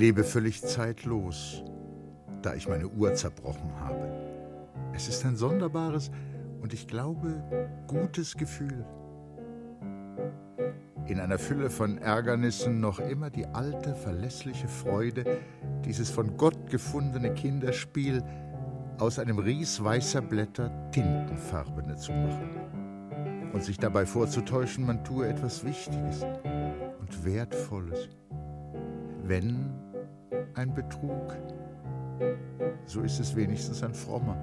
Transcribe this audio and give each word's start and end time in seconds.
lebe 0.00 0.24
völlig 0.24 0.62
zeitlos, 0.62 1.62
da 2.40 2.54
ich 2.54 2.66
meine 2.66 2.88
Uhr 2.88 3.12
zerbrochen 3.12 3.70
habe. 3.80 4.08
Es 4.94 5.08
ist 5.08 5.26
ein 5.26 5.36
sonderbares 5.36 6.10
und 6.62 6.72
ich 6.72 6.88
glaube 6.88 7.44
gutes 7.86 8.34
Gefühl. 8.38 8.86
In 11.06 11.20
einer 11.20 11.38
Fülle 11.38 11.68
von 11.68 11.98
Ärgernissen 11.98 12.80
noch 12.80 12.98
immer 12.98 13.28
die 13.28 13.44
alte, 13.44 13.94
verlässliche 13.94 14.68
Freude, 14.68 15.38
dieses 15.84 16.08
von 16.08 16.34
Gott 16.38 16.70
gefundene 16.70 17.34
Kinderspiel, 17.34 18.22
aus 18.98 19.18
einem 19.18 19.38
Ries 19.38 19.84
weißer 19.84 20.22
Blätter 20.22 20.90
tintenfarbene 20.92 21.96
zu 21.96 22.12
machen 22.12 23.50
und 23.52 23.62
sich 23.62 23.76
dabei 23.76 24.06
vorzutäuschen, 24.06 24.86
man 24.86 25.04
tue 25.04 25.28
etwas 25.28 25.62
Wichtiges 25.62 26.24
und 27.00 27.24
Wertvolles 27.26 28.08
wenn 29.30 29.70
ein 30.54 30.74
Betrug, 30.74 31.36
so 32.84 33.00
ist 33.02 33.20
es 33.20 33.34
wenigstens 33.36 33.82
ein 33.82 33.94
frommer. 33.94 34.36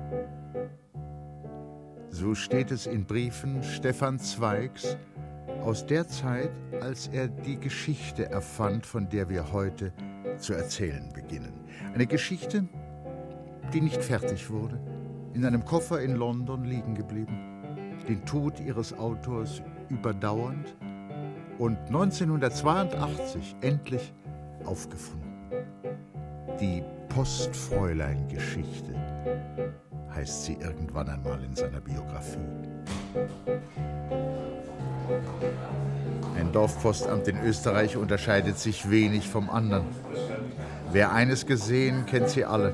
So 2.09 2.33
steht 2.33 2.71
es 2.71 2.87
in 2.87 3.05
Briefen 3.05 3.61
Stefan 3.61 4.17
Zweigs 4.19 4.97
aus 5.61 5.85
der 5.85 6.07
Zeit, 6.07 6.51
als 6.81 7.07
er 7.07 7.27
die 7.27 7.59
Geschichte 7.59 8.29
erfand, 8.29 8.85
von 8.85 9.09
der 9.09 9.29
wir 9.29 9.51
heute 9.51 9.91
zu 10.37 10.53
erzählen 10.53 11.09
beginnen. 11.13 11.53
Eine 11.93 12.07
Geschichte, 12.07 12.67
die 13.73 13.81
nicht 13.81 14.01
fertig 14.01 14.49
wurde, 14.49 14.79
in 15.33 15.45
einem 15.45 15.65
Koffer 15.65 16.01
in 16.01 16.15
London 16.15 16.63
liegen 16.63 16.95
geblieben, 16.95 17.37
den 18.07 18.25
Tod 18.25 18.59
ihres 18.59 18.97
Autors 18.97 19.61
überdauernd 19.89 20.75
und 21.59 21.77
1982 21.87 23.55
endlich 23.61 24.13
aufgefunden. 24.65 25.26
Die 26.59 26.83
Postfräulein-Geschichte 27.09 28.95
heißt 30.15 30.45
sie 30.45 30.53
irgendwann 30.53 31.07
einmal 31.07 31.43
in 31.43 31.55
seiner 31.55 31.79
Biografie. 31.79 32.39
Ein 36.35 36.51
Dorfpostamt 36.51 37.27
in 37.27 37.39
Österreich 37.43 37.95
unterscheidet 37.95 38.57
sich 38.57 38.89
wenig 38.89 39.29
vom 39.29 39.51
anderen. 39.51 39.85
Wer 40.91 41.11
eines 41.11 41.45
gesehen, 41.45 42.07
kennt 42.07 42.29
sie 42.29 42.43
alle. 42.43 42.73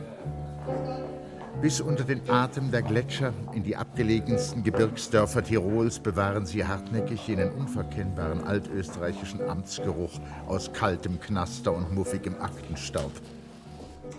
Bis 1.61 1.81
unter 1.81 2.05
den 2.05 2.29
Atem 2.29 2.71
der 2.71 2.83
Gletscher 2.83 3.33
in 3.53 3.63
die 3.63 3.75
abgelegensten 3.75 4.63
Gebirgsdörfer 4.63 5.43
Tirols 5.43 5.99
bewahren 5.99 6.45
sie 6.45 6.65
hartnäckig 6.65 7.27
jenen 7.27 7.51
unverkennbaren 7.51 8.45
altösterreichischen 8.45 9.41
Amtsgeruch 9.41 10.21
aus 10.47 10.71
kaltem 10.71 11.19
Knaster 11.19 11.73
und 11.73 11.93
muffigem 11.93 12.35
Aktenstaub. 12.39 13.11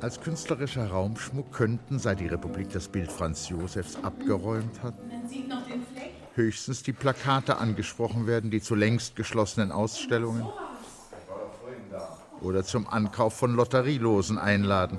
Als 0.04 0.20
künstlerischer 0.20 0.90
Raumschmuck 0.90 1.50
könnten, 1.50 1.98
seit 1.98 2.20
die 2.20 2.26
Republik 2.26 2.68
das 2.68 2.88
Bild 2.88 3.10
Franz 3.10 3.48
Josefs 3.48 3.96
abgeräumt 4.02 4.82
hat, 4.82 4.92
höchstens 6.34 6.82
die 6.82 6.92
Plakate 6.92 7.56
angesprochen 7.56 8.26
werden, 8.26 8.50
die 8.50 8.60
zu 8.60 8.74
längst 8.74 9.16
geschlossenen 9.16 9.72
Ausstellungen 9.72 10.46
oder 12.42 12.64
zum 12.64 12.86
Ankauf 12.86 13.32
von 13.32 13.54
Lotterielosen 13.54 14.36
einladen. 14.36 14.98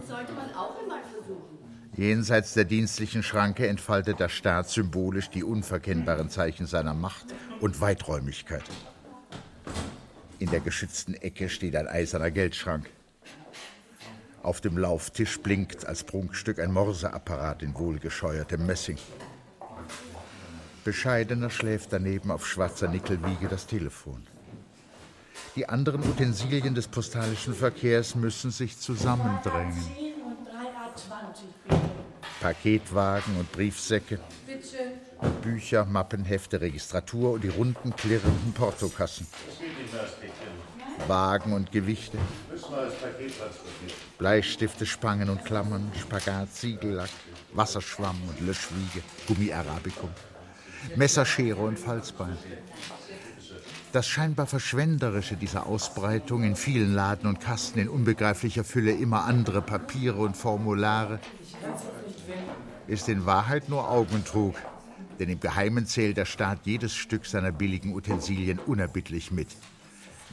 Jenseits 1.96 2.56
der 2.56 2.66
dienstlichen 2.66 3.22
Schranke 3.22 3.68
entfaltet 3.68 4.19
der 4.19 4.30
Staat 4.30 4.72
symbolisch 4.72 5.30
die 5.30 5.44
unverkennbaren 5.44 6.31
Zeichen 6.31 6.66
seiner 6.66 6.96
Macht 6.96 7.28
und 7.59 7.80
Weiträumigkeit. 7.80 8.63
In 10.40 10.50
der 10.50 10.62
geschützten 10.62 11.13
Ecke 11.13 11.50
steht 11.50 11.75
ein 11.75 11.88
eiserner 11.88 12.31
Geldschrank. 12.31 12.90
Auf 14.45 14.61
dem 14.61 14.78
Lauftisch 14.78 15.39
blinkt 15.39 15.88
als 15.88 16.03
Prunkstück 16.03 16.59
ein 16.59 16.72
Morseapparat 16.72 17.63
in 17.63 17.73
wohlgescheuertem 17.73 18.63
Messing. 18.63 19.00
Bescheidener 20.83 21.50
schläft 21.50 21.91
daneben 21.91 22.29
auf 22.29 22.45
schwarzer 22.45 22.88
Nickelwiege 22.88 23.47
das 23.47 23.66
Telefon. 23.66 24.22
Die 25.56 25.67
anderen 25.67 26.03
Utensilien 26.03 26.75
des 26.75 26.88
postalischen 26.88 27.56
Verkehrs 27.56 28.13
müssen 28.13 28.51
sich 28.51 28.78
zusammendrängen. 28.78 29.83
Paketwagen 32.39 33.38
und 33.39 33.51
Briefsäcke, 33.51 34.19
Bücher, 35.41 35.85
Mappen, 35.85 36.23
Hefte, 36.23 36.62
Registratur 36.62 37.31
und 37.31 37.44
die 37.44 37.50
runden, 37.50 37.95
klirrenden 37.95 38.53
Portokassen. 38.53 39.25
Wagen 41.07 41.53
und 41.53 41.72
Gewichte, 41.72 42.19
Bleistifte, 44.18 44.86
Spangen 44.86 45.30
und 45.30 45.44
Klammern, 45.44 45.92
Spagat, 46.00 46.53
Siegellack, 46.53 47.09
Wasserschwamm 47.53 48.18
und 48.30 48.46
Löschwiege, 48.46 49.03
Gummi 49.28 49.52
Arabicum, 49.52 50.09
Messerschere 50.96 51.62
und 51.62 51.78
Falzbein. 51.78 52.38
Das 53.92 54.08
scheinbar 54.08 54.46
Verschwenderische 54.46 55.38
dieser 55.38 55.66
Ausbreitung 55.66 56.44
in 56.44 56.56
vielen 56.56 56.94
Laden 56.94 57.28
und 57.28 57.40
Kasten 57.40 57.80
in 57.80 57.90
unbegreiflicher 57.90 58.64
Fülle 58.64 58.92
immer 58.92 59.24
andere 59.24 59.62
Papiere 59.62 60.18
und 60.18 60.36
Formulare 60.36 61.20
ist 62.88 63.09
in 63.09 63.25
Wahrheit 63.25 63.70
nur 63.70 63.90
Augentrug, 63.90 64.56
denn 65.20 65.30
im 65.30 65.40
Geheimen 65.40 65.86
zählt 65.86 66.18
der 66.18 66.25
Staat 66.25 66.59
jedes 66.66 66.94
Stück 66.94 67.25
seiner 67.25 67.52
billigen 67.52 67.94
Utensilien 67.94 68.59
unerbittlich 68.59 69.31
mit. 69.31 69.48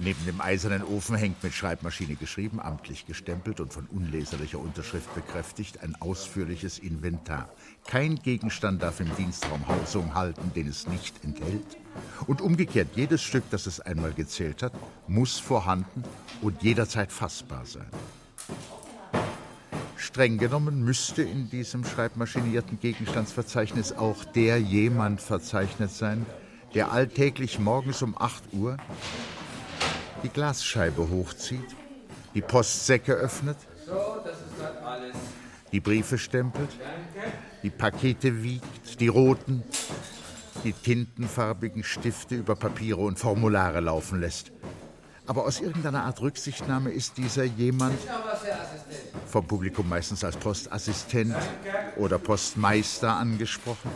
Neben 0.05 0.27
dem 0.27 0.41
eisernen 0.41 0.83
Ofen 0.83 1.15
hängt 1.15 1.45
mit 1.45 1.55
Schreibmaschine 1.55 2.17
geschrieben, 2.17 2.59
amtlich 2.59 3.07
gestempelt 3.07 3.61
und 3.61 3.73
von 3.73 3.87
unleserlicher 3.87 4.59
Unterschrift 4.59 5.15
bekräftigt 5.15 5.81
ein 5.81 5.95
ausführliches 6.01 6.81
Inventar. 6.81 7.49
Kein 7.87 8.17
Gegenstand 8.17 8.83
darf 8.83 8.99
im 8.99 9.15
Dienstraum 9.15 9.69
Hausung 9.69 10.13
halten, 10.17 10.51
den 10.57 10.67
es 10.67 10.89
nicht 10.89 11.23
enthält. 11.23 11.79
Und 12.27 12.41
umgekehrt, 12.41 12.89
jedes 12.97 13.23
Stück, 13.23 13.45
das 13.51 13.67
es 13.67 13.79
einmal 13.79 14.13
gezählt 14.13 14.65
hat, 14.65 14.73
muss 15.07 15.39
vorhanden 15.39 16.03
und 16.41 16.65
jederzeit 16.65 17.13
fassbar 17.13 17.65
sein. 17.65 17.87
Streng 19.97 20.37
genommen 20.37 20.85
müsste 20.85 21.23
in 21.23 21.49
diesem 21.49 21.85
schreibmaschinierten 21.85 22.81
Gegenstandsverzeichnis 22.81 23.93
auch 23.93 24.25
der 24.25 24.59
jemand 24.59 25.21
verzeichnet 25.21 25.93
sein, 25.93 26.27
der 26.75 26.91
alltäglich 26.91 27.61
morgens 27.61 28.03
um 28.03 28.17
8 28.19 28.53
Uhr 28.53 28.79
die 30.23 30.29
Glasscheibe 30.29 31.09
hochzieht, 31.09 31.77
die 32.35 32.43
Postsäcke 32.43 33.13
öffnet, 33.15 33.57
die 35.73 35.81
Briefe 35.81 36.19
stempelt, 36.19 36.71
die 37.63 37.71
Pakete 37.71 38.43
wiegt, 38.43 39.01
die 39.01 39.09
roten, 39.09 39.63
die 40.65 40.73
tintenfarbigen 40.73 41.83
Stifte 41.83 42.37
über 42.37 42.55
Papiere 42.55 43.01
und 43.01 43.19
Formulare 43.19 43.81
laufen 43.81 44.21
lässt. 44.21 44.53
Aber 45.27 45.45
aus 45.45 45.61
irgendeiner 45.61 46.03
Art 46.03 46.21
Rücksichtnahme 46.21 46.91
ist 46.91 47.17
dieser 47.17 47.45
jemand 47.45 47.99
vom 49.27 49.47
Publikum 49.47 49.89
meistens 49.89 50.25
als 50.25 50.37
Postassistent 50.37 51.37
oder 51.97 52.19
Postmeister 52.19 53.13
angesprochen 53.15 53.91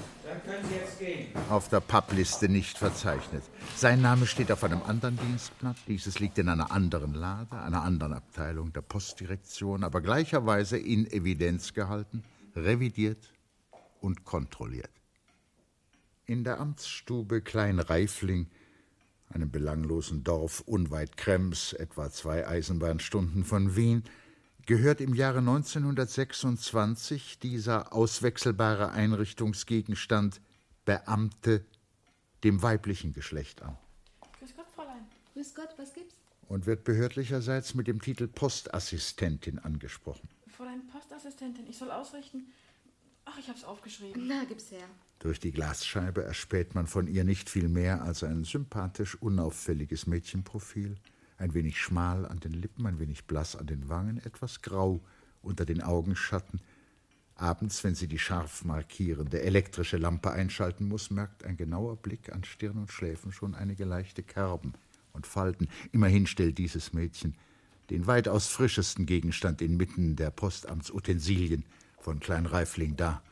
auf 1.51 1.69
der 1.69 1.81
Publiste 1.81 2.49
nicht 2.49 2.79
verzeichnet. 2.79 3.43
Sein 3.77 4.01
Name 4.01 4.27
steht 4.27 4.51
auf 4.53 4.65
einem 4.65 4.83
anderen 4.83 5.19
Dienstblatt. 5.19 5.77
Dieses 5.87 6.19
liegt 6.19 6.39
in 6.39 6.49
einer 6.49 6.71
anderen 6.71 7.15
Lade, 7.15 7.59
einer 7.59 7.83
anderen 7.83 8.13
Abteilung 8.13 8.73
der 8.73 8.83
Postdirektion, 8.83 9.85
aber 9.85 10.01
gleicherweise 10.01 10.79
in 10.79 11.07
Evidenz 11.11 11.75
gehalten, 11.75 12.25
revidiert 12.55 13.33
und 14.01 14.25
kontrolliert. 14.25 14.91
In 16.27 16.45
der 16.45 16.61
Amtsstube 16.61 17.41
Klein 17.41 17.79
Reifling, 17.79 18.49
einem 19.29 19.51
belanglosen 19.51 20.25
Dorf 20.25 20.61
unweit 20.61 21.17
Krems, 21.17 21.73
etwa 21.73 22.11
zwei 22.11 22.47
Eisenbahnstunden 22.47 23.45
von 23.45 23.77
Wien, 23.77 24.05
gehört 24.67 25.01
im 25.01 25.15
Jahre 25.15 25.39
1926 25.39 27.39
dieser 27.39 27.93
auswechselbare 27.93 28.91
Einrichtungsgegenstand 28.91 30.41
Beamte 30.85 31.65
dem 32.45 32.63
weiblichen 32.63 33.13
Geschlecht 33.13 33.63
an. 33.63 33.77
Grüß 34.39 34.55
Gott, 34.55 34.67
Fräulein. 34.75 35.07
Grüß 35.35 35.55
Gott, 35.55 35.71
was 35.79 35.95
gibt's? 35.95 36.15
Und 36.49 36.67
wird 36.67 36.85
behördlicherseits 36.85 37.75
mit 37.75 37.89
dem 37.89 38.01
Titel 38.01 38.29
Postassistentin 38.29 39.59
angesprochen. 39.59 40.29
Fräulein 40.49 40.87
Postassistentin, 40.87 41.67
ich 41.69 41.77
soll 41.77 41.91
ausrichten. 41.91 42.53
Ach, 43.25 43.39
ich 43.39 43.49
hab's 43.49 43.65
aufgeschrieben. 43.65 44.29
Na, 44.29 44.45
gib's 44.45 44.71
her. 44.71 44.87
Durch 45.19 45.41
die 45.41 45.51
Glasscheibe 45.51 46.23
erspäht 46.23 46.75
man 46.75 46.87
von 46.87 47.09
ihr 47.09 47.25
nicht 47.25 47.51
viel 47.51 47.69
mehr 47.69 48.03
als 48.03 48.23
ein 48.23 48.45
sympathisch 48.45 49.21
unauffälliges 49.21 50.07
Mädchenprofil, 50.07 50.97
ein 51.39 51.55
wenig 51.55 51.81
schmal 51.81 52.27
an 52.27 52.41
den 52.41 52.53
Lippen, 52.53 52.87
ein 52.87 52.99
wenig 52.99 53.25
blass 53.25 53.57
an 53.57 53.67
den 53.67 53.89
Wangen, 53.89 54.19
etwas 54.25 54.63
grau 54.63 55.01
unter 55.43 55.65
den 55.65 55.83
Augenschatten. 55.83 56.61
Abends, 57.35 57.85
wenn 57.85 57.95
sie 57.95 58.09
die 58.09 58.19
scharf 58.19 58.65
markierende 58.65 59.43
elektrische 59.43 59.99
Lampe 59.99 60.31
einschalten 60.31 60.89
muss, 60.89 61.11
merkt 61.11 61.45
ein 61.45 61.57
genauer 61.57 61.97
Blick 61.97 62.33
an 62.33 62.45
Stirn 62.45 62.79
und 62.79 62.91
Schläfen 62.91 63.31
schon 63.31 63.55
einige 63.55 63.85
leichte 63.85 64.23
Kerben 64.23 64.73
und 65.13 65.27
Falten. 65.27 65.69
Immerhin 65.93 66.27
stellt 66.27 66.57
dieses 66.59 66.93
Mädchen 66.93 67.35
den 67.91 68.07
weitaus 68.07 68.49
frischesten 68.49 69.07
Gegenstand 69.07 69.63
inmitten 69.63 70.17
der 70.17 70.31
Postamtsutensilien 70.31 71.65
von 72.01 72.21
Klein 72.21 72.47
Reifling 72.47 72.97
dar. 72.97 73.23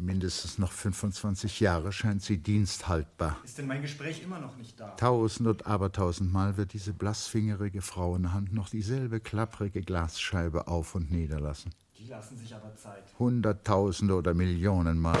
Mindestens 0.00 0.58
noch 0.58 0.70
25 0.70 1.58
Jahre 1.58 1.90
scheint 1.90 2.22
sie 2.22 2.38
diensthaltbar. 2.38 3.36
Ist 3.42 3.58
denn 3.58 3.66
mein 3.66 3.82
Gespräch 3.82 4.22
immer 4.22 4.38
noch 4.38 4.56
nicht 4.56 4.78
da? 4.78 4.90
Tausend 4.90 5.48
und 5.48 5.66
abertausendmal 5.66 6.56
wird 6.56 6.72
diese 6.72 6.92
blassfingerige 6.92 7.82
Frauenhand 7.82 8.52
noch 8.52 8.68
dieselbe 8.68 9.18
klapprige 9.18 9.82
Glasscheibe 9.82 10.68
auf 10.68 10.94
und 10.94 11.10
niederlassen. 11.10 11.72
Die 11.98 12.06
lassen 12.06 12.38
sich 12.38 12.54
aber 12.54 12.76
Zeit. 12.76 13.02
Hunderttausende 13.18 14.14
oder 14.14 14.34
Millionenmal 14.34 15.18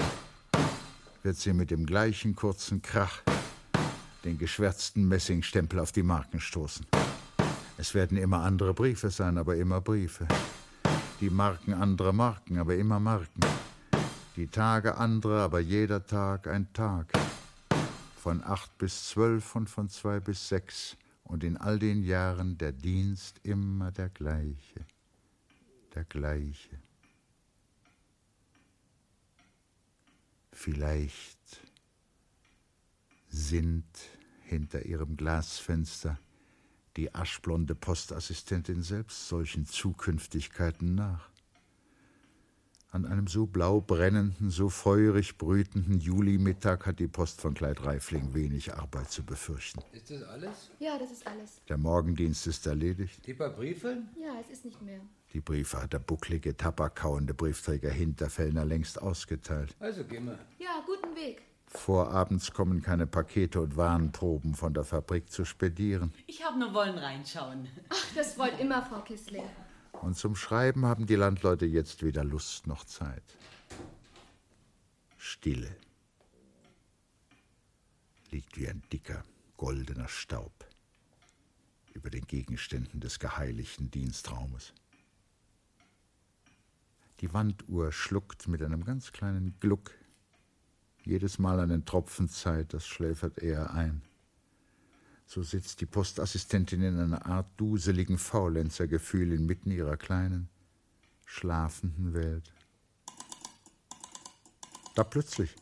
wird 1.24 1.36
sie 1.36 1.52
mit 1.54 1.72
dem 1.72 1.84
gleichen 1.84 2.36
kurzen 2.36 2.80
Krach 2.80 3.22
den 4.24 4.38
geschwärzten 4.38 5.08
Messingstempel 5.08 5.80
auf 5.80 5.90
die 5.90 6.04
Marken 6.04 6.38
stoßen. 6.38 6.86
Es 7.78 7.94
werden 7.94 8.16
immer 8.16 8.42
andere 8.42 8.74
Briefe 8.74 9.10
sein, 9.10 9.38
aber 9.38 9.56
immer 9.56 9.80
Briefe. 9.80 10.28
Die 11.20 11.30
Marken 11.30 11.74
andere 11.74 12.12
Marken, 12.12 12.58
aber 12.58 12.76
immer 12.76 13.00
Marken. 13.00 13.40
Die 14.38 14.46
Tage 14.46 14.98
andere, 14.98 15.42
aber 15.42 15.58
jeder 15.58 16.06
Tag 16.06 16.46
ein 16.46 16.72
Tag. 16.72 17.10
Von 18.14 18.44
acht 18.44 18.78
bis 18.78 19.08
zwölf 19.08 19.56
und 19.56 19.68
von 19.68 19.88
zwei 19.88 20.20
bis 20.20 20.48
sechs. 20.48 20.96
Und 21.24 21.42
in 21.42 21.56
all 21.56 21.80
den 21.80 22.04
Jahren 22.04 22.56
der 22.56 22.70
Dienst 22.70 23.40
immer 23.42 23.90
der 23.90 24.10
gleiche. 24.10 24.86
Der 25.92 26.04
gleiche. 26.04 26.78
Vielleicht 30.52 31.60
sind 33.30 33.88
hinter 34.44 34.86
ihrem 34.86 35.16
Glasfenster 35.16 36.16
die 36.96 37.12
aschblonde 37.12 37.74
Postassistentin 37.74 38.84
selbst 38.84 39.26
solchen 39.26 39.66
Zukünftigkeiten 39.66 40.94
nach. 40.94 41.28
An 42.90 43.04
einem 43.04 43.26
so 43.26 43.44
blau 43.44 43.82
brennenden, 43.82 44.48
so 44.48 44.70
feurig 44.70 45.36
brütenden 45.36 46.00
Julimittag 46.00 46.86
hat 46.86 46.98
die 46.98 47.06
Post 47.06 47.42
von 47.42 47.52
Kleid 47.52 47.84
Reifling 47.84 48.32
wenig 48.32 48.72
Arbeit 48.72 49.10
zu 49.10 49.22
befürchten. 49.22 49.80
Ist 49.92 50.10
das 50.10 50.22
alles? 50.22 50.70
Ja, 50.78 50.98
das 50.98 51.10
ist 51.10 51.26
alles. 51.26 51.60
Der 51.68 51.76
Morgendienst 51.76 52.46
ist 52.46 52.66
erledigt. 52.66 53.26
Die 53.26 53.34
paar 53.34 53.50
Briefe? 53.50 54.04
Ja, 54.18 54.40
es 54.40 54.48
ist 54.48 54.64
nicht 54.64 54.80
mehr. 54.80 55.00
Die 55.34 55.40
Briefe 55.40 55.82
hat 55.82 55.92
der 55.92 55.98
bucklige, 55.98 56.56
tabakkauende 56.56 57.34
Briefträger 57.34 57.90
Hinterfellner 57.90 58.64
längst 58.64 59.02
ausgeteilt. 59.02 59.76
Also 59.80 60.02
gehen 60.04 60.24
wir. 60.24 60.38
Ja, 60.58 60.82
guten 60.86 61.14
Weg. 61.14 61.42
Vorabends 61.66 62.52
kommen 62.52 62.80
keine 62.80 63.06
Pakete 63.06 63.60
und 63.60 63.76
Warenproben 63.76 64.54
von 64.54 64.72
der 64.72 64.84
Fabrik 64.84 65.30
zu 65.30 65.44
spedieren. 65.44 66.14
Ich 66.26 66.42
habe 66.42 66.58
nur 66.58 66.72
wollen 66.72 66.96
reinschauen. 66.96 67.68
Ach, 67.90 68.14
das 68.14 68.38
wollt 68.38 68.58
immer, 68.58 68.80
Frau 68.80 69.02
Kissling. 69.02 69.44
Und 69.92 70.16
zum 70.16 70.36
Schreiben 70.36 70.86
haben 70.86 71.06
die 71.06 71.16
Landleute 71.16 71.66
jetzt 71.66 72.02
weder 72.02 72.24
Lust 72.24 72.66
noch 72.66 72.84
Zeit. 72.84 73.24
Stille. 75.16 75.74
Liegt 78.30 78.56
wie 78.56 78.68
ein 78.68 78.82
dicker, 78.92 79.24
goldener 79.56 80.08
Staub 80.08 80.52
über 81.94 82.10
den 82.10 82.26
Gegenständen 82.26 83.00
des 83.00 83.18
geheiligten 83.18 83.90
Dienstraumes. 83.90 84.72
Die 87.20 87.32
Wanduhr 87.32 87.90
schluckt 87.90 88.46
mit 88.46 88.62
einem 88.62 88.84
ganz 88.84 89.10
kleinen 89.10 89.58
Gluck 89.58 89.92
jedes 91.04 91.38
Mal 91.38 91.58
einen 91.58 91.84
Tropfen 91.84 92.28
Zeit, 92.28 92.72
das 92.74 92.86
schläfert 92.86 93.38
eher 93.38 93.72
ein. 93.72 94.02
So 95.30 95.42
sitzt 95.42 95.82
die 95.82 95.86
Postassistentin 95.86 96.80
in 96.80 96.98
einer 96.98 97.26
Art 97.26 97.48
duseligen 97.58 98.16
Faulenzergefühl 98.16 99.34
inmitten 99.34 99.70
ihrer 99.70 99.98
kleinen, 99.98 100.48
schlafenden 101.26 102.14
Welt. 102.14 102.50
Da 104.94 105.04
plötzlich. 105.04 105.54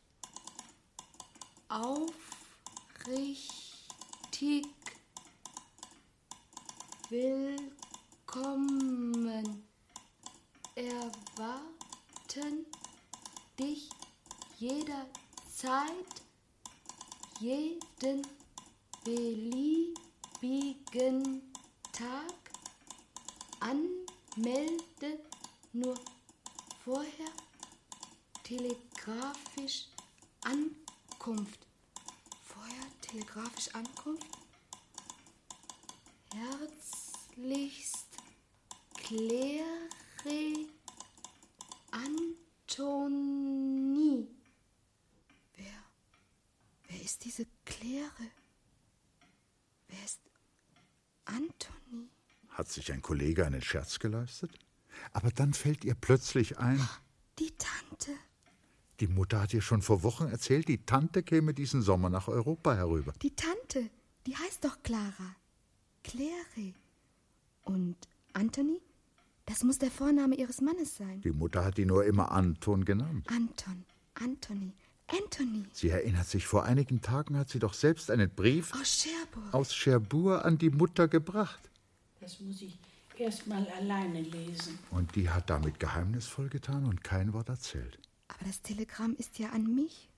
Aufrichtig 1.68 2.08
willkommen. 7.10 7.68
Erwarten 10.74 12.66
dich 13.60 13.88
jederzeit, 14.58 16.24
jeden 17.40 18.26
beliebigen 19.04 20.09
Tag. 21.92 22.34
Anmelde 23.60 25.20
nur 25.74 25.96
vorher 26.86 27.32
telegrafisch 28.44 29.88
Ankunft. 30.42 31.68
Vorher 32.42 32.88
telegrafisch 33.02 33.68
Ankunft? 33.76 34.28
Herzlichst 36.34 38.08
Claire 38.96 39.90
Antonie. 42.80 44.28
Wer, 45.58 45.84
wer 46.88 47.02
ist 47.02 47.26
diese 47.26 47.46
Claire? 47.66 48.39
Antonie? 51.30 52.10
Hat 52.50 52.68
sich 52.70 52.92
ein 52.92 53.02
Kollege 53.02 53.46
einen 53.46 53.62
Scherz 53.62 54.00
geleistet? 54.00 54.52
Aber 55.14 55.32
dann 55.32 55.54
fällt 55.54 55.86
ihr 55.86 55.96
plötzlich 55.96 56.58
ein, 56.58 56.80
Die 57.38 57.52
Tante. 57.58 58.12
die 59.00 59.08
Mutter 59.08 59.40
hat 59.42 59.54
ihr 59.54 59.62
schon 59.62 59.82
vor 59.82 60.04
Wochen 60.04 60.28
erzählt, 60.28 60.68
die 60.68 60.86
Tante 60.86 61.24
käme 61.24 61.54
diesen 61.54 61.82
Sommer 61.82 62.10
nach 62.10 62.28
Europa 62.28 62.76
herüber. 62.76 63.14
Die 63.22 63.34
Tante. 63.36 63.90
Die 64.28 64.36
heißt 64.36 64.66
doch 64.66 64.82
Clara. 64.84 65.36
Claire. 66.04 66.74
Und 67.64 67.96
Anthony? 68.34 68.82
Das 69.46 69.64
muss 69.64 69.78
der 69.78 69.90
Vorname 69.92 70.36
ihres 70.36 70.62
Mannes 70.62 70.96
sein. 70.98 71.22
Die 71.22 71.32
Mutter 71.32 71.64
hat 71.64 71.78
ihn 71.80 71.88
nur 71.88 72.06
immer 72.06 72.32
Anton 72.32 72.84
genannt. 72.86 73.26
Anton. 73.32 73.86
Anthony. 74.16 74.74
Anthony. 75.12 75.66
Sie 75.74 75.90
erinnert 75.90 76.28
sich, 76.28 76.46
vor 76.48 76.64
einigen 76.64 77.02
Tagen 77.02 77.38
hat 77.38 77.50
sie 77.50 77.60
doch 77.60 77.74
selbst 77.74 78.12
einen 78.12 78.30
Brief 78.30 78.74
Aus 78.74 79.04
Cherbourg. 79.04 79.54
aus 79.54 79.74
Cherbourg 79.76 80.46
an 80.46 80.58
die 80.58 80.70
Mutter 80.70 81.08
gebracht. 81.08 81.60
Das 82.20 82.40
muss 82.40 82.62
ich 82.62 82.78
erst 83.18 83.48
mal 83.48 83.68
alleine 83.78 84.22
lesen. 84.22 84.80
Und 84.92 85.16
die 85.16 85.30
hat 85.30 85.50
damit 85.50 85.80
geheimnisvoll 85.80 86.50
getan 86.50 86.86
und 86.86 87.04
kein 87.04 87.34
Wort 87.34 87.50
erzählt. 87.50 88.00
Aber 88.28 88.46
das 88.46 88.62
Telegramm 88.62 89.16
ist 89.18 89.40
ja 89.40 89.50
an 89.50 89.76
mich. 89.76 90.10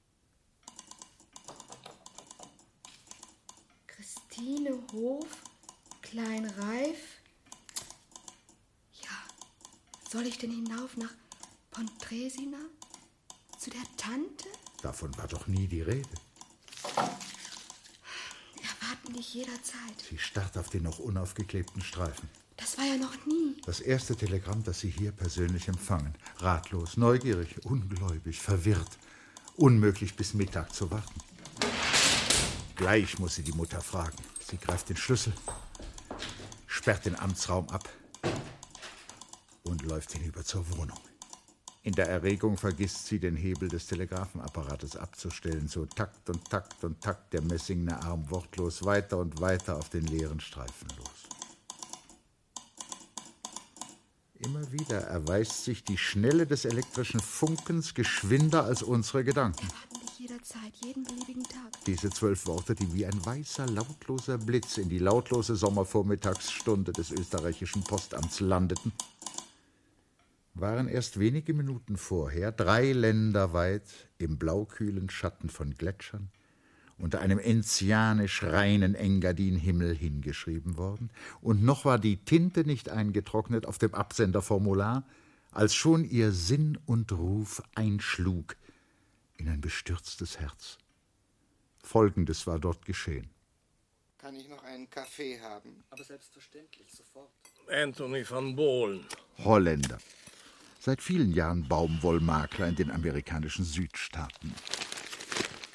Christine 3.87 4.77
Hof, 4.93 5.27
Kleinreif, 6.01 7.21
Soll 10.11 10.27
ich 10.27 10.37
denn 10.37 10.51
hinauf 10.51 10.97
nach 10.97 11.13
Pontresina? 11.69 12.57
Zu 13.57 13.69
der 13.69 13.79
Tante? 13.95 14.49
Davon 14.81 15.15
war 15.17 15.27
doch 15.27 15.47
nie 15.47 15.67
die 15.67 15.81
Rede. 15.81 16.09
Erwarten 18.55 19.13
dich 19.13 19.33
jederzeit. 19.33 20.01
Sie 20.09 20.17
starrt 20.17 20.57
auf 20.57 20.69
den 20.69 20.83
noch 20.83 20.99
unaufgeklebten 20.99 21.81
Streifen. 21.81 22.29
Das 22.57 22.77
war 22.77 22.85
ja 22.85 22.97
noch 22.97 23.25
nie. 23.25 23.57
Das 23.65 23.79
erste 23.79 24.15
Telegramm, 24.15 24.63
das 24.63 24.79
Sie 24.79 24.89
hier 24.89 25.11
persönlich 25.11 25.67
empfangen. 25.67 26.15
Ratlos, 26.37 26.97
neugierig, 26.97 27.65
ungläubig, 27.65 28.39
verwirrt. 28.39 28.97
Unmöglich 29.55 30.15
bis 30.15 30.33
Mittag 30.33 30.73
zu 30.73 30.89
warten. 30.91 31.21
Gleich 32.75 33.19
muss 33.19 33.35
sie 33.35 33.43
die 33.43 33.51
Mutter 33.51 33.81
fragen. 33.81 34.17
Sie 34.49 34.57
greift 34.57 34.89
den 34.89 34.97
Schlüssel, 34.97 35.33
sperrt 36.65 37.05
den 37.05 37.15
Amtsraum 37.15 37.69
ab 37.69 37.87
und 39.63 39.83
läuft 39.83 40.13
hinüber 40.13 40.43
zur 40.43 40.67
Wohnung. 40.71 40.99
In 41.83 41.93
der 41.93 42.07
Erregung 42.07 42.57
vergisst 42.57 43.07
sie, 43.07 43.17
den 43.17 43.35
Hebel 43.35 43.67
des 43.67 43.87
Telegrafenapparates 43.87 44.95
abzustellen. 44.95 45.67
So 45.67 45.85
Takt 45.85 46.29
und 46.29 46.47
Takt 46.47 46.83
und 46.83 47.01
Takt 47.01 47.33
der 47.33 47.41
messingene 47.41 47.99
Arm 48.03 48.29
wortlos 48.29 48.85
weiter 48.85 49.17
und 49.17 49.41
weiter 49.41 49.77
auf 49.77 49.89
den 49.89 50.05
leeren 50.05 50.39
Streifen 50.39 50.87
los. 50.97 51.27
Immer 54.37 54.71
wieder 54.71 55.01
erweist 55.01 55.65
sich 55.65 55.83
die 55.83 55.97
Schnelle 55.97 56.45
des 56.45 56.65
elektrischen 56.65 57.19
Funkens 57.19 57.95
geschwinder 57.95 58.63
als 58.63 58.83
unsere 58.83 59.23
Gedanken. 59.23 59.67
Jederzeit, 60.17 60.71
jeden 60.83 61.03
beliebigen 61.03 61.43
Tag. 61.43 61.83
Diese 61.87 62.11
zwölf 62.11 62.45
Worte, 62.45 62.75
die 62.75 62.93
wie 62.93 63.07
ein 63.07 63.25
weißer, 63.25 63.65
lautloser 63.65 64.37
Blitz 64.37 64.77
in 64.77 64.87
die 64.87 64.99
lautlose 64.99 65.55
Sommervormittagsstunde 65.55 66.91
des 66.91 67.09
österreichischen 67.11 67.83
Postamts 67.83 68.39
landeten, 68.39 68.91
waren 70.53 70.87
erst 70.87 71.19
wenige 71.19 71.53
Minuten 71.53 71.97
vorher 71.97 72.51
drei 72.51 72.91
Länder 72.91 73.53
weit 73.53 74.09
im 74.17 74.37
blaukühlen 74.37 75.09
Schatten 75.09 75.49
von 75.49 75.73
Gletschern 75.75 76.29
unter 77.01 77.19
einem 77.19 77.39
enzianisch 77.39 78.43
reinen 78.43 78.95
Engadin-Himmel 78.95 79.95
hingeschrieben 79.95 80.77
worden, 80.77 81.09
und 81.41 81.63
noch 81.63 81.83
war 81.85 81.99
die 81.99 82.17
Tinte 82.17 82.63
nicht 82.63 82.89
eingetrocknet 82.89 83.65
auf 83.65 83.77
dem 83.77 83.93
Absenderformular, 83.93 85.03
als 85.51 85.75
schon 85.75 86.05
ihr 86.05 86.31
Sinn 86.31 86.77
und 86.85 87.11
Ruf 87.11 87.61
einschlug 87.75 88.55
in 89.37 89.49
ein 89.49 89.61
bestürztes 89.61 90.39
Herz. 90.39 90.77
Folgendes 91.83 92.45
war 92.47 92.59
dort 92.59 92.85
geschehen. 92.85 93.29
Kann 94.19 94.35
ich 94.35 94.47
noch 94.47 94.63
einen 94.63 94.87
Kaffee 94.89 95.39
haben? 95.41 95.83
Aber 95.89 96.03
selbstverständlich, 96.03 96.91
sofort. 96.91 97.31
Anthony 97.67 98.23
van 98.29 98.55
Bohlen. 98.55 99.03
Holländer. 99.39 99.97
Seit 100.83 101.03
vielen 101.03 101.31
Jahren 101.31 101.67
Baumwollmakler 101.67 102.67
in 102.67 102.75
den 102.75 102.89
amerikanischen 102.89 103.63
Südstaaten. 103.63 104.51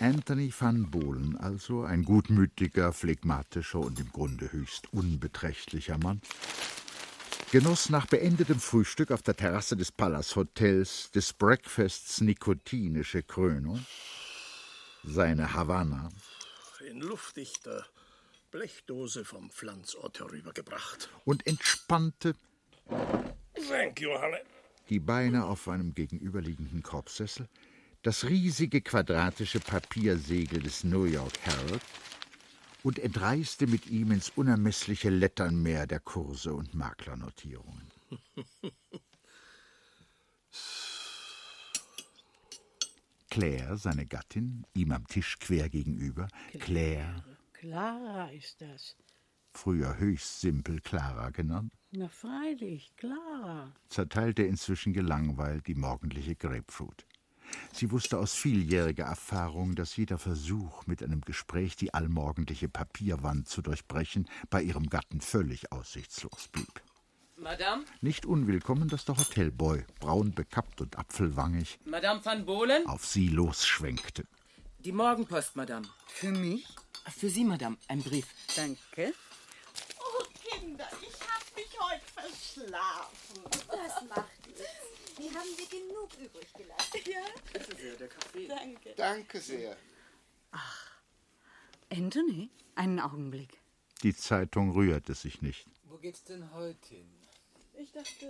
Anthony 0.01 0.53
van 0.59 0.91
Bohlen 0.91 1.37
also, 1.37 1.85
ein 1.85 2.03
gutmütiger, 2.03 2.93
phlegmatischer 2.93 3.79
und 3.79 4.01
im 4.01 4.11
Grunde 4.11 4.51
höchst 4.51 4.93
unbeträchtlicher 4.93 5.97
Mann, 5.99 6.21
genoss 7.53 7.89
nach 7.89 8.07
beendetem 8.07 8.59
Frühstück 8.59 9.13
auf 9.13 9.23
der 9.23 9.37
Terrasse 9.37 9.77
des 9.77 9.93
Palace 9.93 10.35
Hotels 10.35 11.13
des 11.13 11.33
Breakfasts 11.33 12.21
nikotinische 12.21 13.23
Krönung, 13.23 13.87
seine 15.05 15.55
Havanna, 15.55 16.09
In 16.91 17.01
luftdichter 17.01 17.87
Blechdose 18.51 19.25
vom 19.25 19.51
Pflanzort 19.51 20.19
herübergebracht. 20.19 21.11
und 21.25 21.47
entspannte 21.47 22.35
Thank 23.69 24.01
you, 24.01 24.11
Halle. 24.11 24.43
Die 24.89 25.01
Beine 25.01 25.47
auf 25.47 25.69
einem 25.69 25.95
gegenüberliegenden 25.95 26.83
Korbsessel, 26.83 27.49
das 28.03 28.25
riesige 28.25 28.81
quadratische 28.83 29.61
Papiersegel 29.61 30.61
des 30.63 30.85
New 30.85 31.05
York 31.05 31.39
Herald 31.41 31.83
und 32.83 32.99
entreiste 32.99 33.67
mit 33.67 33.87
ihm 33.89 34.13
ins 34.13 34.31
unermessliche 34.31 35.11
Letternmeer 35.11 35.87
der 35.87 36.01
Kurse 36.01 36.55
und 36.55 36.75
Maklernotierungen. 36.75 37.91
Claire, 43.29 43.77
seine 43.77 44.07
Gattin, 44.07 44.65
ihm 44.75 44.93
am 44.93 45.07
Tisch 45.09 45.39
quer 45.39 45.69
gegenüber, 45.69 46.29
Claire, 46.61 47.25
Clara 47.53 48.31
ist 48.31 48.61
das. 48.63 48.97
früher 49.53 49.99
höchst 49.99 50.41
simpel 50.41 50.81
Clara 50.81 51.31
genannt, 51.31 51.73
Na 51.99 52.09
freilich, 52.09 52.93
Clara. 52.99 53.73
zerteilte 53.89 54.43
inzwischen 54.43 54.93
gelangweilt 54.93 55.67
die 55.67 55.75
morgendliche 55.75 56.35
Grapefruit. 56.37 57.07
Sie 57.73 57.91
wusste 57.91 58.19
aus 58.19 58.35
vieljähriger 58.35 59.05
Erfahrung, 59.05 59.75
dass 59.77 59.97
jeder 59.97 60.19
Versuch, 60.19 60.87
mit 60.87 61.03
einem 61.03 61.23
Gespräch 61.23 61.75
die 61.75 61.95
allmorgendliche 61.95 62.69
Papierwand 62.69 63.49
zu 63.49 63.63
durchbrechen, 63.63 64.29
bei 64.51 64.61
ihrem 64.63 64.91
Gatten 64.91 65.23
völlig 65.23 65.73
aussichtslos 65.73 66.49
blieb. 66.49 66.83
Madame? 67.39 67.85
Nicht 68.03 68.27
unwillkommen, 68.27 68.89
dass 68.89 69.07
der 69.07 69.17
Hotelboy, 69.17 69.83
braun 69.99 70.33
bekappt 70.35 70.83
und 70.83 70.99
apfelwangig, 70.99 71.79
Madame 71.87 72.23
van 72.23 72.45
Bohlen? 72.45 72.87
auf 72.87 73.07
sie 73.07 73.29
losschwenkte. 73.29 74.27
Die 74.81 74.93
Morgenpost, 74.93 75.57
Madame. 75.57 75.87
Für 76.09 76.31
mich? 76.33 76.67
Für 77.17 77.31
Sie, 77.31 77.45
Madame, 77.45 77.79
ein 77.89 78.03
Brief. 78.03 78.27
Danke. 78.55 79.15
Oh, 79.99 80.25
Kinder, 80.45 80.89
ich 81.01 81.16
mich 81.77 81.91
heute 81.91 82.05
verschlafen. 82.07 83.43
Das 83.69 84.09
macht 84.09 84.47
nichts. 84.47 84.63
Wir 85.19 85.31
haben 85.31 85.49
dir 85.57 85.79
genug 85.79 86.11
übrig 86.15 86.53
gelassen. 86.53 87.11
Ja? 87.11 87.25
Bitte 87.53 87.77
sehr, 87.77 87.97
der 87.97 88.09
Kaffee. 88.09 88.49
Danke. 88.49 88.95
Danke 88.97 89.41
sehr. 89.41 89.77
Anthony, 91.91 92.51
einen 92.75 93.01
Augenblick. 93.01 93.61
Die 94.03 94.15
Zeitung 94.15 94.73
rührte 94.73 95.15
sich 95.15 95.41
nicht. 95.41 95.67
Wo 95.85 95.97
geht's 95.97 96.25
denn 96.25 96.53
heute 96.53 96.95
hin? 96.95 97.11
Ich 97.79 97.93
dachte, 97.93 98.27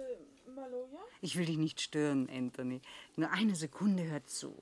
Maloja? 0.55 1.01
Ich 1.21 1.37
will 1.37 1.47
dich 1.47 1.57
nicht 1.57 1.81
stören, 1.81 2.29
Anthony. 2.31 2.81
Nur 3.17 3.31
eine 3.31 3.57
Sekunde 3.57 4.05
hört 4.05 4.29
zu. 4.29 4.57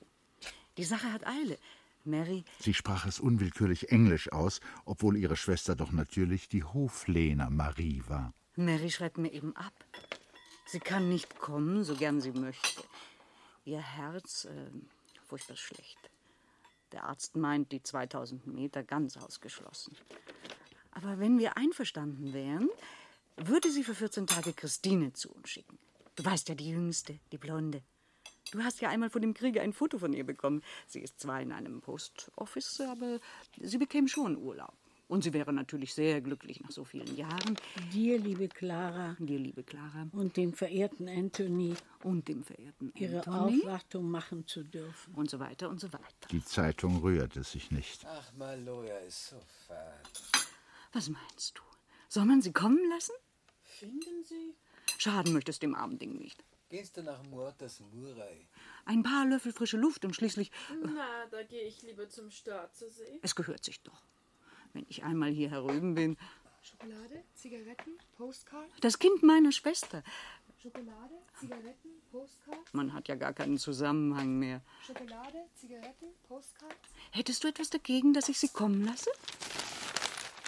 Die 0.77 0.83
Sache 0.83 1.11
hat 1.11 1.25
Eile. 1.25 1.57
Mary, 2.07 2.45
Sie 2.59 2.75
sprach 2.75 3.07
es 3.07 3.19
unwillkürlich 3.19 3.91
englisch 3.91 4.31
aus, 4.31 4.59
obwohl 4.85 5.17
ihre 5.17 5.35
Schwester 5.35 5.75
doch 5.75 5.91
natürlich 5.91 6.47
die 6.47 6.63
Hoflehner 6.63 7.49
Marie 7.49 8.03
war. 8.07 8.31
Mary 8.55 8.89
schreibt 8.89 9.17
mir 9.17 9.31
eben 9.31 9.55
ab. 9.55 9.73
Sie 10.65 10.79
kann 10.79 11.09
nicht 11.09 11.39
kommen, 11.39 11.83
so 11.83 11.95
gern 11.95 12.21
sie 12.21 12.31
möchte. 12.31 12.83
Ihr 13.65 13.81
Herz, 13.81 14.45
äh, 14.45 14.71
furchtbar 15.25 15.57
schlecht. 15.57 15.97
Der 16.91 17.03
Arzt 17.03 17.35
meint, 17.35 17.71
die 17.71 17.83
2000 17.83 18.47
Meter 18.47 18.83
ganz 18.83 19.17
ausgeschlossen. 19.17 19.95
Aber 20.91 21.19
wenn 21.19 21.39
wir 21.39 21.57
einverstanden 21.57 22.33
wären, 22.33 22.69
würde 23.35 23.69
sie 23.69 23.83
für 23.83 23.95
14 23.95 24.27
Tage 24.27 24.53
Christine 24.53 25.11
zu 25.11 25.29
uns 25.29 25.49
schicken. 25.49 25.77
Du 26.15 26.23
weißt 26.23 26.47
ja, 26.47 26.55
die 26.55 26.69
Jüngste, 26.69 27.19
die 27.31 27.37
Blonde. 27.37 27.83
Du 28.51 28.63
hast 28.63 28.79
ja 28.79 28.89
einmal 28.89 29.09
vor 29.09 29.19
dem 29.19 29.33
Kriege 29.33 29.61
ein 29.61 29.73
Foto 29.73 29.97
von 29.97 30.13
ihr 30.13 30.23
bekommen. 30.23 30.63
Sie 30.87 31.01
ist 31.01 31.19
zwar 31.19 31.41
in 31.41 31.51
einem 31.51 31.81
Postoffice, 31.81 32.79
aber 32.81 33.19
sie 33.59 33.77
bekäme 33.77 34.07
schon 34.07 34.37
Urlaub. 34.37 34.77
Und 35.07 35.23
sie 35.23 35.33
wäre 35.33 35.53
natürlich 35.53 35.93
sehr 35.93 36.19
glücklich 36.21 36.61
nach 36.61 36.71
so 36.71 36.83
vielen 36.83 37.15
Jahren. 37.15 37.55
Dir, 37.93 38.17
liebe 38.17 38.47
Clara, 38.47 39.15
Dir, 39.19 39.37
liebe 39.37 39.63
Clara, 39.63 40.07
und 40.13 40.35
dem 40.35 40.53
verehrten 40.53 41.07
Anthony, 41.07 41.75
und 42.03 42.27
dem 42.27 42.43
verehrten 42.43 42.91
ihre 42.95 43.17
Anthony 43.27 43.59
Aufwartung 43.61 44.09
machen 44.09 44.47
zu 44.47 44.63
dürfen. 44.63 45.13
und 45.13 45.29
so 45.29 45.39
weiter 45.39 45.69
und 45.69 45.79
so 45.79 45.91
weiter. 45.93 46.27
Die 46.31 46.43
Zeitung 46.43 46.97
rührte 47.01 47.43
sich 47.43 47.69
nicht. 47.71 48.03
Ach, 48.07 48.33
Maloja 48.33 48.97
ist 48.99 49.27
so 49.27 49.39
fad. 49.67 50.49
Was 50.93 51.09
meinst 51.09 51.57
du? 51.57 51.61
Soll 52.09 52.25
man 52.25 52.41
sie 52.41 52.53
kommen 52.53 52.79
lassen? 52.89 53.13
Finden 53.63 54.23
Sie? 54.23 54.55
Schaden 54.97 55.33
möchtest 55.33 55.61
dem 55.61 55.75
armen 55.75 55.99
Ding 55.99 56.17
nicht. 56.17 56.43
Gehst 56.69 56.97
du 56.97 57.03
nach 57.03 57.21
Muertas 57.25 57.79
Murai? 57.93 58.47
Ein 58.85 59.03
paar 59.03 59.25
Löffel 59.27 59.51
frische 59.53 59.77
Luft 59.77 60.03
und 60.03 60.15
schließlich, 60.15 60.49
Na, 60.83 61.25
da 61.29 61.43
gehe 61.43 61.63
ich 61.63 61.83
lieber 61.83 62.09
zum 62.09 62.31
Staatssee. 62.31 63.19
es 63.21 63.35
gehört 63.35 63.63
sich 63.63 63.81
doch. 63.83 64.01
Wenn 64.75 64.85
ich 64.89 65.05
einmal 65.05 65.31
hier 65.31 65.49
herüben 65.51 65.95
bin. 65.95 66.17
Schokolade, 66.61 67.23
Zigaretten, 67.33 67.91
Postcard, 68.17 68.69
Das 68.81 68.99
Kind 68.99 69.23
meiner 69.23 69.53
Schwester. 69.53 70.03
Schokolade, 70.61 71.13
Zigaretten, 71.39 71.89
Postcard, 72.11 72.73
Man 72.73 72.91
hat 72.93 73.07
ja 73.07 73.15
gar 73.15 73.31
keinen 73.31 73.57
Zusammenhang 73.57 74.37
mehr. 74.37 74.61
Schokolade, 74.85 75.45
Zigaretten, 75.53 76.07
Postcard. 76.27 76.75
Hättest 77.11 77.45
du 77.45 77.47
etwas 77.47 77.69
dagegen, 77.69 78.11
dass 78.13 78.27
ich 78.27 78.37
sie 78.37 78.49
kommen 78.49 78.83
lasse? 78.83 79.09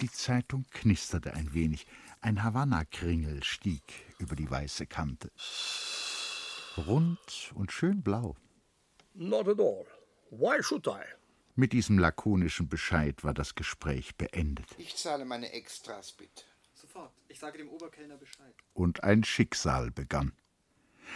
Die 0.02 0.12
Zeitung 0.12 0.66
knisterte 0.72 1.34
ein 1.34 1.54
wenig. 1.54 1.88
Ein 2.20 2.44
Havanna-Kringel 2.44 3.44
stieg 3.46 3.84
über 4.20 4.36
die 4.36 4.52
weiße 4.52 4.88
Kante. 4.88 5.32
Rund 6.86 7.54
und 7.56 7.72
schön 7.72 8.02
blau. 8.04 8.36
Not 9.14 9.48
at 9.48 9.60
all. 9.62 9.86
Why 10.32 10.62
should 10.62 10.86
I? 10.86 11.00
Mit 11.60 11.74
diesem 11.74 11.98
lakonischen 11.98 12.70
Bescheid 12.70 13.24
war 13.24 13.34
das 13.34 13.56
Gespräch 13.56 14.16
beendet. 14.16 14.68
Ich 14.78 14.96
zahle 14.96 15.26
meine 15.26 15.52
Extras, 15.54 16.12
bitte. 16.12 16.44
Sofort. 16.76 17.12
Ich 17.30 17.40
sage 17.40 17.58
dem 17.58 17.70
Oberkellner 17.70 18.16
Bescheid. 18.18 18.54
Und 18.76 19.04
ein 19.04 19.24
Schicksal 19.24 19.90
begann. 19.90 20.34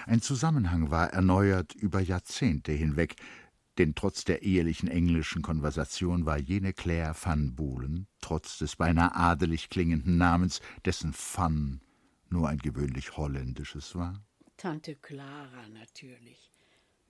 Ein 0.08 0.20
Zusammenhang 0.20 0.90
war 0.90 1.14
erneuert 1.14 1.76
über 1.76 2.00
Jahrzehnte 2.00 2.72
hinweg, 2.72 3.18
denn 3.78 3.94
trotz 3.94 4.26
der 4.26 4.42
ehelichen 4.42 4.90
englischen 4.90 5.44
Konversation 5.44 6.26
war 6.26 6.40
jene 6.40 6.74
Claire 6.74 7.16
van 7.22 7.54
Bohlen, 7.56 8.08
trotz 8.20 8.58
des 8.58 8.78
beinahe 8.78 9.14
adelig 9.14 9.70
klingenden 9.70 10.18
Namens, 10.18 10.60
dessen 10.86 11.14
Van 11.14 11.82
nur 12.30 12.50
ein 12.50 12.58
gewöhnlich 12.58 13.16
holländisches 13.16 13.94
war, 13.94 14.24
Tante 14.58 14.96
Clara 14.96 15.68
natürlich. 15.70 16.51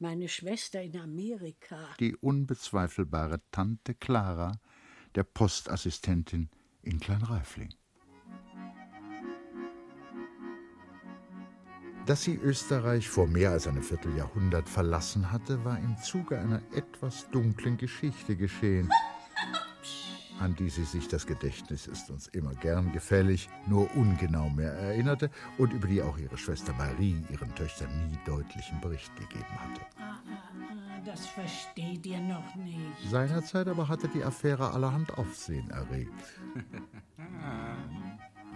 Meine 0.01 0.27
Schwester 0.29 0.81
in 0.81 0.97
Amerika. 0.97 1.77
die 1.99 2.15
unbezweifelbare 2.15 3.39
Tante 3.51 3.93
Clara, 3.93 4.59
der 5.13 5.23
Postassistentin 5.23 6.49
in 6.81 6.99
Kleinreifling. 6.99 7.69
Dass 12.07 12.23
sie 12.23 12.33
Österreich 12.33 13.07
vor 13.07 13.27
mehr 13.27 13.51
als 13.51 13.67
einem 13.67 13.83
Vierteljahrhundert 13.83 14.67
verlassen 14.67 15.31
hatte, 15.31 15.63
war 15.63 15.77
im 15.77 15.95
Zuge 15.99 16.39
einer 16.39 16.63
etwas 16.73 17.29
dunklen 17.29 17.77
Geschichte 17.77 18.35
geschehen, 18.35 18.89
an 20.41 20.55
die 20.55 20.69
sie 20.69 20.85
sich, 20.85 21.07
das 21.07 21.27
Gedächtnis 21.27 21.85
ist 21.85 22.09
uns 22.09 22.27
immer 22.27 22.55
gern 22.55 22.91
gefällig, 22.91 23.47
nur 23.67 23.95
ungenau 23.95 24.49
mehr 24.49 24.73
erinnerte 24.73 25.29
und 25.59 25.71
über 25.71 25.87
die 25.87 26.01
auch 26.01 26.17
ihre 26.17 26.37
Schwester 26.37 26.73
Marie 26.73 27.23
ihren 27.29 27.53
Töchtern 27.53 27.89
nie 28.07 28.17
deutlichen 28.25 28.81
Bericht 28.81 29.15
gegeben 29.15 29.59
hatte. 29.59 29.81
Ah, 29.99 30.01
ah, 30.01 30.19
ah, 30.71 31.01
das 31.05 31.27
versteht 31.27 32.05
ihr 32.07 32.19
noch 32.19 32.55
nicht. 32.55 32.79
Seinerzeit 33.09 33.67
aber 33.67 33.87
hatte 33.87 34.07
die 34.07 34.23
Affäre 34.23 34.71
allerhand 34.71 35.15
Aufsehen 35.17 35.69
erregt. 35.69 36.11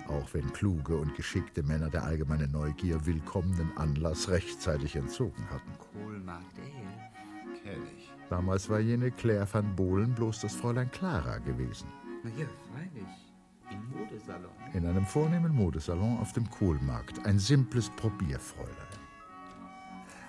Auch 0.08 0.34
wenn 0.34 0.52
kluge 0.54 0.98
und 0.98 1.16
geschickte 1.16 1.64
Männer 1.64 1.90
der 1.90 2.04
allgemeinen 2.04 2.52
Neugier 2.52 3.04
willkommenen 3.06 3.76
Anlass 3.78 4.30
rechtzeitig 4.30 4.96
entzogen 4.96 5.50
hatten. 5.50 5.72
Kohlmarkt 5.94 6.60
Ale. 6.60 7.60
Kenn 7.64 7.82
ich. 7.98 8.15
Damals 8.30 8.70
war 8.70 8.80
jene 8.80 9.12
Claire 9.12 9.48
van 9.52 9.76
Bohlen 9.76 10.14
bloß 10.14 10.42
das 10.42 10.56
Fräulein 10.56 10.90
Clara 10.92 11.38
gewesen. 11.40 11.88
Na 12.24 12.30
ja, 12.32 12.48
freilich. 12.72 13.08
Im 13.72 13.90
Modesalon. 13.90 14.52
In 14.74 14.86
einem 14.86 15.06
vornehmen 15.06 15.54
Modesalon 15.54 16.18
auf 16.20 16.34
dem 16.34 16.50
Kohlmarkt. 16.50 17.26
Ein 17.26 17.40
simples 17.40 17.90
Probierfräulein. 17.92 18.72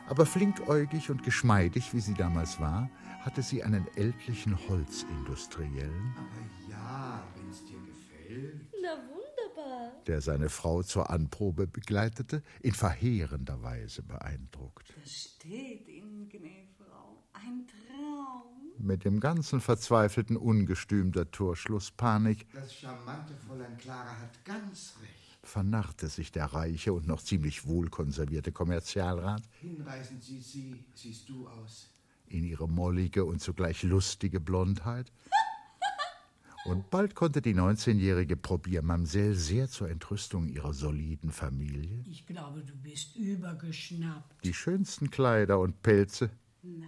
Aber 0.09 0.25
flinkäugig 0.25 1.11
und 1.11 1.23
geschmeidig, 1.25 1.93
wie 1.93 2.01
sie 2.01 2.15
damals 2.15 2.61
war, 2.61 2.89
hatte 3.21 3.43
sie 3.43 3.63
einen 3.65 3.87
ältlichen 3.97 4.57
Holzindustriellen, 4.69 6.15
Aber 6.17 6.71
ja, 6.71 7.23
wenn's 7.35 7.65
dir 7.65 7.79
gefällt. 7.81 8.71
Na 8.83 8.91
wunderbar. 9.09 9.93
der 10.07 10.21
seine 10.21 10.49
Frau 10.49 10.83
zur 10.83 11.11
Anprobe 11.11 11.67
begleitete, 11.67 12.43
in 12.61 12.73
verheerender 12.73 13.63
Weise 13.63 14.03
beeindruckt. 14.03 14.95
Das 15.03 15.13
steht 15.13 15.89
Ihnen, 15.89 16.29
gnädige 16.29 16.69
Frau. 16.79 17.25
Ein 17.33 17.67
Traum. 17.67 18.73
Mit 18.87 19.05
dem 19.05 19.19
ganzen 19.19 19.61
verzweifelten 19.61 20.37
Ungestüm 20.37 21.11
der 21.11 21.29
Torschlusspanik 21.33 22.47
Das 22.53 22.73
charmante 22.73 23.35
Fräulein 23.35 23.77
Clara 23.79 24.17
hat 24.17 24.45
ganz 24.45 24.95
recht. 25.03 25.39
vernarrte 25.43 26.07
sich 26.07 26.31
der 26.31 26.45
reiche 26.47 26.93
und 26.93 27.05
noch 27.09 27.21
ziemlich 27.21 27.67
wohlkonservierte 27.67 28.53
Kommerzialrat 28.53 29.43
Hinreißend 29.61 30.23
sieht 30.23 30.45
sie, 30.45 30.85
siehst 30.95 31.29
du 31.29 31.49
aus. 31.49 31.91
in 32.29 32.45
ihre 32.45 32.69
mollige 32.69 33.25
und 33.25 33.41
zugleich 33.41 33.83
lustige 33.83 34.39
Blondheit. 34.39 35.11
Und 36.67 36.91
bald 36.91 37.15
konnte 37.15 37.43
die 37.43 37.55
19-jährige 37.55 38.37
Probiermamsell 38.37 39.35
sehr 39.35 39.69
zur 39.69 39.89
Entrüstung 39.89 40.49
ihrer 40.49 40.73
soliden 40.73 41.31
Familie 41.31 42.03
Ich 42.11 42.27
glaube, 42.27 42.61
du 42.65 42.75
bist 42.77 43.15
übergeschnappt. 43.15 44.45
die 44.45 44.53
schönsten 44.55 45.09
Kleider 45.11 45.61
und 45.61 45.81
Pelze, 45.83 46.29
Na, 46.65 46.87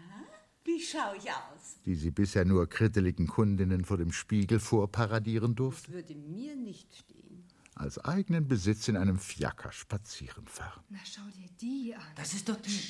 wie 0.64 0.80
schau 0.80 1.12
ich 1.16 1.28
aus? 1.30 1.78
die 1.86 1.94
sie 1.94 2.10
bisher 2.10 2.44
nur 2.44 2.68
kritteligen 2.68 3.26
Kundinnen 3.26 3.84
vor 3.84 3.96
dem 3.96 4.12
Spiegel 4.12 4.60
vorparadieren 4.60 5.54
durfte, 5.54 5.92
Würde 5.92 6.14
mir 6.14 6.54
nicht 6.56 6.94
stehen. 6.94 7.44
als 7.74 7.98
eigenen 8.04 8.46
Besitz 8.48 8.88
in 8.88 8.96
einem 8.96 9.18
Fiaker 9.18 9.72
spazieren 9.72 10.46
fahren. 10.46 10.82
Na, 10.90 10.98
schau 11.04 11.22
dir 11.36 11.48
die 11.60 11.94
an. 11.94 12.02
Das 12.16 12.32
ist 12.34 12.48
doch 12.48 12.56
die. 12.60 12.80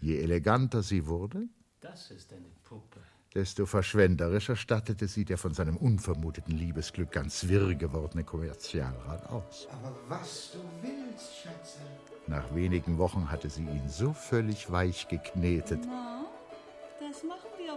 Je 0.00 0.18
eleganter 0.18 0.82
sie 0.82 1.06
wurde, 1.06 1.48
Das 1.80 2.10
ist 2.10 2.32
eine 2.32 2.48
Puppe. 2.62 3.00
desto 3.34 3.64
verschwenderischer 3.66 4.56
stattete 4.56 5.08
sie 5.08 5.24
der 5.24 5.38
von 5.38 5.52
seinem 5.54 5.76
unvermuteten 5.76 6.56
Liebesglück 6.56 7.10
ganz 7.12 7.48
wirr 7.48 7.74
gewordene 7.74 8.24
Kommerzialrat 8.24 9.26
aus. 9.28 9.66
Aber 9.72 9.96
was 10.08 10.52
du 10.52 10.58
willst, 10.82 11.36
Schatze. 11.42 11.78
Nach 12.26 12.54
wenigen 12.54 12.98
Wochen 12.98 13.30
hatte 13.30 13.48
sie 13.50 13.64
ihn 13.64 13.88
so 13.88 14.12
völlig 14.12 14.70
weich 14.70 15.08
geknetet, 15.08 15.80
Na, 15.86 16.19
das 16.19 16.19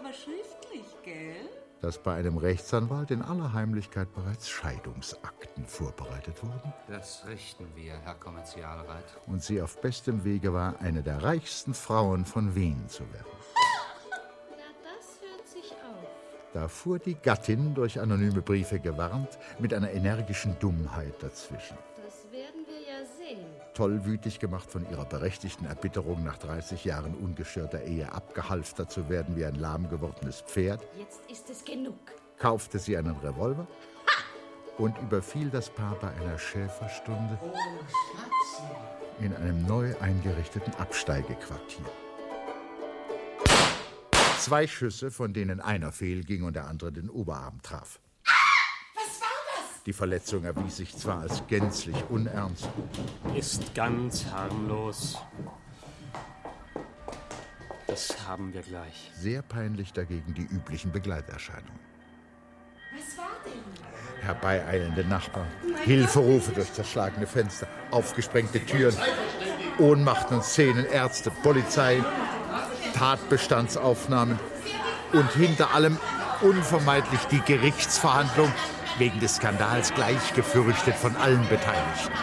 aber 0.03 0.13
schriftlich, 0.13 0.85
gell? 1.03 1.49
dass 1.81 1.97
bei 1.97 2.13
einem 2.15 2.37
Rechtsanwalt 2.37 3.11
in 3.11 3.21
aller 3.21 3.51
Heimlichkeit 3.51 4.13
bereits 4.13 4.49
Scheidungsakten 4.49 5.65
vorbereitet 5.65 6.41
wurden 6.41 6.73
Das 6.87 7.25
richten 7.27 7.67
wir, 7.75 7.93
Herr 8.03 8.15
Kommerzialrat. 8.15 9.03
und 9.27 9.43
sie 9.43 9.61
auf 9.61 9.81
bestem 9.81 10.23
Wege 10.23 10.53
war, 10.53 10.79
eine 10.79 11.03
der 11.03 11.23
reichsten 11.23 11.73
Frauen 11.73 12.25
von 12.25 12.55
Wien 12.55 12.87
zu 12.87 13.03
werden. 13.11 13.25
Na, 14.51 14.57
das 14.81 15.19
hört 15.21 15.47
sich 15.47 15.71
auf. 15.71 16.07
Da 16.53 16.67
fuhr 16.67 16.99
die 16.99 17.15
Gattin, 17.15 17.73
durch 17.73 17.99
anonyme 17.99 18.41
Briefe 18.41 18.79
gewarnt, 18.79 19.37
mit 19.59 19.73
einer 19.73 19.91
energischen 19.91 20.57
Dummheit 20.59 21.21
dazwischen. 21.21 21.77
Tollwütig 23.73 24.39
gemacht 24.39 24.69
von 24.69 24.89
ihrer 24.89 25.05
berechtigten 25.05 25.65
Erbitterung, 25.65 26.23
nach 26.23 26.37
30 26.37 26.85
Jahren 26.85 27.15
ungestörter 27.15 27.83
Ehe 27.83 28.11
abgehalftert 28.11 28.91
zu 28.91 29.09
werden 29.09 29.35
wie 29.35 29.45
ein 29.45 29.55
lahm 29.55 29.89
gewordenes 29.89 30.41
Pferd, 30.41 30.85
Jetzt 30.97 31.21
ist 31.29 31.49
es 31.49 31.65
genug. 31.65 31.97
kaufte 32.37 32.79
sie 32.79 32.97
einen 32.97 33.15
Revolver 33.17 33.67
und 34.77 34.97
überfiel 34.99 35.49
das 35.49 35.69
Paar 35.69 35.95
bei 35.95 36.09
einer 36.09 36.37
Schäferstunde 36.37 37.37
Oh, 37.43 39.23
in 39.23 39.35
einem 39.35 39.65
neu 39.65 39.93
eingerichteten 39.99 40.73
Absteigequartier. 40.75 41.85
Zwei 44.39 44.67
Schüsse, 44.67 45.09
von 45.09 45.33
denen 45.33 45.61
einer 45.61 45.91
fehlging 45.91 46.43
und 46.43 46.55
der 46.55 46.67
andere 46.67 46.91
den 46.91 47.09
Oberarm 47.09 47.61
traf. 47.61 47.99
Die 49.85 49.93
Verletzung 49.93 50.45
erwies 50.45 50.77
sich 50.77 50.95
zwar 50.97 51.19
als 51.21 51.45
gänzlich 51.47 51.97
unernst, 52.09 52.69
Ist 53.35 53.75
ganz 53.75 54.25
harmlos. 54.31 55.17
Das 57.87 58.15
haben 58.27 58.53
wir 58.53 58.61
gleich. 58.61 59.11
sehr 59.15 59.41
peinlich 59.41 59.91
dagegen 59.91 60.33
die 60.33 60.43
üblichen 60.43 60.91
Begleiterscheinungen. 60.91 61.79
Was 62.95 63.17
war 63.17 63.27
denn? 63.45 64.23
Herbeieilende 64.25 65.03
Nachbarn, 65.03 65.47
Hilferufe 65.83 66.53
durch 66.53 66.71
zerschlagene 66.71 67.27
Fenster, 67.27 67.67
aufgesprengte 67.91 68.65
Türen, 68.65 68.95
Ohnmachten 69.79 70.37
und 70.37 70.43
Szenen, 70.45 70.85
Ärzte, 70.85 71.29
Polizei, 71.43 72.01
Tatbestandsaufnahmen 72.95 74.39
und 75.11 75.29
hinter 75.33 75.73
allem 75.73 75.97
unvermeidlich 76.41 77.21
die 77.25 77.41
Gerichtsverhandlung, 77.41 78.51
wegen 78.97 79.19
des 79.19 79.35
Skandals 79.37 79.93
gleich 79.93 80.33
gefürchtet 80.33 80.95
von 80.95 81.15
allen 81.15 81.47
Beteiligten. 81.49 82.13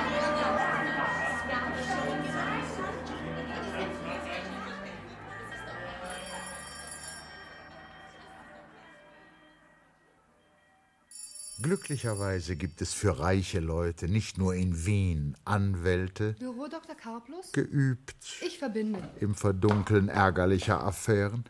Glücklicherweise 11.62 12.56
gibt 12.56 12.80
es 12.80 12.94
für 12.94 13.18
reiche 13.20 13.60
Leute 13.60 14.08
nicht 14.08 14.38
nur 14.38 14.54
in 14.54 14.86
Wien 14.86 15.36
Anwälte, 15.44 16.34
Büro 16.38 16.68
Dr. 16.68 16.94
Karplus? 16.94 17.52
geübt 17.52 18.16
Ich 18.40 18.58
verbinde. 18.58 18.98
im 19.20 19.34
Verdunkeln 19.34 20.08
ärgerlicher 20.08 20.82
Affären. 20.82 21.44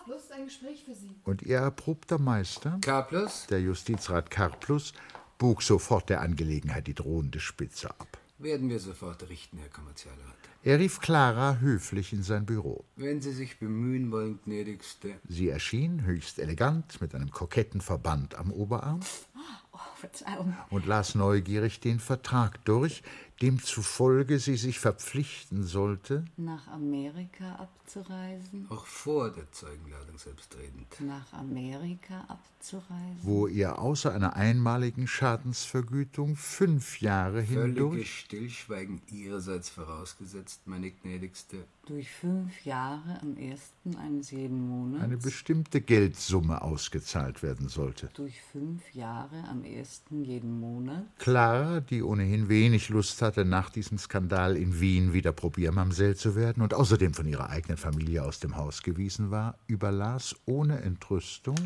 Karplus, 0.00 0.30
ein 0.30 0.46
Gespräch 0.46 0.84
für 0.84 0.94
Sie. 0.94 1.14
Und 1.24 1.42
ihr 1.42 1.58
erprobter 1.58 2.18
Meister, 2.18 2.78
Karplus? 2.80 3.46
der 3.50 3.60
Justizrat 3.60 4.30
Karplus, 4.30 4.94
bog 5.36 5.62
sofort 5.62 6.08
der 6.08 6.22
Angelegenheit 6.22 6.86
die 6.86 6.94
drohende 6.94 7.38
Spitze 7.38 7.90
ab. 7.90 8.18
Werden 8.38 8.70
wir 8.70 8.80
sofort 8.80 9.28
richten, 9.28 9.58
Herr 9.58 9.68
Kommerzialrat. 9.68 10.18
Er 10.62 10.78
rief 10.78 11.00
Clara 11.00 11.58
höflich 11.58 12.14
in 12.14 12.22
sein 12.22 12.46
Büro. 12.46 12.84
Wenn 12.96 13.20
Sie 13.20 13.32
sich 13.32 13.58
bemühen 13.58 14.10
wollen, 14.10 14.40
gnädigste. 14.44 15.16
Sie 15.28 15.50
erschien 15.50 16.04
höchst 16.04 16.38
elegant 16.38 17.00
mit 17.02 17.14
einem 17.14 17.30
koketten 17.30 17.82
Verband 17.82 18.34
am 18.36 18.50
Oberarm, 18.52 19.00
Verzeihung. 19.96 20.56
und 20.70 20.86
las 20.86 21.14
neugierig 21.14 21.80
den 21.80 22.00
Vertrag 22.00 22.64
durch, 22.64 23.02
demzufolge 23.42 24.38
sie 24.38 24.56
sich 24.56 24.78
verpflichten 24.78 25.64
sollte, 25.64 26.24
Nach 26.36 26.66
Amerika 26.68 27.54
abzureisen? 27.56 28.66
Auch 28.68 28.86
vor 28.86 29.30
der 29.30 29.50
Zeugenladung 29.52 30.18
selbstredend. 30.18 30.86
Nach 31.00 31.32
Amerika 31.32 32.20
abzureisen? 32.28 32.50
wo 33.22 33.46
ihr 33.46 33.78
außer 33.78 34.12
einer 34.14 34.36
einmaligen 34.36 35.06
Schadensvergütung 35.06 36.36
fünf 36.36 37.00
Jahre 37.00 37.42
Völliges 37.42 37.64
hindurch 37.64 38.18
Stillschweigen 38.20 39.00
Ihrerseits 39.10 39.70
vorausgesetzt, 39.70 40.60
meine 40.66 40.90
gnädigste. 40.90 41.64
Durch 41.86 42.10
fünf 42.10 42.64
Jahre 42.64 43.18
am 43.22 43.36
ersten 43.36 43.96
eines 43.96 44.30
jeden 44.30 44.68
Monats? 44.68 45.02
eine 45.02 45.16
bestimmte 45.16 45.80
Geldsumme 45.80 46.60
ausgezahlt 46.62 47.42
werden 47.42 47.68
sollte. 47.68 48.10
Durch 48.14 48.40
fünf 48.52 48.82
Jahre 48.94 49.42
am 49.48 49.64
ersten 49.64 50.22
jeden 50.22 50.60
Monat? 50.60 51.04
Clara, 51.18 51.80
die 51.80 52.02
ohnehin 52.02 52.48
wenig 52.48 52.90
Lust 52.90 53.22
hatte, 53.22 53.29
nach 53.36 53.70
diesem 53.70 53.98
Skandal 53.98 54.56
in 54.56 54.80
Wien 54.80 55.12
wieder 55.12 55.32
Probiermamsell 55.32 56.16
zu 56.16 56.34
werden 56.36 56.62
und 56.62 56.74
außerdem 56.74 57.14
von 57.14 57.26
ihrer 57.26 57.50
eigenen 57.50 57.76
Familie 57.76 58.24
aus 58.24 58.40
dem 58.40 58.56
Haus 58.56 58.82
gewiesen 58.82 59.30
war, 59.30 59.56
überlas 59.66 60.36
ohne 60.46 60.80
Entrüstung 60.82 61.56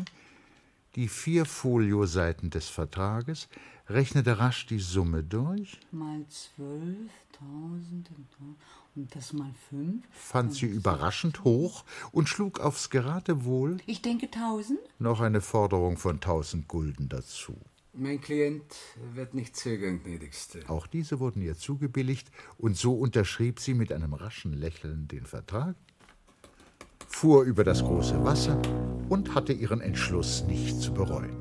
die 0.95 1.07
vier 1.09 1.45
Folioseiten 1.45 2.49
des 2.49 2.69
Vertrages, 2.69 3.49
rechnete 3.89 4.39
rasch 4.39 4.65
die 4.65 4.79
Summe 4.79 5.23
durch, 5.23 5.77
Mal 5.91 6.25
zwölftausend 6.29 8.09
und- 8.09 8.55
und 8.95 9.13
das 9.15 9.33
mal 9.33 9.51
fünf? 9.69 10.05
fand 10.11 10.53
sie 10.53 10.67
überraschend 10.67 11.43
hoch 11.43 11.83
und 12.13 12.29
schlug 12.29 12.59
aufs 12.61 12.89
Geratewohl 12.89 13.77
Ich 13.85 14.01
denke 14.01 14.31
tausend? 14.31 14.79
noch 14.99 15.19
eine 15.19 15.41
Forderung 15.41 15.97
von 15.97 16.21
tausend 16.21 16.67
Gulden 16.69 17.09
dazu. 17.09 17.57
Mein 17.97 18.19
Klient 18.19 18.75
wird 19.13 19.33
nicht 19.33 19.55
zögern, 19.55 20.03
gnädigste. 20.03 20.59
Auch 20.67 20.85
diese 20.85 21.21
wurden 21.21 21.41
ihr 21.41 21.55
zugebilligt, 21.55 22.29
und 22.57 22.75
so 22.75 22.93
unterschrieb 22.93 23.61
sie 23.61 23.73
mit 23.73 23.93
einem 23.93 24.13
raschen 24.13 24.51
Lächeln 24.51 25.07
den 25.07 25.25
Vertrag, 25.25 25.75
fuhr 27.07 27.43
über 27.43 27.63
das 27.63 27.81
große 27.81 28.21
Wasser 28.25 28.61
und 29.07 29.33
hatte 29.33 29.53
ihren 29.53 29.79
Entschluss 29.79 30.43
nicht 30.43 30.81
zu 30.81 30.93
bereuen. 30.93 31.37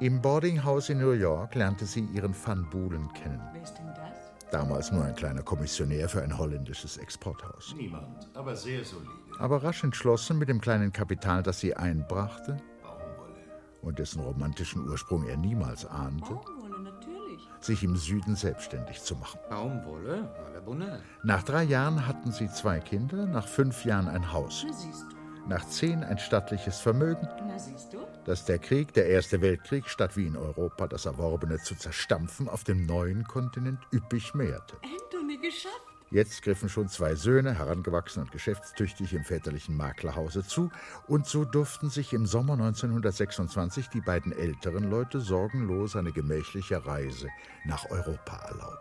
Im 0.00 0.22
Boardinghouse 0.22 0.88
in 0.88 0.98
New 0.98 1.12
York 1.12 1.54
lernte 1.54 1.84
sie 1.84 2.08
ihren 2.14 2.34
Van 2.34 2.66
Bulen 2.70 3.12
kennen. 3.12 3.42
Wer 3.52 3.62
ist 3.62 3.74
denn 3.74 3.92
das? 3.94 4.50
Damals 4.50 4.92
nur 4.92 5.04
ein 5.04 5.14
kleiner 5.14 5.42
Kommissionär 5.42 6.08
für 6.08 6.22
ein 6.22 6.38
holländisches 6.38 6.96
Exporthaus. 6.96 7.74
Niemand, 7.76 8.30
aber 8.32 8.56
sehr 8.56 8.82
solide. 8.82 9.10
Aber 9.38 9.62
rasch 9.62 9.84
entschlossen, 9.84 10.38
mit 10.38 10.48
dem 10.48 10.62
kleinen 10.62 10.90
Kapital, 10.90 11.42
das 11.42 11.60
sie 11.60 11.74
einbrachte 11.74 12.62
und 13.84 13.98
dessen 13.98 14.20
romantischen 14.20 14.88
Ursprung 14.88 15.26
er 15.28 15.36
niemals 15.36 15.84
ahnte, 15.86 16.34
Baumwolle, 16.34 16.80
natürlich. 16.80 17.48
sich 17.60 17.82
im 17.82 17.96
Süden 17.96 18.36
selbstständig 18.36 19.02
zu 19.02 19.14
machen. 19.16 19.38
Baumwolle? 19.48 20.30
Nach 21.22 21.42
drei 21.42 21.64
Jahren 21.64 22.06
hatten 22.06 22.32
sie 22.32 22.48
zwei 22.48 22.80
Kinder, 22.80 23.26
nach 23.26 23.46
fünf 23.46 23.84
Jahren 23.84 24.08
ein 24.08 24.32
Haus, 24.32 24.64
nach 25.46 25.66
zehn 25.68 26.02
ein 26.02 26.18
stattliches 26.18 26.80
Vermögen, 26.80 27.28
das 28.24 28.46
der 28.46 28.58
Krieg, 28.58 28.94
der 28.94 29.06
Erste 29.06 29.42
Weltkrieg, 29.42 29.86
statt 29.88 30.16
wie 30.16 30.26
in 30.26 30.36
Europa 30.36 30.86
das 30.86 31.04
Erworbene 31.04 31.58
zu 31.58 31.74
zerstampfen, 31.76 32.48
auf 32.48 32.64
dem 32.64 32.86
neuen 32.86 33.24
Kontinent 33.24 33.80
üppig 33.92 34.34
mehrte. 34.34 34.76
Anthony, 34.82 35.36
geschafft. 35.36 35.83
Jetzt 36.14 36.42
griffen 36.42 36.68
schon 36.68 36.88
zwei 36.88 37.16
Söhne, 37.16 37.58
herangewachsen 37.58 38.22
und 38.22 38.30
geschäftstüchtig, 38.30 39.14
im 39.14 39.24
väterlichen 39.24 39.76
Maklerhause 39.76 40.46
zu, 40.46 40.70
und 41.08 41.26
so 41.26 41.44
durften 41.44 41.90
sich 41.90 42.12
im 42.12 42.24
Sommer 42.24 42.52
1926 42.52 43.88
die 43.88 44.00
beiden 44.00 44.30
älteren 44.30 44.88
Leute 44.88 45.20
sorgenlos 45.20 45.96
eine 45.96 46.12
gemächliche 46.12 46.86
Reise 46.86 47.30
nach 47.64 47.90
Europa 47.90 48.36
erlauben. 48.36 48.78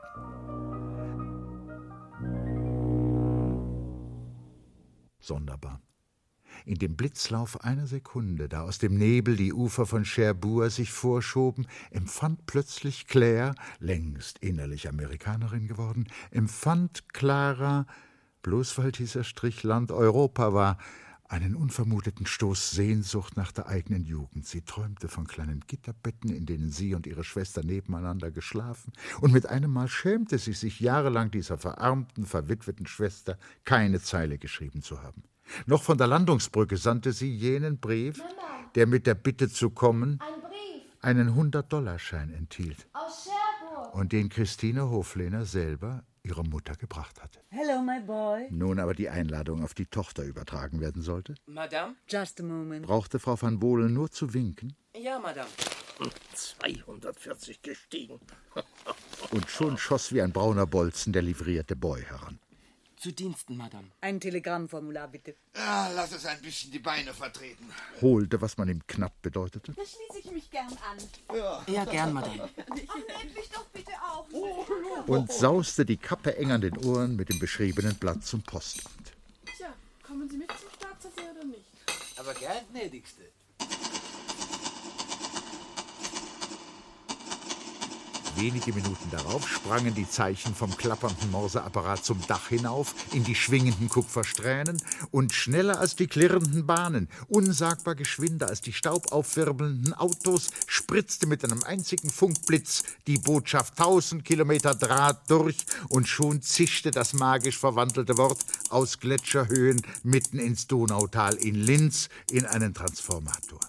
Sonderbar. 5.20 5.83
In 6.66 6.80
dem 6.80 6.96
Blitzlauf 6.96 7.64
einer 7.64 7.88
Sekunde, 7.88 8.48
da 8.48 8.62
aus 8.62 8.78
dem 8.78 8.98
Nebel 8.98 9.36
die 9.36 9.54
Ufer 9.54 9.86
von 9.86 10.06
Cherbourg 10.06 10.72
sich 10.72 10.92
vorschoben, 10.92 11.68
empfand 11.92 12.46
plötzlich 12.46 13.08
Claire, 13.08 13.54
längst 13.80 14.40
innerlich 14.40 14.88
Amerikanerin 14.88 15.68
geworden, 15.68 16.08
empfand 16.32 17.10
Clara, 17.14 17.86
bloß 18.44 18.78
weil 18.78 18.92
dieser 18.92 19.24
Strich 19.24 19.64
Land 19.64 19.92
Europa 19.92 20.54
war, 20.54 20.78
einen 21.28 21.56
unvermuteten 21.56 22.28
Stoß 22.28 22.72
Sehnsucht 22.72 23.36
nach 23.38 23.52
der 23.52 23.68
eigenen 23.68 24.06
Jugend. 24.06 24.46
Sie 24.46 24.62
träumte 24.62 25.08
von 25.08 25.26
kleinen 25.26 25.62
Gitterbetten, 25.68 26.30
in 26.30 26.46
denen 26.46 26.70
sie 26.70 26.94
und 26.94 27.08
ihre 27.08 27.24
Schwester 27.24 27.64
nebeneinander 27.64 28.30
geschlafen, 28.30 28.94
und 29.20 29.34
mit 29.34 29.48
einem 29.48 29.72
Mal 29.72 29.88
schämte 29.88 30.38
sie 30.38 30.54
sich 30.54 30.80
jahrelang 30.80 31.32
dieser 31.32 31.58
verarmten, 31.58 32.26
verwitweten 32.26 32.86
Schwester 32.86 33.38
keine 33.66 34.00
Zeile 34.00 34.38
geschrieben 34.38 34.84
zu 34.84 35.02
haben. 35.02 35.24
Noch 35.66 35.84
von 35.84 35.98
der 35.98 36.08
Landungsbrücke 36.08 36.78
sandte 36.78 37.12
sie 37.14 37.34
jenen 37.34 37.80
Brief, 37.80 38.22
der 38.76 38.88
mit 38.88 39.06
der 39.08 39.16
Bitte 39.16 39.50
zu 39.50 39.70
kommen 39.70 40.20
Ein 40.22 40.42
Brief 40.42 40.84
einen 41.02 41.36
Hundert-Dollarschein 41.36 42.34
enthielt 42.34 42.88
aus 42.94 43.26
Cherbourg. 43.28 43.94
und 43.96 44.12
den 44.14 44.30
Christine 44.30 44.90
Hoflehner 44.90 45.46
selber 45.46 46.04
ihrer 46.24 46.44
Mutter 46.44 46.74
gebracht 46.76 47.22
hatte. 47.22 47.42
Hello, 47.50 47.82
my 47.82 48.00
boy. 48.00 48.48
Nun 48.50 48.80
aber 48.80 48.94
die 48.94 49.10
Einladung 49.10 49.62
auf 49.64 49.74
die 49.74 49.86
Tochter 49.88 50.24
übertragen 50.24 50.80
werden 50.80 51.02
sollte, 51.02 51.36
Madame? 51.46 51.96
Just 52.08 52.40
a 52.40 52.44
moment. 52.44 52.86
brauchte 52.86 53.20
Frau 53.20 53.40
van 53.42 53.60
Bohlen 53.60 53.94
nur 53.94 54.10
zu 54.10 54.34
winken, 54.34 54.74
Ja, 54.96 55.20
Madame. 55.20 55.50
240 56.34 57.62
gestiegen. 57.62 58.20
und 59.32 59.50
schon 59.50 59.78
schoss 59.78 60.14
wie 60.14 60.22
ein 60.22 60.32
brauner 60.32 60.66
Bolzen 60.66 61.12
der 61.14 61.22
livrierte 61.22 61.76
Boy 61.76 62.02
heran. 62.04 62.40
Zu 63.04 63.12
Diensten, 63.12 63.58
Madame. 63.58 63.90
Ein 64.00 64.18
Telegrammformular, 64.22 65.10
bitte. 65.10 65.36
Ah, 65.56 65.90
lass 65.94 66.14
es 66.14 66.26
ein 66.26 66.42
bisschen 66.42 66.72
die 66.72 66.80
Beine 66.80 67.14
vertreten. 67.14 67.70
Holte, 68.00 68.40
was 68.40 68.58
man 68.58 68.70
ihm 68.70 68.82
knapp 68.88 69.22
bedeutete, 69.22 69.74
Da 69.74 69.82
schließe 69.84 70.20
ich 70.26 70.32
mich 70.32 70.50
gern 70.50 70.70
an. 70.70 70.98
Ja, 71.36 71.62
Ja, 71.68 71.84
gern, 71.84 72.14
Madame. 72.14 72.50
Ach, 72.56 72.76
nehmt 72.78 73.36
mich 73.36 73.50
doch 73.50 73.66
bitte 73.74 73.92
auch. 74.10 74.26
und 75.06 75.30
sauste 75.34 75.86
die 75.86 75.98
Kappe 75.98 76.38
eng 76.38 76.54
an 76.54 76.62
den 76.62 76.78
Ohren 76.78 77.18
mit 77.18 77.28
dem 77.28 77.40
beschriebenen 77.40 77.94
Blatt 77.96 78.24
zum 78.24 78.42
Postamt. 78.42 79.12
Tja, 79.58 79.74
kommen 80.02 80.30
Sie 80.30 80.38
mit 80.38 80.48
zum 80.52 80.70
Staatsversee 80.74 81.30
oder 81.30 81.44
nicht? 81.44 81.66
Aber 82.16 82.34
gern, 82.36 82.64
gnädigste. 82.72 83.24
Wenige 88.36 88.74
Minuten 88.74 89.12
darauf 89.12 89.48
sprangen 89.48 89.94
die 89.94 90.10
Zeichen 90.10 90.56
vom 90.56 90.76
klappernden 90.76 91.30
Morseapparat 91.30 92.04
zum 92.04 92.20
Dach 92.28 92.50
hinauf, 92.50 92.96
in 93.14 93.24
die 93.24 93.36
schwingenden 93.36 93.90
Kupfersträhnen 93.90 94.82
und 95.12 95.34
schneller 95.34 95.80
als 95.80 95.96
die 95.96 96.08
klirrenden 96.08 96.66
Bahnen, 96.66 97.10
unsagbar 97.28 97.94
geschwinder 97.94 98.48
als 98.48 98.62
die 98.62 98.74
staubaufwirbelnden 98.74 99.94
Autos, 99.94 100.50
spritzte 100.66 101.28
mit 101.28 101.44
einem 101.44 101.64
einzigen 101.64 102.10
Funkblitz 102.10 102.84
die 103.06 103.20
Botschaft 103.20 103.78
tausend 103.78 104.26
Kilometer 104.26 104.74
Draht 104.74 105.30
durch 105.30 105.58
und 105.90 106.08
schon 106.08 106.42
zischte 106.42 106.90
das 106.90 107.14
magisch 107.14 107.60
verwandelte 107.60 108.18
Wort 108.18 108.44
aus 108.70 109.00
Gletscherhöhen 109.00 109.82
mitten 110.02 110.40
ins 110.40 110.66
Donautal 110.66 111.36
in 111.36 111.56
Linz 111.56 112.10
in 112.32 112.46
einen 112.46 112.74
Transformator. 112.74 113.60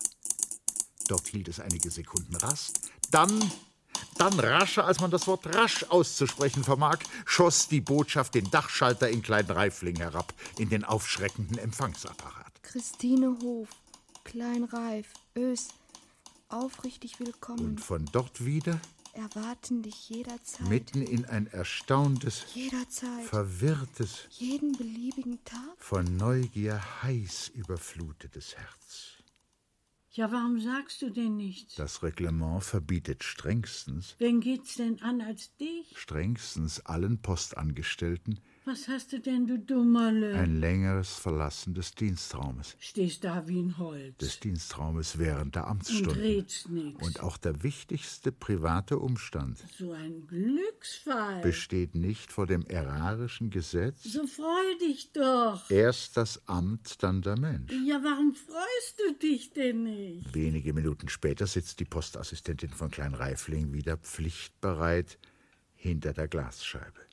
Dort 1.09 1.29
hielt 1.29 1.49
es 1.49 1.61
einige 1.61 1.91
Sekunden 1.91 2.35
Rast, 2.37 2.81
dann 3.11 3.51
dann 4.19 4.39
rascher, 4.39 4.85
als 4.87 5.01
man 5.01 5.11
das 5.11 5.27
Wort 5.27 5.47
rasch 5.55 5.85
auszusprechen 5.89 6.65
vermag, 6.65 6.99
schoss 7.27 7.69
die 7.69 7.81
Botschaft 7.81 8.35
den 8.35 8.51
Dachschalter 8.51 9.09
in 9.09 9.23
Klein 9.23 9.47
Reifling 9.47 9.97
herab, 9.97 10.33
in 10.59 10.69
den 10.69 10.85
aufschreckenden 10.85 11.59
Empfangsapparat. 11.59 12.53
Christine 12.63 13.37
Hof, 13.43 13.69
Klein 14.25 14.65
Reif, 14.65 15.07
Ös, 15.37 15.69
aufrichtig 16.49 17.19
willkommen. 17.21 17.65
Und 17.65 17.81
von 17.81 18.05
dort 18.13 18.45
wieder, 18.45 18.81
Erwarten 19.13 19.83
dich 19.83 20.09
jederzeit. 20.09 20.67
mitten 20.69 21.01
in 21.03 21.25
ein 21.27 21.47
erstauntes, 21.47 22.47
Jederzeit. 22.53 23.25
verwirrtes, 23.27 24.27
jeden 24.31 24.73
beliebigen 24.73 25.39
Tag. 25.45 25.61
von 25.79 26.17
Neugier 26.17 26.81
heiß 27.05 27.53
überflutetes 27.55 28.57
Herz. 28.57 29.14
Ja, 30.17 30.31
warum 30.31 30.61
sagst 30.61 31.03
du 31.03 31.11
denn 31.11 31.37
nichts? 31.37 31.75
Das 31.75 32.05
Reglement 32.05 32.63
verbietet 32.63 33.25
strengstens, 33.25 34.15
Wen 34.21 34.41
geht's 34.41 34.77
denn 34.77 35.03
an 35.03 35.21
als 35.21 35.57
dich? 35.57 35.93
strengstens 35.99 36.79
allen 36.87 37.21
Postangestellten, 37.21 38.39
Was 38.67 38.89
hast 38.89 39.13
du 39.13 39.21
denn, 39.21 39.47
du 39.47 39.59
Dummerle? 39.59 40.35
Ein 40.37 40.59
längeres 40.59 41.15
Verlassen 41.17 41.75
des 41.75 41.95
Dienstraumes. 41.95 42.77
Stehst 42.81 43.23
da 43.23 43.47
wie 43.47 43.61
ein 43.61 43.77
Holz. 43.77 44.17
Des 44.17 44.41
Dienstraumes 44.41 45.19
während 45.19 45.55
der 45.55 45.65
Und 45.65 45.71
Amtsstunden. 45.73 46.13
redst 46.19 46.71
nix. 46.71 47.07
Und 47.07 47.21
auch 47.21 47.37
der 47.37 47.63
wichtigste 47.63 48.33
private 48.33 48.99
Umstand 48.99 49.59
So 49.79 49.93
ein 49.93 50.27
Glücksfall. 50.27 51.43
besteht 51.43 51.95
nicht 51.95 52.33
vor 52.33 52.47
dem 52.47 52.65
erarischen 52.67 53.51
Gesetz. 53.51 54.03
So 54.03 54.27
freu 54.27 54.79
dich 54.81 55.13
doch. 55.13 55.71
Erst 55.71 56.17
das 56.17 56.41
Amt, 56.49 57.03
dann 57.03 57.21
der 57.21 57.39
Mensch. 57.39 57.71
Ja, 57.87 58.01
warum 58.03 58.35
freust 58.35 58.99
du 59.07 59.13
dich 59.19 59.51
denn 59.53 59.83
nicht? 59.83 60.35
Wenige 60.35 60.73
Minuten 60.73 61.11
später 61.11 61.47
sitzt 61.47 61.81
die 61.81 61.85
Postassistentin 61.85 62.71
von 62.71 62.91
Klein 62.91 63.13
Reifling 63.13 63.75
wieder 63.75 63.99
pflichtbereit 63.99 65.19
hinter 65.77 66.15
der 66.15 66.29
Glasscheibe. 66.29 67.04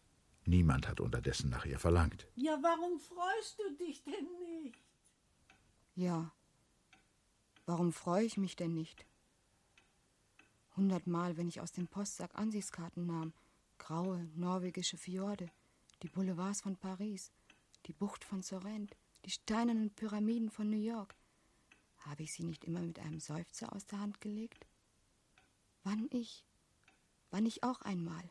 Niemand 0.45 0.87
hat 0.87 0.99
unterdessen 0.99 1.49
nach 1.49 1.65
ihr 1.65 1.79
verlangt. 1.79 2.27
Ja, 2.35 2.57
warum 2.61 2.99
freust 2.99 3.59
du 3.59 3.75
dich 3.75 4.03
denn 4.03 4.27
nicht? 4.39 4.81
Ja. 5.95 6.31
Warum 7.65 7.93
freue 7.93 8.25
ich 8.25 8.37
mich 8.37 8.55
denn 8.55 8.73
nicht? 8.73 9.05
Hundertmal, 10.75 11.37
wenn 11.37 11.47
ich 11.47 11.61
aus 11.61 11.71
dem 11.71 11.87
Postsack 11.87 12.35
Ansichtskarten 12.35 13.05
nahm. 13.05 13.33
Graue, 13.77 14.29
norwegische 14.35 14.97
Fjorde, 14.97 15.49
die 16.01 16.07
Boulevards 16.07 16.61
von 16.61 16.75
Paris, 16.75 17.31
die 17.85 17.93
Bucht 17.93 18.23
von 18.23 18.41
Sorrent, 18.41 18.95
die 19.25 19.31
steinernen 19.31 19.91
Pyramiden 19.91 20.49
von 20.49 20.69
New 20.69 20.81
York. 20.81 21.15
Habe 21.99 22.23
ich 22.23 22.33
sie 22.33 22.43
nicht 22.43 22.63
immer 22.63 22.81
mit 22.81 22.99
einem 22.99 23.19
Seufzer 23.19 23.73
aus 23.73 23.85
der 23.85 23.99
Hand 23.99 24.21
gelegt? 24.21 24.65
Wann 25.83 26.07
ich? 26.11 26.45
Wann 27.29 27.45
ich 27.45 27.63
auch 27.63 27.81
einmal? 27.81 28.23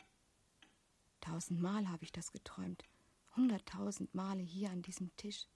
Tausendmal 1.21 1.89
habe 1.89 2.05
ich 2.05 2.13
das 2.13 2.33
geträumt. 2.33 2.85
Hunderttausend 3.37 4.15
Male 4.15 4.43
hier 4.43 4.71
an 4.71 4.83
diesem 4.83 5.15
Tisch, 5.17 5.47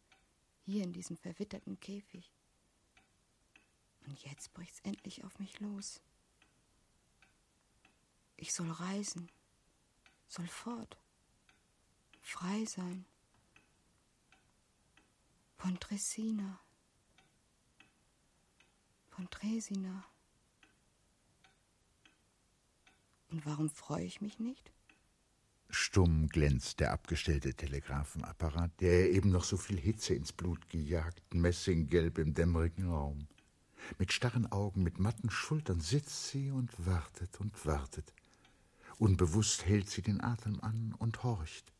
hier 0.64 0.85
in 0.85 0.92
diesem 0.92 1.16
verwitterten 1.16 1.81
Käfig. 1.81 2.33
Und 4.07 4.22
jetzt 4.22 4.53
bricht's 4.53 4.81
endlich 4.81 5.24
auf 5.24 5.38
mich 5.38 5.61
los. 5.61 6.00
Ich 8.37 8.53
soll 8.53 8.70
reisen, 8.70 9.31
soll 10.29 10.46
fort, 10.46 10.98
frei 12.20 12.64
sein. 12.66 13.07
Pontresina, 15.57 16.61
Pontresina. 19.11 20.05
Und 23.31 23.46
warum 23.46 23.70
freue 23.70 24.05
ich 24.05 24.20
mich 24.20 24.38
nicht? 24.38 24.74
Stumm 25.70 26.29
glänzt 26.29 26.81
der 26.81 26.92
abgestellte 26.92 27.55
Telegrafenapparat, 27.55 28.70
der 28.81 29.11
eben 29.11 29.31
noch 29.31 29.44
so 29.44 29.57
viel 29.57 29.79
Hitze 29.79 30.14
ins 30.14 30.33
Blut 30.33 30.68
gejagt, 30.68 31.35
messinggelb 31.35 32.18
im 32.18 32.35
dämmerigen 32.35 32.88
Raum. 32.88 33.27
Mit 33.98 34.12
starren 34.12 34.50
Augen, 34.50 34.83
mit 34.83 34.98
matten 34.98 35.31
Schultern 35.31 35.81
sitzt 35.81 36.29
sie 36.29 36.50
und 36.50 36.72
wartet 36.87 37.40
und 37.40 37.66
wartet. 37.66 38.12
Unbewusst 38.98 39.66
hält 39.66 39.90
sie 39.90 40.03
den 40.03 40.22
Atem 40.22 40.61
an 40.61 40.94
und 40.98 41.22
horcht. 41.22 41.72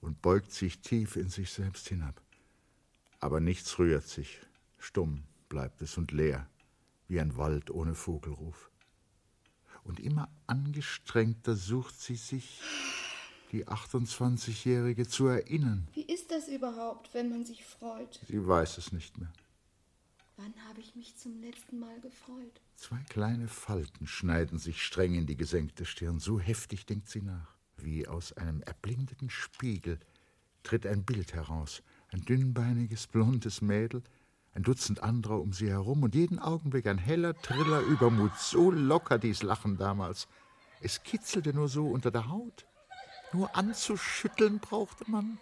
Und 0.00 0.22
beugt 0.22 0.52
sich 0.52 0.80
tief 0.80 1.16
in 1.16 1.28
sich 1.28 1.50
selbst 1.50 1.88
hinab. 1.88 2.20
Aber 3.20 3.38
nichts 3.38 3.78
rührt 3.78 4.08
sich. 4.08 4.40
Stumm 4.78 5.22
bleibt 5.48 5.80
es 5.82 5.96
und 5.96 6.10
leer, 6.10 6.48
wie 7.06 7.20
ein 7.20 7.36
Wald 7.36 7.70
ohne 7.70 7.94
Vogelruf 7.94 8.71
und 9.84 10.00
immer 10.00 10.28
angestrengter 10.46 11.54
sucht 11.56 12.00
sie 12.00 12.16
sich, 12.16 12.60
die 13.52 13.66
28-Jährige 13.66 15.06
zu 15.06 15.26
erinnern. 15.26 15.86
Wie 15.92 16.02
ist 16.02 16.30
das 16.30 16.48
überhaupt, 16.48 17.12
wenn 17.14 17.30
man 17.30 17.44
sich 17.44 17.64
freut? 17.64 18.20
Sie 18.26 18.46
weiß 18.46 18.78
es 18.78 18.92
nicht 18.92 19.18
mehr. 19.18 19.32
Wann 20.36 20.54
habe 20.68 20.80
ich 20.80 20.96
mich 20.96 21.16
zum 21.16 21.40
letzten 21.40 21.78
Mal 21.78 22.00
gefreut? 22.00 22.60
Zwei 22.76 22.98
kleine 23.08 23.48
Falten 23.48 24.06
schneiden 24.06 24.58
sich 24.58 24.82
streng 24.82 25.14
in 25.14 25.26
die 25.26 25.36
gesenkte 25.36 25.84
Stirn. 25.84 26.18
So 26.18 26.40
heftig 26.40 26.86
denkt 26.86 27.08
sie 27.08 27.22
nach. 27.22 27.54
Wie 27.76 28.08
aus 28.08 28.32
einem 28.32 28.62
erblindeten 28.62 29.28
Spiegel 29.28 30.00
tritt 30.62 30.86
ein 30.86 31.04
Bild 31.04 31.34
heraus. 31.34 31.82
Ein 32.08 32.24
dünnbeiniges, 32.24 33.06
blondes 33.06 33.60
Mädel, 33.62 34.02
ein 34.54 34.62
Dutzend 34.62 35.02
anderer 35.02 35.40
um 35.40 35.52
sie 35.52 35.68
herum 35.70 36.02
und 36.02 36.14
jeden 36.14 36.38
Augenblick 36.38 36.86
ein 36.86 36.98
heller 36.98 37.34
Triller 37.34 37.80
Übermut. 37.80 38.36
So 38.38 38.70
locker 38.70 39.18
dies 39.18 39.42
Lachen 39.42 39.76
damals. 39.76 40.28
Es 40.80 41.02
kitzelte 41.02 41.54
nur 41.54 41.68
so 41.68 41.86
unter 41.86 42.10
der 42.10 42.28
Haut. 42.28 42.66
Nur 43.32 43.56
anzuschütteln 43.56 44.58
brauchte 44.58 45.10
man. 45.10 45.38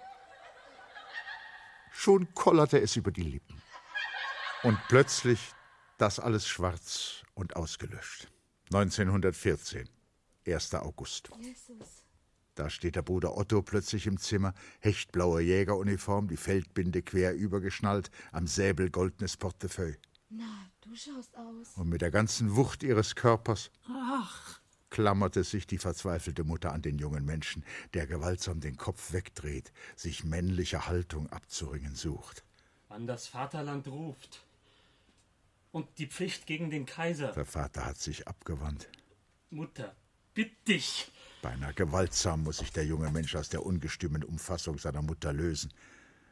Schon 1.92 2.32
kollerte 2.34 2.80
es 2.80 2.94
über 2.96 3.10
die 3.10 3.22
Lippen. 3.22 3.60
Und 4.62 4.78
plötzlich 4.88 5.54
das 5.98 6.20
alles 6.20 6.46
schwarz 6.46 7.22
und 7.34 7.56
ausgelöscht. 7.56 8.28
1914, 8.72 9.88
1. 10.46 10.74
August. 10.74 11.30
Jesus. 11.40 12.09
Da 12.54 12.68
steht 12.68 12.96
der 12.96 13.02
Bruder 13.02 13.36
Otto 13.36 13.62
plötzlich 13.62 14.06
im 14.06 14.18
Zimmer, 14.18 14.54
hechtblaue 14.80 15.40
Jägeruniform, 15.40 16.28
die 16.28 16.36
Feldbinde 16.36 17.02
quer 17.02 17.34
übergeschnallt, 17.34 18.10
am 18.32 18.46
Säbel 18.46 18.90
goldenes 18.90 19.36
Portefeuille. 19.36 19.98
Na, 20.28 20.70
du 20.80 20.94
schaust 20.94 21.36
aus. 21.36 21.76
Und 21.76 21.88
mit 21.88 22.02
der 22.02 22.10
ganzen 22.10 22.54
Wucht 22.56 22.82
ihres 22.82 23.14
Körpers 23.14 23.70
Ach, 23.88 24.60
klammerte 24.90 25.44
sich 25.44 25.66
die 25.66 25.78
verzweifelte 25.78 26.44
Mutter 26.44 26.72
an 26.72 26.82
den 26.82 26.98
jungen 26.98 27.24
Menschen, 27.24 27.64
der 27.94 28.06
gewaltsam 28.06 28.60
den 28.60 28.76
Kopf 28.76 29.12
wegdreht, 29.12 29.72
sich 29.96 30.24
männlicher 30.24 30.86
Haltung 30.86 31.28
abzuringen 31.30 31.94
sucht. 31.94 32.44
Wann 32.88 33.06
das 33.06 33.28
Vaterland 33.28 33.88
ruft. 33.88 34.44
Und 35.72 35.86
die 35.98 36.08
Pflicht 36.08 36.46
gegen 36.46 36.70
den 36.70 36.84
Kaiser. 36.84 37.32
Der 37.32 37.44
Vater 37.44 37.86
hat 37.86 37.98
sich 37.98 38.26
abgewandt. 38.26 38.88
Mutter, 39.50 39.94
bitt 40.34 40.66
dich. 40.66 41.10
Beinahe 41.42 41.72
gewaltsam 41.72 42.42
muss 42.42 42.58
sich 42.58 42.72
der 42.72 42.84
junge 42.84 43.10
Mensch 43.10 43.34
aus 43.34 43.48
der 43.48 43.64
ungestümen 43.64 44.24
Umfassung 44.24 44.78
seiner 44.78 45.00
Mutter 45.00 45.32
lösen. 45.32 45.72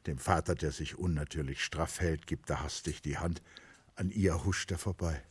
Dem 0.06 0.18
Vater, 0.18 0.54
der 0.54 0.70
sich 0.70 0.98
unnatürlich 0.98 1.64
straff 1.64 2.00
hält, 2.00 2.26
gibt 2.26 2.50
er 2.50 2.62
hastig 2.62 3.00
die 3.02 3.18
Hand. 3.18 3.42
An 3.96 4.10
ihr 4.10 4.44
huscht 4.44 4.70
er 4.70 4.78
vorbei. 4.78 5.22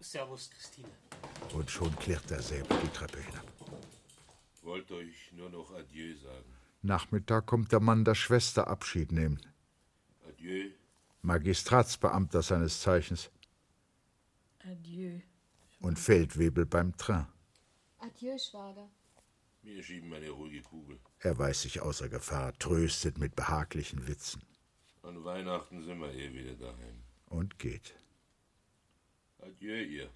Servus, 0.00 0.50
Christine. 0.50 0.88
Und 1.54 1.70
schon 1.70 1.94
klirrt 1.96 2.28
der 2.30 2.42
Säbel 2.42 2.76
die 2.82 2.88
Treppe 2.88 3.20
hinab. 3.20 3.46
Wollt 4.62 4.90
euch 4.90 5.32
nur 5.32 5.50
noch 5.50 5.72
Adieu 5.72 6.16
sagen. 6.16 6.56
Nachmittag 6.82 7.46
kommt 7.46 7.70
der 7.72 7.80
Mann 7.80 8.04
der 8.04 8.14
Schwester 8.16 8.66
Abschied 8.66 9.12
nehmen. 9.12 9.40
Adieu. 10.28 10.70
Magistratsbeamter 11.22 12.42
seines 12.42 12.80
Zeichens 12.80 13.30
Adieu. 14.64 15.20
und 15.80 15.98
Feldwebel 15.98 16.66
beim 16.66 16.96
Train. 16.96 17.26
Adieu, 17.98 18.36
Schwager. 18.36 18.90
Wir 19.62 19.82
schieben 19.82 20.12
eine 20.12 20.30
ruhige 20.30 20.62
Kugel. 20.62 20.98
Er 21.20 21.38
weiß 21.38 21.62
sich 21.62 21.80
außer 21.80 22.08
Gefahr, 22.08 22.52
tröstet 22.58 23.18
mit 23.18 23.36
behaglichen 23.36 24.06
Witzen 24.08 24.42
An 25.02 25.24
Weihnachten 25.24 25.82
sind 25.82 26.00
wir 26.00 26.12
eh 26.12 26.32
wieder 26.34 26.54
daheim. 26.56 27.02
und 27.26 27.58
geht. 27.58 27.94
Adieu, 29.38 29.82
ihr. 29.82 30.10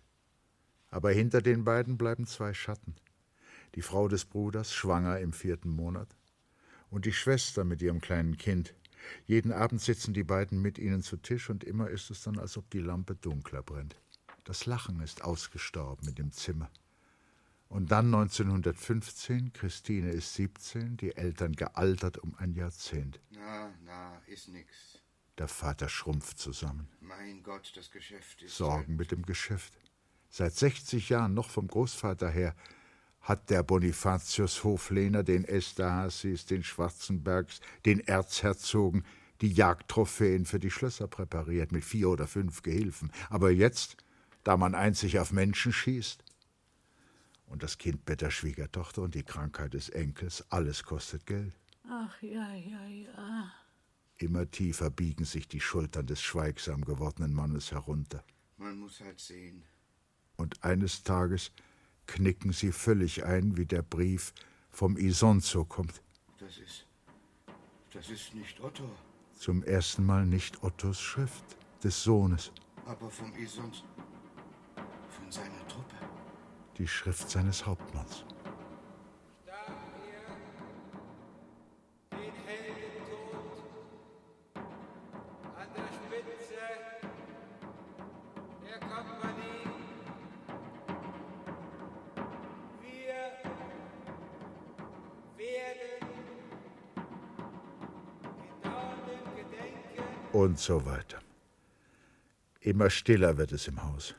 Aber 0.91 1.11
hinter 1.13 1.43
den 1.43 1.65
beiden 1.65 1.97
bleiben 1.97 2.27
zwei 2.27 2.55
Schatten. 2.55 2.95
Die 3.75 3.83
Frau 3.83 4.09
des 4.09 4.25
Bruders, 4.25 4.73
schwanger 4.73 5.19
im 5.21 5.33
vierten 5.33 5.71
Monat, 5.71 6.17
und 6.91 7.05
die 7.05 7.13
Schwester 7.13 7.65
mit 7.65 7.83
ihrem 7.83 8.01
kleinen 8.01 8.37
Kind. 8.37 8.75
Jeden 9.27 9.53
Abend 9.53 9.81
sitzen 9.81 10.15
die 10.15 10.25
beiden 10.25 10.61
mit 10.61 10.79
ihnen 10.79 11.03
zu 11.03 11.17
Tisch 11.17 11.51
und 11.51 11.65
immer 11.65 11.89
ist 11.91 12.11
es 12.11 12.23
dann, 12.23 12.39
als 12.39 12.57
ob 12.57 12.69
die 12.71 12.81
Lampe 12.81 13.15
dunkler 13.17 13.63
brennt. 13.63 13.97
Das 14.45 14.67
Lachen 14.67 15.01
ist 15.01 15.23
ausgestorben 15.23 16.09
in 16.09 16.15
dem 16.15 16.33
Zimmer. 16.33 16.71
Und 17.69 17.91
dann 17.91 18.07
1915, 18.15 19.53
Christine 19.53 20.11
ist 20.11 20.35
17, 20.35 20.97
die 20.97 21.17
Eltern 21.17 21.53
gealtert 21.53 22.19
um 22.19 22.35
ein 22.37 22.53
Jahrzehnt. 22.55 23.21
Na, 23.31 23.73
na, 23.85 24.23
ist 24.27 24.49
nix. 24.49 24.99
Der 25.39 25.49
Vater 25.49 25.89
schrumpft 25.89 26.39
zusammen. 26.39 26.89
Mein 27.01 27.43
Gott, 27.43 27.73
das 27.77 27.91
Geschäft 27.91 28.43
ist. 28.43 28.57
Sorgen 28.57 28.97
mit 28.97 29.11
dem 29.11 29.23
Geschäft. 29.23 29.75
Seit 30.31 30.55
60 30.55 31.09
Jahren, 31.09 31.35
noch 31.35 31.51
vom 31.51 31.67
Großvater 31.67 32.31
her, 32.31 32.55
hat 33.21 33.51
der 33.51 33.63
Bonifatius 33.63 34.63
Hoflehner 34.63 35.25
den 35.25 35.45
Esterhazys, 35.45 36.47
den 36.47 36.63
Schwarzenbergs, 36.63 37.61
den 37.85 38.01
Erzherzogen 38.01 39.05
die 39.41 39.53
Jagdtrophäen 39.53 40.47
für 40.47 40.59
die 40.59 40.71
Schlösser 40.71 41.09
präpariert 41.09 41.73
mit 41.73 41.85
vier 41.85 42.09
oder 42.09 42.27
fünf 42.27 42.63
Gehilfen. 42.63 43.11
Aber 43.29 43.51
jetzt, 43.51 43.97
da 44.45 44.57
man 44.57 44.75
einzig 44.75 45.19
auf 45.19 45.33
Menschen 45.33 45.73
schießt, 45.73 46.23
und 47.47 47.63
das 47.63 47.79
Kindbett 47.79 48.21
der 48.21 48.31
Schwiegertochter 48.31 49.03
und 49.03 49.15
die 49.15 49.23
Krankheit 49.23 49.75
des 49.75 49.89
Enkels, 49.89 50.45
alles 50.51 50.83
kostet 50.85 51.27
Geld. 51.27 51.53
ach 51.89 52.21
ja, 52.23 52.55
ja, 52.55 52.87
ja. 52.87 53.53
Immer 54.19 54.51
tiefer 54.51 54.91
biegen 54.91 55.25
sich 55.25 55.47
die 55.47 55.61
Schultern 55.61 56.07
des 56.07 56.23
schweigsam 56.23 56.85
gewordenen 56.85 57.35
Mannes 57.35 57.71
herunter. 57.71 58.25
Man 58.57 58.79
muss 58.79 59.01
halt 59.01 59.21
sehen. 59.21 59.63
Und 60.37 60.65
eines 60.65 61.03
Tages 61.03 61.53
knicken 62.07 62.53
sie 62.53 62.73
völlig 62.73 63.25
ein, 63.25 63.57
wie 63.57 63.67
der 63.67 63.83
Brief 63.83 64.33
vom 64.71 64.97
Isonzo 64.97 65.65
kommt. 65.65 66.03
Das 66.39 66.57
ist. 66.59 66.87
Das 67.93 68.09
ist 68.11 68.35
nicht 68.35 68.59
Otto. 68.61 68.89
Zum 69.39 69.63
ersten 69.63 70.05
Mal 70.05 70.25
nicht 70.25 70.63
Ottos 70.63 70.99
Schrift, 71.01 71.45
des 71.83 72.03
Sohnes. 72.03 72.53
Aber 72.87 73.11
vom 73.11 73.35
Isons. 73.37 73.85
Von 75.09 75.31
seiner 75.31 75.67
Truppe. 75.69 75.97
Die 76.79 76.87
Schrift 76.87 77.31
seines 77.31 77.65
Hauptmanns. 77.65 78.25
An 85.55 85.69
der 85.75 85.89
Spitze 85.95 86.55
der 88.63 88.79
Kompanie. 88.81 89.71
Wir 92.83 93.21
werden 95.39 96.03
in 98.37 98.63
dauerndem 98.63 99.25
Gedenken 99.35 100.05
Und 100.33 100.59
so 100.59 100.85
weiter. 100.85 101.21
Immer 102.61 102.91
stiller 102.91 103.39
wird 103.39 103.53
es 103.53 103.67
im 103.67 103.83
Haus. 103.83 104.15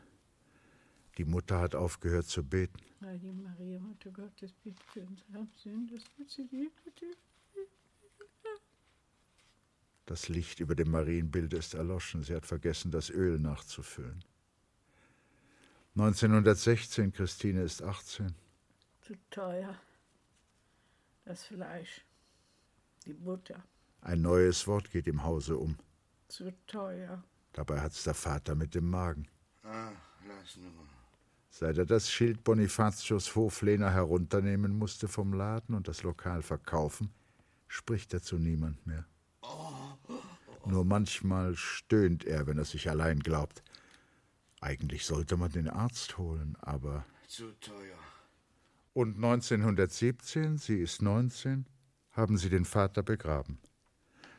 Die 1.18 1.26
Mutter 1.26 1.60
hat 1.60 1.74
aufgehört 1.74 2.28
zu 2.28 2.44
beten. 2.44 2.80
Heilige 3.02 3.34
Maria, 3.34 3.80
Mutter 3.80 4.12
Gottes, 4.12 4.54
bitte 4.64 4.84
für 4.94 5.02
uns 5.02 5.24
Habsünden, 5.34 5.96
das 5.96 6.04
wird 6.18 6.30
sie 6.30 6.46
dir 6.48 6.70
Das 10.06 10.30
Licht 10.30 10.62
über 10.62 10.74
dem 10.74 10.92
Marienbild 10.92 11.54
ist 11.54 11.74
erloschen. 11.74 12.24
Sie 12.24 12.34
hat 12.34 12.46
vergessen, 12.46 12.92
das 12.92 13.10
Öl 13.10 13.40
nachzufüllen. 13.40 14.24
1916, 15.96 17.12
Christine 17.12 17.64
ist 17.64 17.82
18. 17.82 18.34
Zu 19.02 19.16
teuer. 19.30 19.76
Das 21.26 21.44
Fleisch, 21.46 22.06
die 23.06 23.14
Butter, 23.14 23.62
Ein 24.02 24.22
neues 24.22 24.66
Wort 24.68 24.92
geht 24.92 25.08
im 25.08 25.24
Hause 25.24 25.58
um. 25.58 25.78
zu 26.30 26.54
teuer. 26.68 27.22
Dabei 27.52 27.82
hat's 27.82 28.04
der 28.04 28.14
Vater 28.14 28.56
mit 28.56 28.76
dem 28.76 28.90
Magen. 28.90 29.28
Ah, 29.64 29.92
lass 30.26 30.56
nur. 30.56 30.97
Seit 31.50 31.78
er 31.78 31.86
das 31.86 32.12
Schild 32.12 32.44
Bonifatius 32.44 33.36
Hoflehner 33.36 33.92
herunternehmen 33.92 34.78
musste 34.78 35.08
vom 35.08 35.34
Laden 35.34 35.76
und 35.76 35.88
das 35.88 36.04
Lokal 36.04 36.42
verkaufen, 36.42 37.10
spricht 37.68 38.14
er 38.14 38.22
zu 38.22 38.38
niemand 38.38 38.86
mehr. 38.86 39.06
Nur 40.66 40.84
manchmal 40.84 41.56
stöhnt 41.56 42.26
er, 42.26 42.46
wenn 42.46 42.58
er 42.58 42.66
sich 42.66 42.90
allein 42.90 43.20
glaubt. 43.20 43.64
Eigentlich 44.60 45.06
sollte 45.06 45.38
man 45.38 45.52
den 45.52 45.70
Arzt 45.70 46.18
holen, 46.18 46.58
aber. 46.60 47.06
Zu 47.28 47.52
teuer. 47.60 47.98
Und 48.94 49.16
1917, 49.16 50.58
sie 50.58 50.80
ist 50.80 51.02
19, 51.02 51.66
haben 52.12 52.38
sie 52.38 52.50
den 52.50 52.66
Vater 52.66 53.04
begraben. 53.04 53.60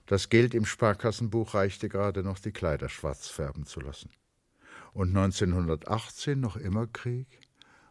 Das 0.06 0.28
Geld 0.28 0.54
im 0.54 0.64
Sparkassenbuch 0.64 1.54
reichte 1.54 1.88
gerade 1.88 2.22
noch, 2.22 2.38
die 2.38 2.52
Kleider 2.52 2.88
schwarz 2.88 3.28
färben 3.28 3.66
zu 3.66 3.80
lassen. 3.80 4.10
Und 4.98 5.16
1918 5.16 6.40
noch 6.40 6.56
immer 6.56 6.88
Krieg. 6.88 7.28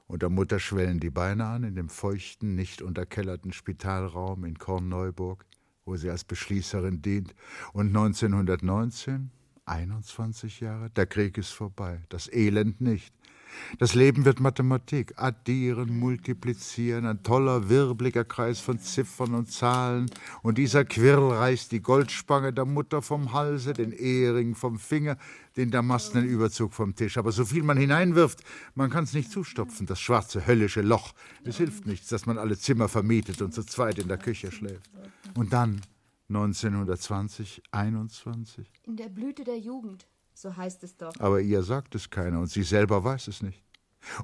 Und 0.08 0.24
der 0.24 0.30
Mutter 0.30 0.60
schwellen 0.60 1.00
die 1.00 1.10
Beine 1.10 1.46
an 1.46 1.64
in 1.64 1.74
dem 1.74 1.88
feuchten, 1.88 2.54
nicht 2.54 2.82
unterkellerten 2.82 3.54
Spitalraum 3.54 4.44
in 4.44 4.60
Korneuburg, 4.60 5.46
wo 5.86 5.96
sie 5.96 6.10
als 6.10 6.26
Beschließerin 6.26 7.02
dient. 7.02 7.34
Und 7.72 7.96
1919, 7.96 9.32
21 9.64 10.60
Jahre, 10.60 10.90
der 10.90 11.06
Krieg 11.06 11.38
ist 11.38 11.52
vorbei, 11.52 12.04
das 12.10 12.28
Elend 12.28 12.82
nicht. 12.82 13.16
Das 13.80 13.96
Leben 13.96 14.26
wird 14.26 14.40
Mathematik, 14.40 15.14
addieren, 15.18 16.00
multiplizieren, 16.00 17.06
ein 17.06 17.24
toller, 17.24 17.70
wirbliger 17.70 18.24
Kreis 18.24 18.60
von 18.60 18.80
Ziffern 18.80 19.34
und 19.34 19.52
Zahlen, 19.52 20.10
und 20.42 20.58
dieser 20.58 20.86
Quirl 20.86 21.32
reißt 21.32 21.72
die 21.72 21.82
Goldspange 21.82 22.54
der 22.54 22.66
Mutter 22.66 23.02
vom 23.02 23.34
Halse, 23.34 23.74
den 23.74 23.92
Ehering 23.92 24.56
vom 24.56 24.80
Finger, 24.80 25.18
den 25.58 25.72
damastenen 25.72 26.28
Überzug 26.28 26.74
vom 26.74 26.96
Tisch. 26.96 27.18
Aber 27.18 27.32
so 27.32 27.46
viel 27.46 27.64
man 27.64 27.78
hineinwirft, 27.78 28.44
man 28.76 28.90
kann's 28.90 29.14
nicht 29.14 29.32
zustopfen, 29.32 29.88
das 29.88 30.00
schwarze, 30.00 30.46
höllische 30.46 30.82
Loch. 30.82 31.14
Es 31.44 31.58
hilft 31.58 31.86
nichts, 31.86 32.08
dass 32.08 32.26
man 32.26 32.38
alle 32.38 32.58
Zimmer 32.58 32.88
vermietet 32.88 33.42
und 33.42 33.54
zu 33.54 33.64
zweit 33.64 34.00
in 34.00 34.08
der 34.08 34.18
Küche 34.18 34.52
schläft. 34.52 34.90
Und 35.36 35.54
dann, 35.54 35.82
1920, 36.30 37.64
21. 37.72 38.70
In 38.84 38.98
der 38.98 39.10
Blüte 39.10 39.44
der 39.44 39.58
Jugend, 39.58 40.08
so 40.38 40.56
heißt 40.56 40.84
es 40.84 40.96
doch. 40.98 41.14
Aber 41.20 41.42
ihr 41.42 41.64
sagt 41.64 41.96
es 41.96 42.10
keiner 42.10 42.40
und 42.40 42.48
sie 42.48 42.64
selber 42.64 43.04
weiß 43.04 43.28
es 43.28 43.42
nicht. 43.42 43.64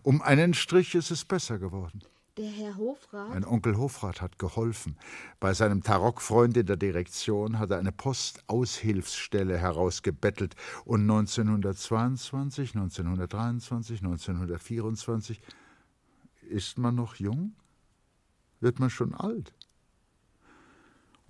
Um 0.04 0.22
einen 0.22 0.54
Strich 0.54 0.96
ist 0.96 1.12
es 1.12 1.26
besser 1.26 1.60
geworden. 1.60 2.02
Der 2.38 2.50
Herr 2.50 2.78
Hofrat? 2.78 3.32
Ein 3.32 3.46
Onkel 3.46 3.78
Hofrat 3.78 4.22
hat 4.22 4.40
geholfen. 4.40 4.98
Bei 5.40 5.54
seinem 5.54 5.84
Tarockfreund 5.84 6.58
in 6.58 6.66
der 6.66 6.78
Direktion 6.78 7.60
hat 7.60 7.70
er 7.70 7.78
eine 7.78 7.92
Postaushilfsstelle 7.92 9.58
herausgebettelt. 9.58 10.56
Und 10.84 11.02
1922, 11.02 12.74
1923, 12.74 14.00
1924 14.00 15.42
ist 16.50 16.80
man 16.80 16.96
noch 16.96 17.16
jung? 17.16 17.56
Wird 18.62 18.80
man 18.80 18.90
schon 18.90 19.14
alt? 19.14 19.54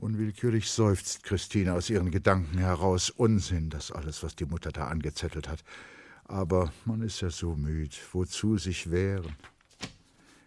Unwillkürlich 0.03 0.69
seufzt 0.69 1.23
Christine 1.23 1.73
aus 1.73 1.89
ihren 1.89 2.11
Gedanken 2.11 2.57
heraus. 2.57 3.09
Unsinn, 3.09 3.69
das 3.69 3.89
alles, 3.89 4.21
was 4.21 4.35
die 4.35 4.45
Mutter 4.45 4.73
da 4.73 4.89
angezettelt 4.89 5.47
hat. 5.47 5.63
Aber 6.25 6.73
man 6.83 7.01
ist 7.01 7.21
ja 7.21 7.29
so 7.29 7.55
müd. 7.55 7.97
Wozu 8.11 8.57
sich 8.57 8.91
wehren? 8.91 9.33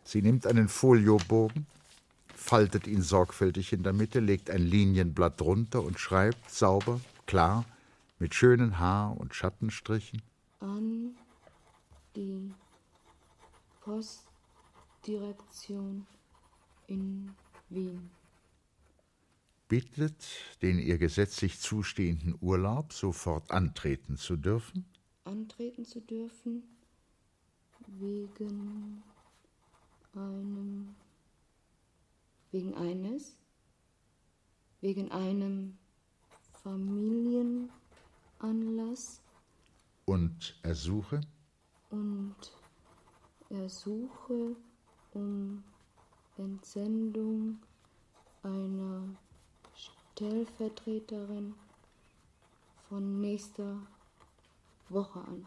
Sie 0.04 0.20
nimmt 0.20 0.46
einen 0.46 0.68
Foliobogen, 0.68 1.66
faltet 2.34 2.86
ihn 2.86 3.00
sorgfältig 3.00 3.72
in 3.72 3.82
der 3.82 3.94
Mitte, 3.94 4.20
legt 4.20 4.50
ein 4.50 4.60
Linienblatt 4.60 5.40
drunter 5.40 5.82
und 5.82 5.98
schreibt 5.98 6.50
sauber, 6.50 7.00
klar, 7.24 7.64
mit 8.18 8.34
schönen 8.34 8.78
Haar- 8.78 9.18
und 9.18 9.34
Schattenstrichen. 9.34 10.20
An 10.60 11.14
die 12.14 12.52
Postdirektion 13.80 16.06
in 16.88 17.30
Wien. 17.70 18.10
Bittet, 19.68 20.24
den 20.62 20.78
ihr 20.78 20.98
gesetzlich 20.98 21.58
zustehenden 21.58 22.36
Urlaub 22.40 22.92
sofort 22.92 23.50
antreten 23.50 24.16
zu 24.16 24.36
dürfen. 24.36 24.84
Antreten 25.24 25.84
zu 25.84 26.00
dürfen 26.00 26.62
wegen 27.86 29.02
einem. 30.14 30.94
wegen 32.52 32.74
eines. 32.74 33.36
wegen 34.80 35.10
einem 35.10 35.76
Familienanlass 36.62 39.20
Und 40.04 40.56
ersuche, 40.62 41.20
und 41.90 42.36
ersuche 43.50 44.56
um 45.12 45.64
Entsendung 46.36 47.58
einer 48.42 49.08
Stellvertreterin 50.16 51.54
von 52.88 53.20
nächster 53.20 53.76
Woche 54.88 55.18
an. 55.20 55.44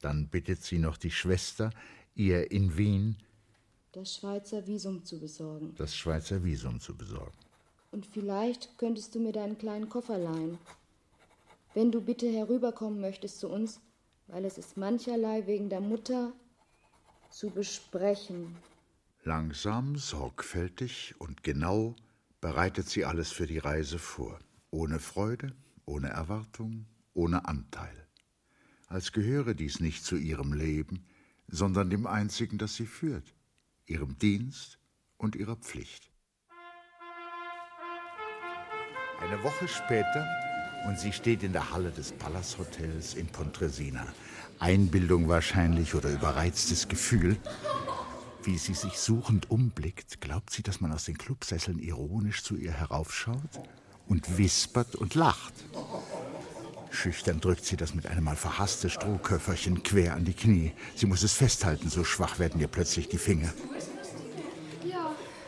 dann 0.00 0.26
bittet 0.26 0.64
sie 0.64 0.78
noch 0.80 0.96
die 0.96 1.12
Schwester, 1.12 1.70
ihr 2.16 2.50
in 2.50 2.76
Wien 2.76 3.16
Das 3.92 4.16
Schweizer 4.16 4.66
Visum 4.66 5.04
zu 5.04 5.20
besorgen. 5.20 5.76
das 5.76 5.96
Schweizer 5.96 6.42
Visum 6.42 6.80
zu 6.80 6.96
besorgen. 6.96 7.36
Und 7.92 8.04
vielleicht 8.04 8.76
könntest 8.78 9.14
du 9.14 9.20
mir 9.20 9.30
deinen 9.32 9.58
kleinen 9.58 9.88
Koffer 9.88 10.18
leihen. 10.18 10.58
Wenn 11.74 11.92
du 11.92 12.00
bitte 12.00 12.26
herüberkommen 12.28 13.00
möchtest 13.00 13.38
zu 13.38 13.48
uns, 13.48 13.80
weil 14.26 14.44
es 14.44 14.58
ist 14.58 14.76
mancherlei 14.76 15.46
wegen 15.46 15.68
der 15.68 15.80
Mutter 15.80 16.32
zu 17.30 17.48
besprechen. 17.50 18.56
Langsam, 19.22 19.94
sorgfältig 19.96 21.14
und 21.20 21.44
genau 21.44 21.94
bereitet 22.40 22.88
sie 22.88 23.04
alles 23.04 23.30
für 23.30 23.46
die 23.46 23.58
Reise 23.58 23.98
vor. 23.98 24.38
Ohne 24.70 24.98
Freude, 24.98 25.54
ohne 25.84 26.08
Erwartung, 26.08 26.86
ohne 27.12 27.46
Anteil. 27.46 28.06
Als 28.86 29.12
gehöre 29.12 29.54
dies 29.54 29.80
nicht 29.80 30.04
zu 30.04 30.16
ihrem 30.16 30.52
Leben, 30.52 31.04
sondern 31.48 31.90
dem 31.90 32.06
einzigen, 32.06 32.58
das 32.58 32.74
sie 32.76 32.86
führt, 32.86 33.34
ihrem 33.86 34.18
Dienst 34.18 34.78
und 35.16 35.36
ihrer 35.36 35.56
Pflicht. 35.56 36.10
Eine 39.20 39.42
Woche 39.42 39.68
später 39.68 40.26
und 40.86 40.98
sie 40.98 41.12
steht 41.12 41.42
in 41.42 41.52
der 41.52 41.70
Halle 41.70 41.90
des 41.90 42.12
Palace 42.12 42.56
Hotels 42.58 43.14
in 43.14 43.26
Pontresina. 43.26 44.06
Einbildung 44.58 45.28
wahrscheinlich 45.28 45.94
oder 45.94 46.10
überreiztes 46.10 46.88
Gefühl. 46.88 47.36
Wie 48.42 48.56
sie 48.56 48.74
sich 48.74 48.98
suchend 48.98 49.50
umblickt, 49.50 50.20
glaubt 50.20 50.50
sie, 50.50 50.62
dass 50.62 50.80
man 50.80 50.92
aus 50.92 51.04
den 51.04 51.18
Clubsesseln 51.18 51.78
ironisch 51.78 52.42
zu 52.42 52.56
ihr 52.56 52.72
heraufschaut 52.72 53.60
und 54.08 54.38
wispert 54.38 54.94
und 54.94 55.14
lacht. 55.14 55.52
Schüchtern 56.90 57.40
drückt 57.40 57.64
sie 57.64 57.76
das 57.76 57.94
mit 57.94 58.06
einem 58.06 58.24
mal 58.24 58.36
verhasste 58.36 58.90
Strohköfferchen 58.90 59.82
quer 59.82 60.14
an 60.14 60.24
die 60.24 60.32
Knie. 60.32 60.72
Sie 60.96 61.06
muss 61.06 61.22
es 61.22 61.34
festhalten, 61.34 61.88
so 61.88 62.02
schwach 62.02 62.38
werden 62.38 62.60
ihr 62.60 62.66
plötzlich 62.66 63.08
die 63.08 63.18
Finger. 63.18 63.52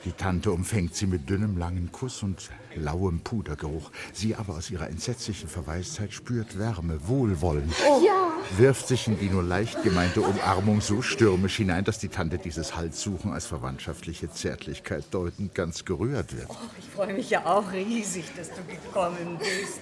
Die 0.04 0.12
Tante 0.12 0.50
umfängt 0.50 0.96
sie 0.96 1.06
mit 1.06 1.30
dünnem, 1.30 1.56
langen 1.56 1.92
Kuss 1.92 2.24
und 2.24 2.50
lauem 2.74 3.20
Pudergeruch. 3.20 3.92
Sie 4.12 4.34
aber 4.34 4.56
aus 4.56 4.68
ihrer 4.68 4.88
entsetzlichen 4.88 5.48
Verwaistheit 5.48 6.12
spürt 6.12 6.58
Wärme, 6.58 7.06
Wohlwollen. 7.06 7.72
Oh. 7.88 8.02
Ja. 8.04 8.32
Wirft 8.56 8.88
sich 8.88 9.06
in 9.06 9.18
die 9.20 9.28
nur 9.28 9.44
leicht 9.44 9.84
gemeinte 9.84 10.20
Umarmung 10.20 10.80
so 10.80 11.02
stürmisch 11.02 11.56
hinein, 11.56 11.84
dass 11.84 12.00
die 12.00 12.08
Tante 12.08 12.38
dieses 12.38 12.74
Halssuchen 12.74 13.32
als 13.32 13.46
verwandtschaftliche 13.46 14.28
Zärtlichkeit 14.28 15.04
deutend 15.12 15.54
ganz 15.54 15.84
gerührt 15.84 16.36
wird. 16.36 16.48
Oh, 16.48 16.56
ich 16.76 16.86
freue 16.86 17.14
mich 17.14 17.30
ja 17.30 17.46
auch 17.46 17.72
riesig, 17.72 18.24
dass 18.36 18.48
du 18.48 18.64
gekommen 18.64 19.38
bist. 19.38 19.80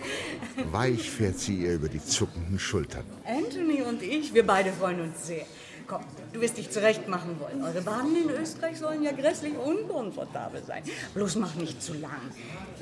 Weich 0.71 1.11
fährt 1.11 1.39
sie 1.39 1.63
ihr 1.63 1.75
über 1.75 1.89
die 1.89 2.05
zuckenden 2.05 2.59
Schultern. 2.59 3.05
Anthony 3.25 3.83
und 3.83 4.03
ich, 4.03 4.35
wir 4.35 4.47
beide 4.47 4.71
freuen 4.73 5.01
uns 5.01 5.27
sehr. 5.27 5.47
Komm, 5.91 6.05
du 6.33 6.41
wirst 6.41 6.57
dich 6.57 6.71
zurecht 6.71 7.09
machen 7.09 7.41
wollen. 7.41 7.65
Eure 7.65 7.83
Bahnen 7.83 8.15
in 8.15 8.31
Österreich 8.31 8.79
sollen 8.79 9.03
ja 9.03 9.11
grässlich 9.11 9.59
unkomfortabel 9.59 10.63
sein. 10.63 10.85
Bloß 11.15 11.35
mach 11.35 11.57
nicht 11.57 11.83
zu 11.83 11.95
lang. 11.95 12.31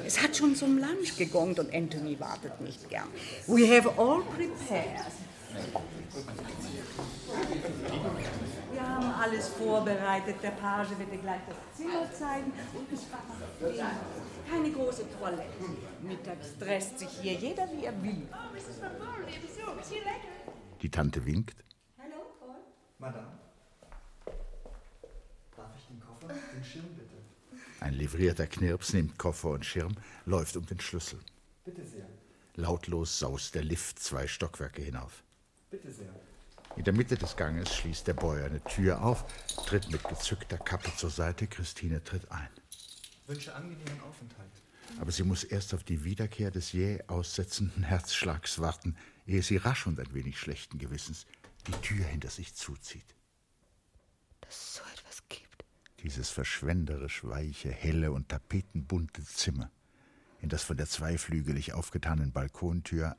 Es 0.05 0.23
hat 0.23 0.37
schon 0.37 0.55
zum 0.55 0.77
Lunch 0.77 1.17
gegongt 1.17 1.59
und 1.59 1.75
Anthony 1.75 2.21
wartet 2.21 2.61
nicht 2.61 2.87
gern. 2.91 3.09
We 3.47 3.67
have 3.75 3.89
all 3.97 4.21
prepared. 4.25 5.07
Wir 8.73 8.87
haben 8.87 9.11
alles 9.19 9.49
vorbereitet. 9.49 10.37
Der 10.43 10.51
Page 10.51 10.91
wird 10.99 11.11
dir 11.11 11.19
gleich 11.19 11.41
das 11.49 11.79
Zimmer 11.79 12.13
zeigen. 12.13 12.53
Und 12.75 12.93
es 12.93 13.11
war 13.11 13.23
keine 14.51 14.71
große 14.71 15.05
Toilette. 15.19 15.47
Mittags 16.03 16.49
stresst 16.59 16.99
sich 16.99 17.09
hier 17.23 17.33
jeder, 17.33 17.67
wie 17.73 17.87
er 17.87 18.03
will. 18.03 18.29
Die 20.83 20.91
Tante 20.91 21.25
winkt. 21.25 21.57
Madame, 23.01 23.29
darf 25.57 25.71
ich 25.79 25.87
den 25.87 26.01
Koffer, 26.01 26.35
den 26.53 26.65
Schirm 26.65 26.87
bitte? 26.97 27.15
Ein 27.79 27.95
livrierter 27.95 28.49
Knirps 28.49 28.93
nimmt 28.93 29.17
Koffer 29.17 29.51
und 29.51 29.65
Schirm, 29.65 29.95
läuft 30.27 30.57
um 30.57 30.67
den 30.67 30.81
Schlüssel. 30.81 31.21
Bitte 31.65 31.87
sehr. 31.87 32.09
Lautlos 32.57 33.21
saust 33.21 33.55
der 33.55 33.63
Lift 33.63 34.01
zwei 34.01 34.27
Stockwerke 34.27 34.83
hinauf. 34.83 35.23
Bitte 35.71 35.93
sehr. 35.93 36.13
In 36.75 36.83
der 36.83 36.93
Mitte 36.93 37.17
des 37.17 37.37
Ganges 37.37 37.73
schließt 37.73 38.09
der 38.09 38.15
Boy 38.15 38.43
eine 38.43 38.63
Tür 38.65 39.01
auf, 39.01 39.25
tritt 39.67 39.89
mit 39.93 40.03
gezückter 40.03 40.59
Kappe 40.59 40.91
zur 40.97 41.11
Seite. 41.11 41.47
Christine 41.47 42.03
tritt 42.03 42.29
ein. 42.33 42.49
Wünsche 43.29 43.55
angenehmen 43.55 44.01
Aufenthalt. 44.09 44.51
Aber 45.01 45.13
sie 45.13 45.23
muss 45.23 45.45
erst 45.45 45.73
auf 45.73 45.85
die 45.85 46.03
Wiederkehr 46.03 46.51
des 46.51 46.73
jäh 46.73 47.01
aussetzenden 47.07 47.85
Herzschlags 47.85 48.59
warten, 48.59 48.97
ehe 49.27 49.43
sie 49.43 49.59
rasch 49.59 49.87
und 49.87 50.01
ein 50.01 50.13
wenig 50.15 50.39
schlechten 50.39 50.79
Gewissens 50.79 51.27
die 51.69 51.81
Tür 51.83 52.05
hinter 52.07 52.31
sich 52.31 52.55
zuzieht. 52.55 53.15
Dass 54.41 54.57
es 54.57 54.75
so 54.77 54.83
etwas 54.95 55.23
gibt. 55.29 55.65
Dieses 56.03 56.31
verschwenderisch 56.31 57.25
weiche, 57.25 57.71
helle 57.71 58.13
und 58.13 58.31
tapetenbunte 58.31 59.23
Zimmer, 59.23 59.71
in 60.41 60.49
das 60.49 60.63
von 60.63 60.77
der 60.77 60.87
zweiflügelig 60.87 61.75
aufgetanen 61.75 62.33
Balkontür 62.33 63.17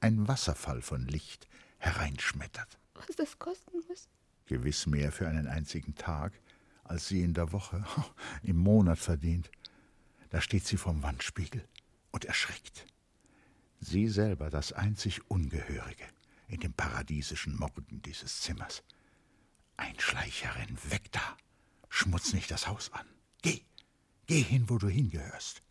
ein 0.00 0.28
Wasserfall 0.28 0.82
von 0.82 1.06
Licht 1.06 1.48
hereinschmettert. 1.78 2.78
Was 2.94 3.16
das 3.16 3.38
kosten 3.38 3.78
muss? 3.88 4.08
Gewiss 4.44 4.86
mehr 4.86 5.10
für 5.10 5.28
einen 5.28 5.46
einzigen 5.46 5.94
Tag, 5.94 6.32
als 6.84 7.08
sie 7.08 7.22
in 7.22 7.32
der 7.32 7.52
Woche, 7.52 7.84
im 8.42 8.58
Monat 8.58 8.98
verdient. 8.98 9.50
Da 10.30 10.40
steht 10.40 10.66
sie 10.66 10.76
vorm 10.76 11.02
Wandspiegel 11.02 11.66
und 12.10 12.26
erschrickt. 12.26 12.86
Sie 13.80 14.08
selber 14.08 14.50
das 14.50 14.72
einzig 14.72 15.30
Ungehörige 15.30 16.04
in 16.48 16.60
dem 16.60 16.72
paradiesischen 16.72 17.56
Morgen 17.56 18.02
dieses 18.02 18.40
Zimmers. 18.40 18.82
Einschleicherin, 19.76 20.78
weg 20.90 21.10
da! 21.12 21.36
Schmutz 21.88 22.32
nicht 22.32 22.50
das 22.50 22.66
Haus 22.66 22.92
an. 22.92 23.06
Geh! 23.42 23.62
Geh 24.26 24.42
hin, 24.42 24.68
wo 24.68 24.78
du 24.78 24.88
hingehörst. 24.88 25.62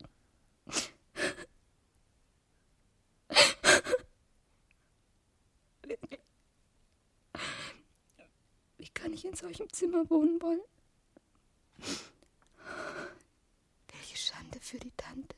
Wie 8.78 8.88
kann 8.94 9.12
ich 9.12 9.24
in 9.24 9.34
solchem 9.34 9.70
Zimmer 9.72 10.08
wohnen 10.08 10.40
wollen? 10.40 10.60
Welche 13.88 14.16
Schande 14.16 14.58
für 14.60 14.78
die 14.78 14.92
Tante. 14.96 15.36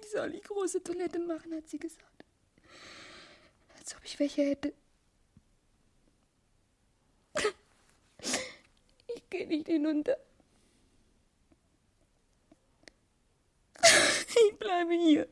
Ich 0.00 0.10
soll 0.10 0.32
die 0.32 0.40
große 0.40 0.82
Toilette 0.82 1.18
machen, 1.18 1.54
hat 1.54 1.68
sie 1.68 1.78
gesagt. 1.78 2.24
Als 3.76 3.94
ob 3.96 4.04
ich 4.04 4.18
welche 4.18 4.42
hätte. 4.42 4.72
Ich 9.14 9.30
gehe 9.30 9.46
nicht 9.46 9.66
hinunter. 9.66 10.16
Ich 13.82 14.58
bleibe 14.58 14.94
hier. 14.94 15.28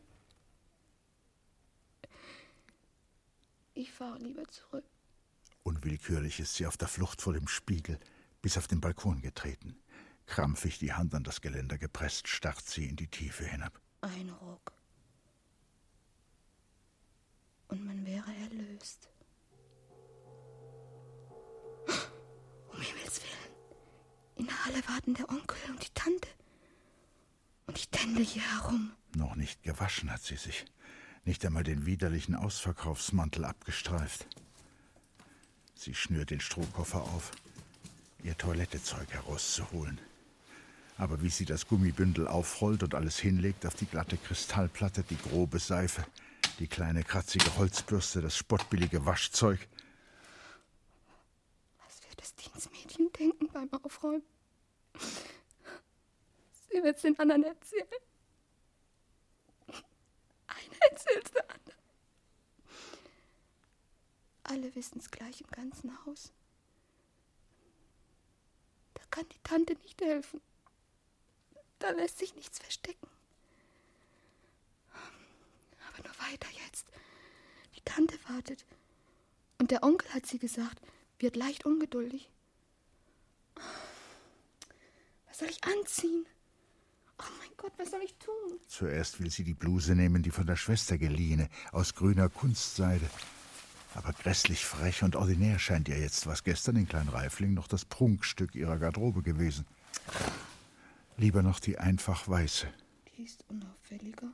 Ich 3.74 3.92
fahre 3.92 4.18
lieber 4.18 4.46
zurück. 4.48 4.84
Unwillkürlich 5.62 6.40
ist 6.40 6.54
sie 6.54 6.66
auf 6.66 6.76
der 6.76 6.88
Flucht 6.88 7.20
vor 7.20 7.32
dem 7.32 7.48
Spiegel, 7.48 7.98
bis 8.40 8.56
auf 8.56 8.68
den 8.68 8.80
Balkon 8.80 9.20
getreten. 9.20 9.78
Krampfig 10.26 10.78
die 10.78 10.92
Hand 10.92 11.14
an 11.14 11.24
das 11.24 11.40
Geländer 11.40 11.78
gepresst, 11.78 12.28
starrt 12.28 12.64
sie 12.66 12.86
in 12.86 12.96
die 12.96 13.08
Tiefe 13.08 13.44
hinab. 13.44 13.80
Ein 14.00 14.30
Ruck. 14.30 14.72
Und 17.68 17.84
man 17.84 18.04
wäre 18.04 18.30
erlöst. 18.42 19.08
Um 22.68 22.80
Himmels 22.80 23.22
Willen. 23.22 23.54
In 24.36 24.46
der 24.46 24.64
Halle 24.64 24.82
warten 24.88 25.14
der 25.14 25.28
Onkel 25.28 25.58
und 25.68 25.82
die 25.82 25.94
Tante. 25.94 26.28
Und 27.66 27.78
ich 27.78 27.88
tändle 27.88 28.22
hier 28.22 28.42
herum. 28.42 28.92
Noch 29.16 29.34
nicht 29.34 29.62
gewaschen 29.62 30.12
hat 30.12 30.22
sie 30.22 30.36
sich. 30.36 30.66
Nicht 31.24 31.44
einmal 31.44 31.64
den 31.64 31.86
widerlichen 31.86 32.36
Ausverkaufsmantel 32.36 33.44
abgestreift. 33.44 34.26
Sie 35.74 35.94
schnürt 35.94 36.30
den 36.30 36.40
Strohkoffer 36.40 37.02
auf, 37.02 37.32
ihr 38.22 38.36
Toilettezeug 38.36 39.10
herauszuholen. 39.12 40.00
Aber 40.98 41.20
wie 41.22 41.28
sie 41.28 41.44
das 41.44 41.66
Gummibündel 41.66 42.26
aufrollt 42.26 42.82
und 42.82 42.94
alles 42.94 43.18
hinlegt 43.18 43.66
auf 43.66 43.74
die 43.74 43.86
glatte 43.86 44.16
Kristallplatte, 44.16 45.02
die 45.02 45.18
grobe 45.18 45.58
Seife, 45.58 46.06
die 46.58 46.68
kleine 46.68 47.02
kratzige 47.04 47.54
Holzbürste, 47.56 48.22
das 48.22 48.36
spottbillige 48.36 49.04
Waschzeug, 49.04 49.68
Was 51.84 52.02
wird 52.02 52.20
das 52.20 52.34
Dienstmädchen 52.34 53.12
denken 53.12 53.48
beim 53.52 53.70
Aufräumen? 53.72 54.22
Sie 56.68 56.82
wird 56.82 56.96
es 56.96 57.02
den 57.02 57.18
anderen 57.18 57.44
erzählen. 57.44 57.86
Einer 60.46 60.90
erzählt 60.90 61.34
der 61.34 61.44
andere. 61.50 61.76
Alle 64.44 64.74
wissen 64.74 64.98
es 64.98 65.10
gleich 65.10 65.42
im 65.42 65.50
ganzen 65.50 65.92
Haus. 66.06 66.32
Da 68.94 69.02
kann 69.10 69.28
die 69.28 69.40
Tante 69.42 69.74
nicht 69.74 70.00
helfen. 70.00 70.40
Da 71.78 71.90
lässt 71.90 72.18
sich 72.18 72.34
nichts 72.34 72.58
verstecken. 72.58 73.08
Aber 75.88 76.08
nur 76.08 76.30
weiter 76.30 76.48
jetzt. 76.64 76.86
Die 77.76 77.82
Tante 77.84 78.18
wartet. 78.28 78.64
Und 79.58 79.70
der 79.70 79.82
Onkel 79.82 80.12
hat 80.12 80.26
sie 80.26 80.38
gesagt, 80.38 80.80
wird 81.18 81.36
leicht 81.36 81.64
ungeduldig. 81.64 82.30
Was 85.26 85.38
soll 85.38 85.48
ich 85.48 85.62
anziehen? 85.64 86.26
Oh 87.18 87.24
mein 87.38 87.50
Gott, 87.56 87.72
was 87.78 87.90
soll 87.90 88.02
ich 88.02 88.14
tun? 88.14 88.60
Zuerst 88.68 89.20
will 89.20 89.30
sie 89.30 89.44
die 89.44 89.54
Bluse 89.54 89.94
nehmen, 89.94 90.22
die 90.22 90.30
von 90.30 90.46
der 90.46 90.56
Schwester 90.56 90.98
geliehene, 90.98 91.48
aus 91.72 91.94
grüner 91.94 92.28
Kunstseide. 92.28 93.08
Aber 93.94 94.12
grässlich 94.12 94.66
frech 94.66 95.02
und 95.02 95.16
ordinär 95.16 95.58
scheint 95.58 95.88
ihr 95.88 95.98
jetzt, 95.98 96.26
was 96.26 96.44
gestern 96.44 96.76
in 96.76 96.86
Klein 96.86 97.08
Reifling 97.08 97.54
noch 97.54 97.66
das 97.66 97.86
Prunkstück 97.86 98.54
ihrer 98.54 98.76
Garderobe 98.76 99.22
gewesen. 99.22 99.66
Lieber 101.18 101.42
noch 101.42 101.60
die 101.60 101.78
einfach 101.78 102.28
weiße. 102.28 102.66
Die 103.16 103.22
ist 103.22 103.44
unauffälliger. 103.48 104.28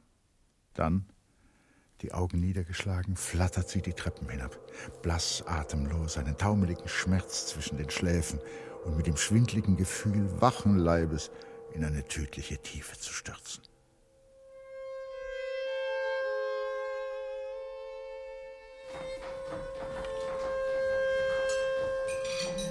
Dann, 0.75 1.07
die 2.01 2.13
Augen 2.13 2.41
niedergeschlagen, 2.41 3.15
flattert 3.17 3.69
sie 3.69 3.83
die 3.83 3.93
Treppen 3.93 4.29
hinab, 4.29 4.59
blass, 5.01 5.45
atemlos, 5.47 6.19
einen 6.19 6.37
taumeligen 6.37 6.89
Schmerz 6.89 7.47
zwischen 7.47 7.77
den 7.77 7.91
Schläfen 7.91 8.41
und 8.85 8.97
mit 8.97 9.07
dem 9.07 9.17
schwindligen 9.17 9.77
Gefühl 9.77 10.41
wachen 10.41 10.77
Leibes 10.77 11.31
in 11.73 11.85
eine 11.85 12.05
tödliche 12.05 12.59
Tiefe 12.59 12.99
zu 12.99 13.13
stürzen. 13.13 13.63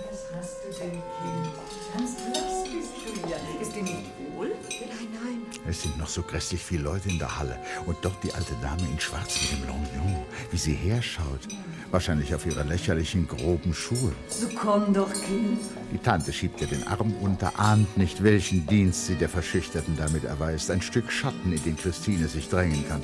Was 0.10 0.34
hast 0.36 0.66
du 0.66 0.70
denn, 0.74 0.92
Kind? 0.92 1.51
Dir 3.86 3.94
nicht 3.94 4.36
wohl? 4.36 4.52
Nein, 4.80 5.08
nein. 5.24 5.42
Es 5.68 5.84
sind 5.84 5.98
noch 5.98 6.08
so 6.08 6.22
grässlich 6.22 6.62
viele 6.62 6.84
Leute 6.84 7.10
in 7.10 7.20
der 7.20 7.38
Halle. 7.38 7.58
Und 7.86 7.98
dort 8.02 8.24
die 8.24 8.34
alte 8.34 8.54
Dame 8.62 8.82
in 8.92 9.00
Schwarz 9.00 9.40
mit 9.42 9.60
dem 9.60 9.68
Lorgnon. 9.68 10.26
Wie 10.52 10.58
sie 10.58 10.74
herschaut. 10.74 11.48
Wahrscheinlich 11.92 12.34
auf 12.34 12.46
ihre 12.46 12.64
lächerlichen, 12.64 13.28
groben 13.28 13.74
Schuhe. 13.74 14.14
So 14.30 14.48
komm 14.56 14.94
doch, 14.94 15.12
Kind. 15.12 15.60
Die 15.92 15.98
Tante 15.98 16.32
schiebt 16.32 16.62
ihr 16.62 16.68
den 16.68 16.88
Arm 16.88 17.14
unter, 17.22 17.60
ahnt 17.60 17.98
nicht, 17.98 18.24
welchen 18.24 18.66
Dienst 18.66 19.08
sie 19.08 19.16
der 19.16 19.30
Verschüchterten 19.30 19.98
damit 19.98 20.24
erweist. 20.24 20.72
Ein 20.72 20.82
Stück 20.82 21.12
Schatten, 21.12 21.52
in 21.52 21.64
den 21.64 21.76
Christine 21.76 22.28
sich 22.28 22.50
drängen 22.50 22.88
kann. 22.88 23.02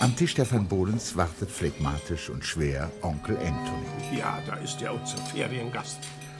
Am 0.00 0.14
Tisch 0.14 0.34
der 0.34 0.50
Van 0.50 0.66
Bodens 0.66 1.16
wartet 1.16 1.50
phlegmatisch 1.50 2.28
und 2.28 2.44
schwer 2.44 2.90
Onkel 3.02 3.36
Anthony. 3.38 4.18
Ja, 4.18 4.38
da 4.46 4.56
ist 4.56 4.80
ja 4.80 4.90
unser 4.90 5.16
Feriengast. 5.18 5.98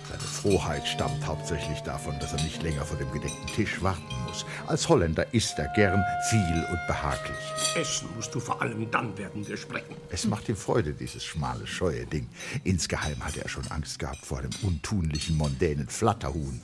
Seine 0.09 0.21
Frohheit 0.21 0.89
stammt 0.89 1.27
hauptsächlich 1.27 1.81
davon, 1.81 2.19
dass 2.19 2.33
er 2.33 2.43
nicht 2.43 2.63
länger 2.63 2.83
vor 2.87 2.97
dem 2.97 3.13
gedeckten 3.13 3.47
Tisch 3.49 3.83
warten 3.83 4.15
muss. 4.27 4.47
Als 4.67 4.89
Holländer 4.89 5.35
isst 5.35 5.59
er 5.59 5.69
gern 5.75 6.03
viel 6.31 6.67
und 6.71 6.79
behaglich. 6.87 7.37
Essen 7.77 8.09
musst 8.17 8.35
du 8.35 8.41
vor 8.41 8.63
allem 8.63 8.91
dann, 8.91 9.19
werden 9.19 9.47
wir 9.47 9.59
sprechen. 9.59 9.95
Es 10.09 10.25
macht 10.25 10.49
ihm 10.49 10.57
Freude, 10.57 10.95
dieses 10.95 11.25
schmale, 11.25 11.67
scheue 11.67 12.07
Ding. 12.07 12.27
Insgeheim 12.65 13.23
hatte 13.23 13.43
er 13.43 13.51
schon 13.51 13.67
Angst 13.69 13.99
gehabt 13.99 14.25
vor 14.25 14.41
dem 14.41 14.51
untunlichen, 14.63 15.37
mondänen 15.37 15.89
Flatterhuhn. 15.89 16.63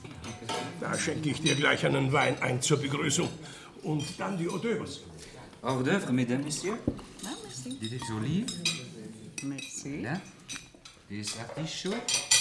Da 0.81 0.97
schenke 0.97 1.29
ich 1.29 1.41
dir 1.41 1.53
gleich 1.53 1.85
einen 1.85 2.11
Wein 2.11 2.41
ein 2.41 2.61
zur 2.63 2.79
Begrüßung. 2.79 3.29
Und 3.83 4.03
dann 4.17 4.39
die 4.39 4.47
Hors 4.47 4.61
d'oeuvres. 4.63 5.01
Hors 5.61 5.83
d'oeuvre, 5.83 6.11
mesdames, 6.11 6.45
messieurs. 6.45 6.79
Ah, 7.23 7.29
merci. 7.43 7.77
Des 7.79 8.01
olives. 8.09 8.53
Merci. 9.43 10.01
Là. 10.01 10.19
Des 11.11 11.37
artichauts. 11.37 12.34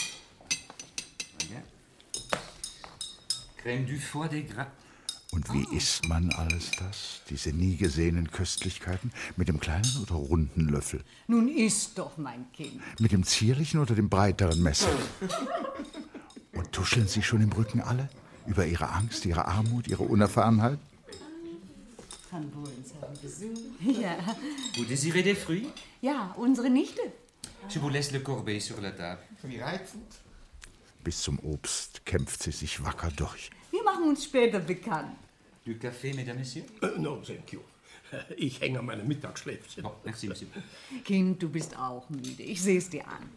Crème 3.65 3.87
du 3.87 3.99
foie 3.99 4.29
des 4.29 4.43
gras. 4.43 4.67
Und 5.33 5.51
wie 5.55 5.67
isst 5.75 6.07
man 6.07 6.31
alles 6.33 6.71
das? 6.79 7.23
Diese 7.31 7.51
nie 7.51 7.77
gesehenen 7.77 8.31
Köstlichkeiten? 8.31 9.11
Mit 9.37 9.49
dem 9.49 9.59
kleinen 9.59 9.91
oder 10.03 10.17
runden 10.17 10.69
Löffel? 10.69 11.03
Nun 11.29 11.49
isst 11.49 11.99
doch, 11.99 12.19
mein 12.19 12.45
Kind. 12.53 12.79
Mit 13.01 13.13
dem 13.13 13.25
zierlichen 13.25 13.81
oder 13.81 13.95
dem 13.95 14.11
breiteren 14.11 14.63
Messer? 14.63 14.91
Und 16.53 16.73
tuscheln 16.73 17.09
Sie 17.09 17.23
schon 17.23 17.41
im 17.41 17.53
Rücken 17.53 17.81
alle? 17.81 18.11
Über 18.47 18.67
Ihre 18.67 18.91
Angst, 18.91 19.25
Ihre 19.25 19.47
Armut, 19.47 19.89
Ihre 19.89 20.03
Unerfahrenheit? 20.03 20.79
Van 22.31 22.51
Bohlens 22.51 22.93
haben 23.01 23.19
Besuch. 23.23 23.59
Ja. 24.03 24.17
Vous 24.77 24.85
désirez 24.85 25.23
des 25.23 25.39
fruits 25.39 25.69
Ja, 26.03 26.35
unsere 26.37 26.69
Nichte. 26.69 27.01
Je 27.71 27.81
vous 27.81 27.89
laisse 27.89 28.13
le 28.13 28.21
corbeil 28.21 28.61
sur 28.61 28.79
la 28.83 28.91
table. 28.93 29.23
Wie 29.43 29.59
Reitfood? 29.59 30.03
Bis 31.05 31.21
zum 31.21 31.39
Obst 31.41 32.05
kämpft 32.07 32.43
sie 32.43 32.51
sich 32.51 32.83
wacker 32.83 33.11
durch. 33.15 33.51
Wir 33.71 33.83
machen 33.83 34.05
uns 34.05 34.25
später 34.25 34.59
bekannt. 34.59 35.17
Du 35.65 35.73
café, 35.73 36.15
mesdames, 36.15 36.39
messieurs 36.39 36.67
Äh, 36.81 36.99
no, 36.99 37.17
thank 37.17 37.53
you. 37.53 37.61
Ich 38.37 38.61
hänge 38.61 38.79
an 38.79 38.87
meinem 38.87 39.07
Mittagsschläfchen. 39.07 39.83
Bon, 39.83 39.93
merci, 40.05 40.29
monsieur. 40.29 40.49
Kind, 41.05 41.43
du 41.43 41.49
bist 41.49 41.77
auch 41.79 42.09
müde. 42.09 42.43
Ich 42.43 42.63
sehe 42.63 42.79
es 42.79 42.89
dir 42.89 43.07
an. 43.07 43.29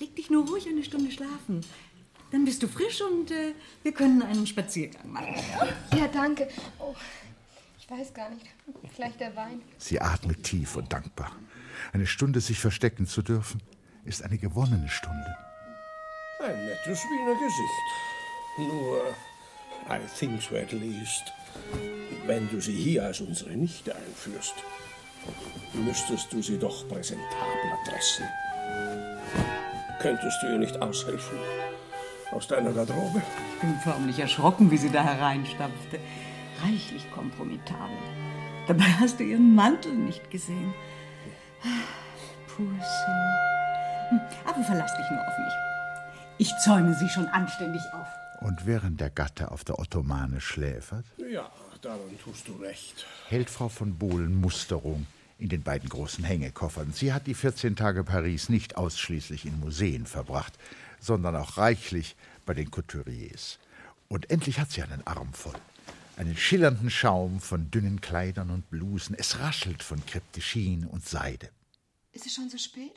Leg 0.00 0.16
dich 0.16 0.28
nur 0.28 0.46
ruhig 0.46 0.66
eine 0.68 0.82
Stunde 0.82 1.10
schlafen. 1.12 1.64
Dann 2.32 2.44
bist 2.44 2.62
du 2.62 2.68
frisch 2.68 3.00
und 3.00 3.30
äh, 3.30 3.54
wir 3.84 3.92
können 3.92 4.22
einen 4.22 4.46
Spaziergang 4.46 5.12
machen. 5.12 5.36
Ja, 5.96 6.08
danke. 6.08 6.48
Oh, 6.80 6.94
ich 7.78 7.88
weiß 7.88 8.12
gar 8.12 8.30
nicht. 8.30 8.46
Vielleicht 8.94 9.20
der 9.20 9.36
Wein. 9.36 9.62
Sie 9.78 10.00
atmet 10.00 10.42
tief 10.42 10.74
und 10.74 10.92
dankbar. 10.92 11.30
Eine 11.92 12.06
Stunde 12.06 12.40
sich 12.40 12.58
verstecken 12.58 13.06
zu 13.06 13.22
dürfen, 13.22 13.62
ist 14.04 14.22
eine 14.24 14.38
gewonnene 14.38 14.88
Stunde. 14.88 15.36
Ein 16.40 16.64
nettes 16.66 17.04
Wiener 17.04 17.34
Gesicht. 17.34 17.88
Nur, 18.58 19.14
I 19.88 19.98
think 20.18 20.42
so 20.42 20.56
at 20.56 20.72
least, 20.72 21.32
wenn 22.26 22.48
du 22.50 22.60
sie 22.60 22.74
hier 22.74 23.04
als 23.04 23.20
unsere 23.20 23.50
Nichte 23.50 23.94
einführst, 23.94 24.54
müsstest 25.72 26.32
du 26.32 26.42
sie 26.42 26.58
doch 26.58 26.86
präsentabler 26.88 27.78
dressen. 27.88 28.26
Könntest 30.00 30.42
du 30.42 30.48
ihr 30.48 30.58
nicht 30.58 30.80
aushelfen? 30.82 31.38
Aus 32.32 32.48
deiner 32.48 32.72
Garderobe? 32.72 33.22
Ich 33.54 33.60
bin 33.60 33.78
förmlich 33.82 34.18
erschrocken, 34.18 34.70
wie 34.70 34.76
sie 34.76 34.90
da 34.90 35.02
hereinstapfte. 35.02 35.98
Reichlich 36.62 37.10
kompromittabel. 37.12 37.96
Dabei 38.66 38.84
hast 39.00 39.20
du 39.20 39.24
ihren 39.24 39.54
Mantel 39.54 39.92
nicht 39.92 40.30
gesehen. 40.30 40.74
Pussy. 42.48 42.68
Hm, 44.10 44.20
Aber 44.44 44.62
verlass 44.64 44.92
dich 44.96 45.10
nur 45.10 45.20
auf 45.20 45.38
mich. 45.38 45.73
Ich 46.38 46.50
zäume 46.64 46.94
sie 46.94 47.08
schon 47.08 47.26
anständig 47.28 47.82
auf. 47.92 48.06
Und 48.40 48.66
während 48.66 49.00
der 49.00 49.10
Gatte 49.10 49.50
auf 49.50 49.64
der 49.64 49.78
Ottomane 49.78 50.40
schläfert, 50.40 51.04
Ja, 51.30 51.50
daran 51.80 52.18
tust 52.22 52.48
du 52.48 52.54
recht. 52.56 53.06
hält 53.28 53.48
Frau 53.50 53.68
von 53.68 53.96
Bohlen 53.96 54.34
Musterung 54.40 55.06
in 55.38 55.48
den 55.48 55.62
beiden 55.62 55.88
großen 55.88 56.24
Hängekoffern. 56.24 56.92
Sie 56.92 57.12
hat 57.12 57.26
die 57.26 57.34
14 57.34 57.76
Tage 57.76 58.04
Paris 58.04 58.48
nicht 58.48 58.76
ausschließlich 58.76 59.46
in 59.46 59.58
Museen 59.60 60.06
verbracht, 60.06 60.52
sondern 61.00 61.36
auch 61.36 61.56
reichlich 61.56 62.16
bei 62.46 62.54
den 62.54 62.70
Couturiers. 62.70 63.58
Und 64.08 64.30
endlich 64.30 64.58
hat 64.60 64.70
sie 64.70 64.82
einen 64.82 65.06
Arm 65.06 65.32
voll. 65.32 65.54
Einen 66.16 66.36
schillernden 66.36 66.90
Schaum 66.90 67.40
von 67.40 67.70
dünnen 67.70 68.00
Kleidern 68.00 68.50
und 68.50 68.70
Blusen. 68.70 69.16
Es 69.18 69.40
raschelt 69.40 69.82
von 69.82 70.00
Chine 70.38 70.86
und 70.88 71.04
Seide. 71.04 71.48
Ist 72.12 72.26
es 72.26 72.34
schon 72.34 72.48
so 72.48 72.58
spät? 72.58 72.92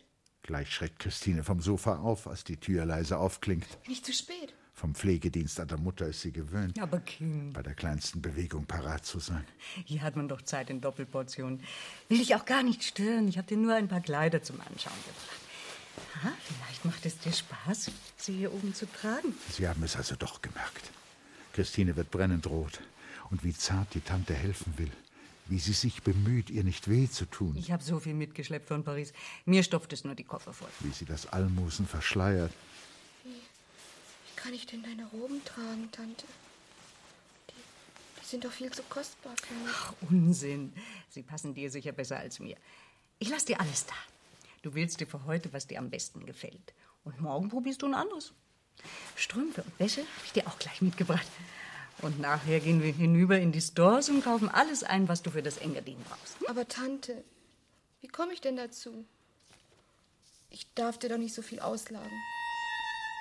Gleich 0.47 0.73
schreckt 0.73 0.99
Christine 0.99 1.43
vom 1.43 1.59
Sofa 1.61 1.97
auf, 1.97 2.25
als 2.25 2.45
die 2.45 2.55
Tür 2.55 2.85
leise 2.85 3.17
aufklingt. 3.17 3.67
Nicht 3.85 4.05
zu 4.05 4.13
spät. 4.13 4.53
Vom 4.73 4.95
Pflegedienst 4.95 5.59
an 5.59 5.67
der 5.67 5.77
Mutter 5.77 6.07
ist 6.07 6.21
sie 6.21 6.31
gewöhnt, 6.31 6.79
Aber 6.79 6.99
Kind, 6.99 7.53
bei 7.53 7.61
der 7.61 7.73
kleinsten 7.73 8.21
Bewegung 8.21 8.65
parat 8.65 9.05
zu 9.05 9.19
sein. 9.19 9.45
hier 9.83 10.01
hat 10.03 10.15
man 10.15 10.29
doch 10.29 10.41
Zeit 10.41 10.69
in 10.69 10.79
Doppelportionen. 10.79 11.61
Will 12.07 12.21
ich 12.21 12.33
auch 12.33 12.45
gar 12.45 12.63
nicht 12.63 12.83
stören. 12.83 13.27
Ich 13.27 13.37
habe 13.37 13.47
dir 13.47 13.57
nur 13.57 13.75
ein 13.75 13.89
paar 13.89 13.99
Kleider 13.99 14.41
zum 14.41 14.61
Anschauen 14.61 14.93
gebracht. 15.05 16.23
Ah, 16.23 16.31
vielleicht 16.41 16.85
macht 16.85 17.05
es 17.05 17.17
dir 17.19 17.33
Spaß, 17.33 17.91
sie 18.15 18.33
hier 18.37 18.53
oben 18.53 18.73
zu 18.73 18.85
tragen. 18.89 19.35
Sie 19.51 19.67
haben 19.67 19.83
es 19.83 19.97
also 19.97 20.15
doch 20.15 20.41
gemerkt. 20.41 20.91
Christine 21.53 21.95
wird 21.97 22.09
brennend 22.09 22.47
rot. 22.47 22.79
Und 23.29 23.43
wie 23.43 23.53
zart 23.53 23.93
die 23.95 23.99
Tante 23.99 24.33
helfen 24.33 24.73
will. 24.77 24.91
Wie 25.49 25.59
sie 25.59 25.73
sich 25.73 26.03
bemüht, 26.03 26.49
ihr 26.49 26.63
nicht 26.63 26.89
weh 26.89 27.07
zu 27.07 27.25
tun. 27.25 27.55
Ich 27.57 27.71
habe 27.71 27.83
so 27.83 27.99
viel 27.99 28.13
mitgeschleppt 28.13 28.67
von 28.67 28.83
Paris. 28.83 29.13
Mir 29.45 29.63
stopft 29.63 29.93
es 29.93 30.03
nur 30.03 30.15
die 30.15 30.25
Koffer 30.25 30.53
voll. 30.53 30.69
Wie 30.81 30.91
sie 30.91 31.05
das 31.05 31.27
Almosen 31.27 31.87
verschleiert. 31.87 32.51
Wie 33.23 33.31
kann 34.35 34.53
ich 34.53 34.65
denn 34.65 34.83
deine 34.83 35.05
Roben 35.07 35.43
tragen, 35.45 35.89
Tante? 35.91 36.25
Die, 37.49 38.21
die 38.21 38.25
sind 38.25 38.43
doch 38.43 38.51
viel 38.51 38.71
zu 38.71 38.83
kostbar 38.83 39.35
für 39.41 39.53
mich. 39.53 39.73
Ach, 39.73 39.93
Unsinn. 40.09 40.73
Sie 41.09 41.23
passen 41.23 41.53
dir 41.53 41.71
sicher 41.71 41.93
besser 41.93 42.17
als 42.17 42.39
mir. 42.39 42.57
Ich 43.19 43.29
lass 43.29 43.45
dir 43.45 43.59
alles 43.61 43.85
da. 43.85 43.95
Du 44.63 44.73
wählst 44.73 44.99
dir 44.99 45.07
für 45.07 45.23
heute, 45.25 45.53
was 45.53 45.67
dir 45.67 45.79
am 45.79 45.89
besten 45.89 46.25
gefällt. 46.25 46.73
Und 47.05 47.21
morgen 47.21 47.47
probierst 47.47 47.81
du 47.81 47.85
ein 47.85 47.93
anderes. 47.93 48.33
Strümpfe 49.15 49.63
und 49.63 49.79
Wäsche 49.79 50.01
habe 50.01 50.25
ich 50.25 50.33
dir 50.33 50.45
auch 50.47 50.59
gleich 50.59 50.81
mitgebracht. 50.81 51.25
Und 52.01 52.19
nachher 52.19 52.59
gehen 52.59 52.83
wir 52.83 52.93
hinüber 52.93 53.39
in 53.39 53.51
die 53.51 53.61
Stores 53.61 54.09
und 54.09 54.23
kaufen 54.23 54.49
alles 54.49 54.83
ein, 54.83 55.07
was 55.07 55.23
du 55.23 55.31
für 55.31 55.41
das 55.41 55.57
Engadin 55.57 55.97
brauchst. 56.07 56.37
Aber 56.47 56.67
Tante, 56.67 57.23
wie 58.01 58.07
komme 58.07 58.33
ich 58.33 58.41
denn 58.41 58.55
dazu? 58.55 59.05
Ich 60.49 60.71
darf 60.75 60.97
dir 60.97 61.09
doch 61.09 61.17
nicht 61.17 61.33
so 61.33 61.41
viel 61.41 61.59
auslagen. 61.59 62.21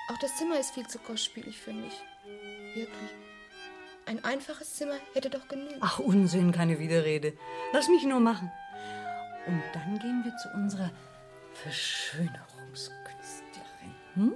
Auch 0.09 0.17
das 0.19 0.37
Zimmer 0.37 0.59
ist 0.59 0.71
viel 0.71 0.87
zu 0.87 0.99
kostspielig 0.99 1.57
für 1.57 1.73
mich. 1.73 1.93
Wirklich. 2.75 3.09
Ein 4.05 4.23
einfaches 4.23 4.75
Zimmer 4.75 4.95
hätte 5.13 5.29
doch 5.29 5.49
genügt. 5.49 5.79
Ach, 5.81 5.99
Unsinn, 5.99 6.53
keine 6.53 6.79
Widerrede. 6.79 7.33
Lass 7.73 7.89
mich 7.89 8.05
nur 8.05 8.21
machen. 8.21 8.49
Und 9.47 9.61
dann 9.73 9.99
gehen 9.99 10.23
wir 10.23 10.33
zu 10.37 10.47
unserer 10.53 10.91
Verschönerungskünstlerin. 11.53 13.95
Hm? 14.13 14.35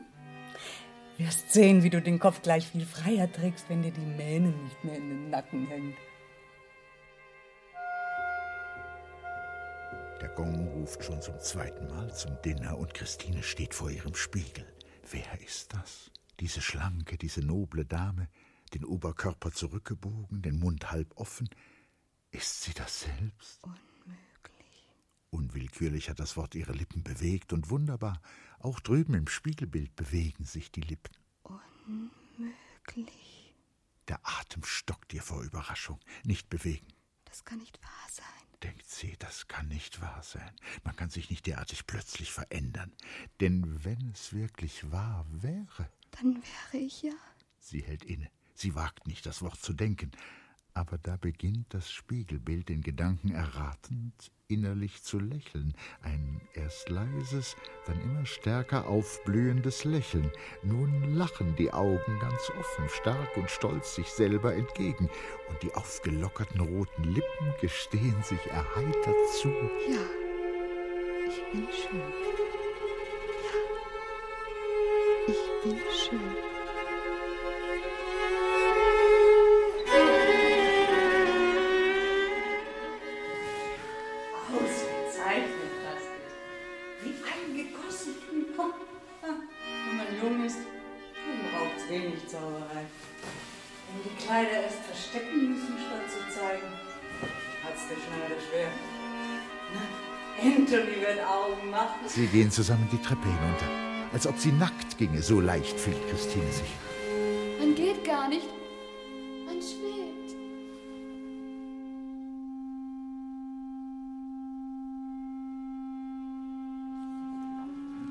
Wirst 1.23 1.51
sehen, 1.51 1.83
wie 1.83 1.91
du 1.91 2.01
den 2.01 2.17
Kopf 2.17 2.41
gleich 2.41 2.67
viel 2.67 2.83
freier 2.83 3.31
trägst, 3.31 3.69
wenn 3.69 3.83
dir 3.83 3.91
die 3.91 3.99
Mähne 4.01 4.49
nicht 4.49 4.83
mehr 4.83 4.95
in 4.95 5.09
den 5.09 5.29
Nacken 5.29 5.67
hängt. 5.67 5.95
Der 10.19 10.29
Gong 10.29 10.67
ruft 10.69 11.03
schon 11.03 11.21
zum 11.21 11.39
zweiten 11.39 11.87
Mal 11.89 12.11
zum 12.11 12.41
Dinner 12.43 12.75
und 12.75 12.95
Christine 12.95 13.43
steht 13.43 13.75
vor 13.75 13.91
ihrem 13.91 14.15
Spiegel. 14.15 14.65
Wer 15.11 15.39
ist 15.45 15.75
das? 15.75 16.09
Diese 16.39 16.59
schlanke, 16.59 17.19
diese 17.19 17.45
noble 17.45 17.85
Dame, 17.85 18.27
den 18.73 18.83
Oberkörper 18.83 19.51
zurückgebogen, 19.51 20.41
den 20.41 20.57
Mund 20.57 20.89
halb 20.91 21.15
offen. 21.17 21.49
Ist 22.31 22.63
sie 22.63 22.73
das 22.73 23.01
selbst? 23.01 23.63
Unmöglich. 23.63 23.90
Unwillkürlich 25.31 26.09
hat 26.09 26.19
das 26.19 26.35
Wort 26.35 26.55
ihre 26.55 26.73
Lippen 26.73 27.03
bewegt 27.03 27.53
und 27.53 27.69
wunderbar, 27.69 28.21
auch 28.59 28.81
drüben 28.81 29.13
im 29.13 29.27
Spiegelbild 29.27 29.95
bewegen 29.95 30.43
sich 30.43 30.71
die 30.71 30.81
Lippen. 30.81 31.15
Unmöglich. 31.43 33.55
Der 34.09 34.19
Atem 34.23 34.63
stockt 34.65 35.13
ihr 35.13 35.23
vor 35.23 35.41
Überraschung. 35.41 35.99
Nicht 36.25 36.49
bewegen. 36.49 36.87
Das 37.23 37.45
kann 37.45 37.59
nicht 37.59 37.81
wahr 37.81 38.07
sein. 38.11 38.25
Denkt 38.61 38.89
sie, 38.89 39.15
das 39.19 39.47
kann 39.47 39.69
nicht 39.69 40.01
wahr 40.01 40.21
sein. 40.21 40.51
Man 40.83 40.97
kann 40.97 41.09
sich 41.09 41.29
nicht 41.29 41.47
derartig 41.47 41.87
plötzlich 41.87 42.33
verändern. 42.33 42.91
Denn 43.39 43.85
wenn 43.85 44.11
es 44.11 44.33
wirklich 44.33 44.91
wahr 44.91 45.25
wäre. 45.29 45.89
Dann 46.11 46.43
wäre 46.43 46.83
ich 46.83 47.03
ja. 47.03 47.13
Sie 47.57 47.81
hält 47.81 48.03
inne. 48.03 48.29
Sie 48.53 48.75
wagt 48.75 49.07
nicht, 49.07 49.25
das 49.25 49.41
Wort 49.41 49.61
zu 49.61 49.71
denken. 49.71 50.11
Aber 50.73 50.97
da 50.97 51.17
beginnt 51.17 51.73
das 51.73 51.91
Spiegelbild 51.91 52.69
den 52.69 52.81
Gedanken 52.81 53.31
erratend, 53.31 54.31
innerlich 54.47 55.03
zu 55.03 55.19
lächeln. 55.19 55.73
Ein 56.01 56.39
erst 56.53 56.89
leises, 56.89 57.57
dann 57.85 57.99
immer 58.01 58.25
stärker 58.25 58.87
aufblühendes 58.87 59.83
Lächeln. 59.83 60.31
Nun 60.63 61.15
lachen 61.15 61.55
die 61.57 61.73
Augen 61.73 62.19
ganz 62.19 62.49
offen, 62.57 62.87
stark 62.89 63.35
und 63.35 63.49
stolz 63.49 63.95
sich 63.95 64.07
selber 64.07 64.55
entgegen. 64.55 65.09
Und 65.49 65.61
die 65.61 65.73
aufgelockerten 65.73 66.61
roten 66.61 67.03
Lippen 67.03 67.53
gestehen 67.59 68.21
sich 68.23 68.45
erheitert 68.47 69.29
zu. 69.41 69.49
Ja, 69.89 70.05
ich 71.27 71.51
bin 71.51 71.67
schön. 71.69 71.99
Ja, 75.27 75.33
ich 75.33 75.63
bin 75.63 75.77
schön. 75.91 76.50
Wird 101.15 101.25
Augen 101.27 101.69
machen. 101.69 102.07
Sie 102.07 102.27
gehen 102.27 102.51
zusammen 102.51 102.87
die 102.91 102.97
Treppe 102.97 103.25
hinunter. 103.27 103.65
Als 104.13 104.27
ob 104.27 104.37
sie 104.39 104.51
nackt 104.51 104.97
ginge, 104.97 105.21
so 105.21 105.39
leicht 105.39 105.79
fühlt 105.79 106.09
Christine 106.09 106.51
sich. 106.51 106.71
Man 107.59 107.75
geht 107.75 108.03
gar 108.05 108.29
nicht. 108.29 108.47
Man 109.45 109.55
schwebt. 109.55 110.35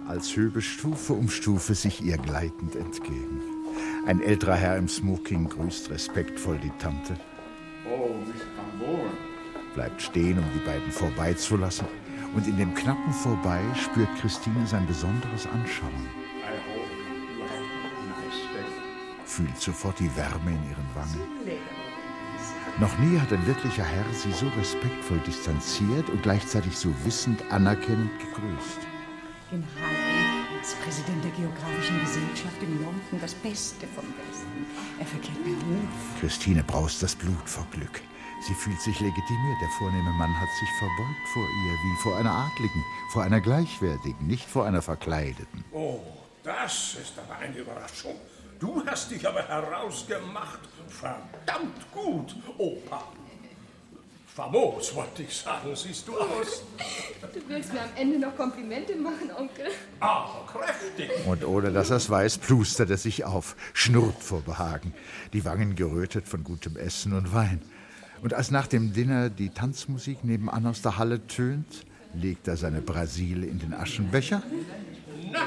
als 0.07 0.35
Höbe 0.35 0.61
Stufe 0.61 1.13
um 1.13 1.29
Stufe 1.29 1.75
sich 1.77 2.03
ihr 2.03 2.19
gleitend 2.19 2.75
entgegen. 2.75 3.41
Ein 4.07 4.21
älterer 4.21 4.57
Herr 4.57 4.77
im 4.77 4.89
Smoking 4.89 5.49
grüßt 5.49 5.89
respektvoll 5.91 6.59
die 6.59 6.73
Tante, 6.81 7.17
Oh, 7.87 8.09
Miss 8.27 8.43
Pangborn. 8.57 9.13
bleibt 9.75 10.03
stehen, 10.03 10.39
um 10.39 10.45
die 10.53 10.67
beiden 10.67 10.91
vorbeizulassen, 10.91 11.87
und 12.35 12.47
in 12.47 12.57
dem 12.57 12.75
knappen 12.75 13.13
Vorbei 13.13 13.61
spürt 13.75 14.09
Christine 14.21 14.67
sein 14.67 14.87
besonderes 14.87 15.47
Anschauen, 15.47 16.09
I 16.43 16.57
hope 16.69 16.91
you 17.37 17.43
have 17.43 17.55
a 17.55 18.25
nice 18.25 18.41
day. 18.55 18.65
fühlt 19.25 19.59
sofort 19.61 19.99
die 19.99 20.15
Wärme 20.17 20.51
in 20.51 20.71
ihren 20.71 20.89
Wangen. 20.95 21.21
Noch 22.79 22.97
nie 22.99 23.19
hat 23.19 23.33
ein 23.33 23.47
wirklicher 23.47 23.85
Herr 23.85 24.05
sie 24.15 24.33
so 24.33 24.49
respektvoll 24.59 25.19
distanziert 25.27 26.09
und 26.09 26.23
gleichzeitig 26.23 26.77
so 26.77 26.93
wissend 27.05 27.43
anerkennend 27.51 28.11
gegrüßt. 28.19 28.81
General 29.51 30.31
ist 30.63 30.81
Präsident 30.83 31.25
der 31.25 31.33
Geographischen 31.33 32.01
Gesellschaft 32.01 32.63
in 32.63 32.83
London, 32.83 33.21
das 33.21 33.35
Beste 33.35 33.87
vom 33.89 34.05
Besten. 34.05 34.67
Er 34.99 35.07
verkehrt 35.07 35.43
per 35.43 35.53
Ruf. 35.53 36.21
Christine 36.21 36.63
braust 36.63 37.03
das 37.03 37.15
Blut 37.17 37.49
vor 37.49 37.67
Glück. 37.71 38.03
Sie 38.41 38.55
fühlt 38.55 38.81
sich 38.81 38.99
legitimiert. 39.01 39.61
Der 39.61 39.69
vornehme 39.79 40.11
Mann 40.13 40.41
hat 40.41 40.49
sich 40.59 40.69
verbeugt 40.79 41.29
vor 41.33 41.43
ihr, 41.43 41.73
wie 41.85 41.97
vor 42.03 42.17
einer 42.17 42.33
Adligen, 42.33 42.85
vor 43.11 43.23
einer 43.23 43.41
Gleichwertigen, 43.41 44.27
nicht 44.27 44.49
vor 44.49 44.65
einer 44.65 44.83
Verkleideten. 44.83 45.65
Oh, 45.73 46.01
das 46.43 46.95
ist 46.95 47.19
aber 47.19 47.39
eine 47.39 47.57
Überraschung. 47.59 48.17
Du 48.59 48.83
hast 48.87 49.11
dich 49.11 49.27
aber 49.27 49.47
herausgemacht. 49.47 50.61
Verdammt 50.89 51.93
gut, 51.93 52.35
Opa. 52.59 53.05
Famos, 54.35 54.95
wollte 54.95 55.23
ich 55.25 55.37
sagen, 55.37 55.75
siehst 55.75 56.07
du 56.09 56.17
aus. 56.19 56.63
Du 57.35 57.41
willst 57.49 57.73
mir 57.73 57.83
am 57.83 57.91
Ende 57.97 58.19
noch 58.19 58.37
Komplimente 58.37 58.95
machen, 58.97 59.31
Onkel. 59.37 59.67
Aber 59.99 60.47
kräftig. 60.47 61.11
Und 61.27 61.45
ohne 61.45 61.73
dass 61.73 61.91
er 61.91 61.97
es 61.97 62.09
weiß, 62.09 62.39
plustert 62.39 62.91
er 62.91 62.97
sich 62.97 63.25
auf, 63.25 63.57
schnurrt 63.75 64.23
vor 64.23 64.41
Behagen, 64.41 64.95
die 65.33 65.45
Wangen 65.45 65.75
gerötet 65.75 66.29
von 66.29 66.45
gutem 66.45 66.77
Essen 66.77 67.13
und 67.13 67.35
Wein. 67.35 67.61
Und 68.23 68.35
als 68.35 68.51
nach 68.51 68.67
dem 68.67 68.93
Dinner 68.93 69.31
die 69.31 69.49
Tanzmusik 69.51 70.25
nebenan 70.25 70.67
aus 70.67 70.83
der 70.83 70.99
Halle 70.99 71.27
tönt, 71.27 71.87
legt 72.15 72.49
er 72.49 72.57
seine 72.57 72.81
Brasile 72.83 73.47
in 73.47 73.59
den 73.59 73.73
Aschenbecher 73.73 74.43
Na, 75.33 75.41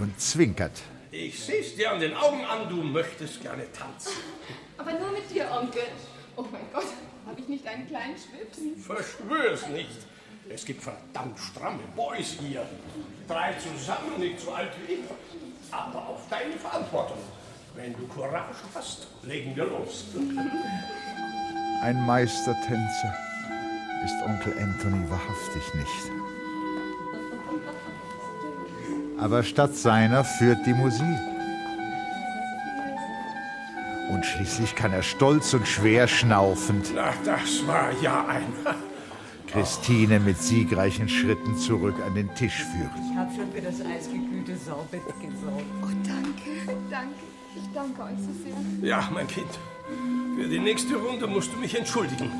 und 0.00 0.20
zwinkert. 0.20 0.82
ich 1.10 1.38
seh's 1.38 1.76
dir 1.76 1.92
an 1.92 2.00
den 2.00 2.14
Augen 2.14 2.44
an, 2.44 2.68
du 2.68 2.82
möchtest 2.82 3.40
gerne 3.40 3.64
tanzen. 3.72 4.12
Aber 4.76 4.92
nur 4.92 5.12
mit 5.12 5.30
dir, 5.32 5.48
Onkel. 5.50 5.82
Oh 6.36 6.44
mein 6.52 6.62
Gott, 6.72 6.86
habe 7.26 7.40
ich 7.40 7.48
nicht 7.48 7.66
einen 7.66 7.86
kleinen 7.86 8.16
Schwips? 8.16 8.58
Verschwör's 8.84 9.68
nicht. 9.68 10.06
Es 10.48 10.64
gibt 10.64 10.82
verdammt 10.82 11.38
stramme 11.38 11.80
Boys 11.94 12.36
hier. 12.40 12.66
Drei 13.28 13.54
zusammen, 13.54 14.18
nicht 14.18 14.40
so 14.40 14.52
alt 14.52 14.72
wie 14.86 14.94
ich. 14.94 15.00
Aber 15.70 16.08
auf 16.08 16.22
deine 16.28 16.54
Verantwortung. 16.54 17.18
Wenn 17.76 17.92
du 17.92 18.06
Courage 18.08 18.56
hast, 18.74 19.06
legen 19.22 19.54
wir 19.54 19.64
los. 19.66 20.06
Ein 21.82 22.04
Meistertänzer 22.04 23.14
ist 24.04 24.14
Onkel 24.22 24.54
Anthony 24.60 25.08
wahrhaftig 25.08 25.74
nicht. 25.74 26.12
Aber 29.18 29.42
statt 29.42 29.74
seiner 29.74 30.22
führt 30.22 30.66
die 30.66 30.74
Musik. 30.74 31.18
Und 34.10 34.26
schließlich 34.26 34.74
kann 34.74 34.92
er 34.92 35.02
stolz 35.02 35.54
und 35.54 35.66
schwer 35.66 36.06
schnaufend 36.06 36.92
Na, 36.94 37.14
das 37.24 37.66
war 37.66 37.90
ja 38.02 38.26
ein... 38.26 38.52
Christine 39.46 40.20
mit 40.20 40.40
siegreichen 40.40 41.08
Schritten 41.08 41.56
zurück 41.56 41.96
an 42.06 42.14
den 42.14 42.32
Tisch 42.34 42.62
führen. 42.62 42.90
Ich 43.10 43.16
habe 43.16 43.30
schon 43.34 43.50
für 43.50 43.60
das 43.60 43.80
eisgekühlte 43.80 44.56
Sorbet 44.56 45.02
gesorgt. 45.20 45.64
Oh, 45.82 45.88
danke, 46.04 46.78
danke. 46.88 47.14
Ich 47.56 47.68
danke 47.74 48.02
euch 48.02 48.18
so 48.18 48.30
sehr. 48.44 48.88
Ja, 48.88 49.08
mein 49.12 49.26
Kind. 49.26 49.58
Für 50.36 50.48
die 50.48 50.58
nächste 50.58 50.96
Runde 50.96 51.26
musst 51.26 51.52
du 51.52 51.58
mich 51.58 51.76
entschuldigen. 51.76 52.30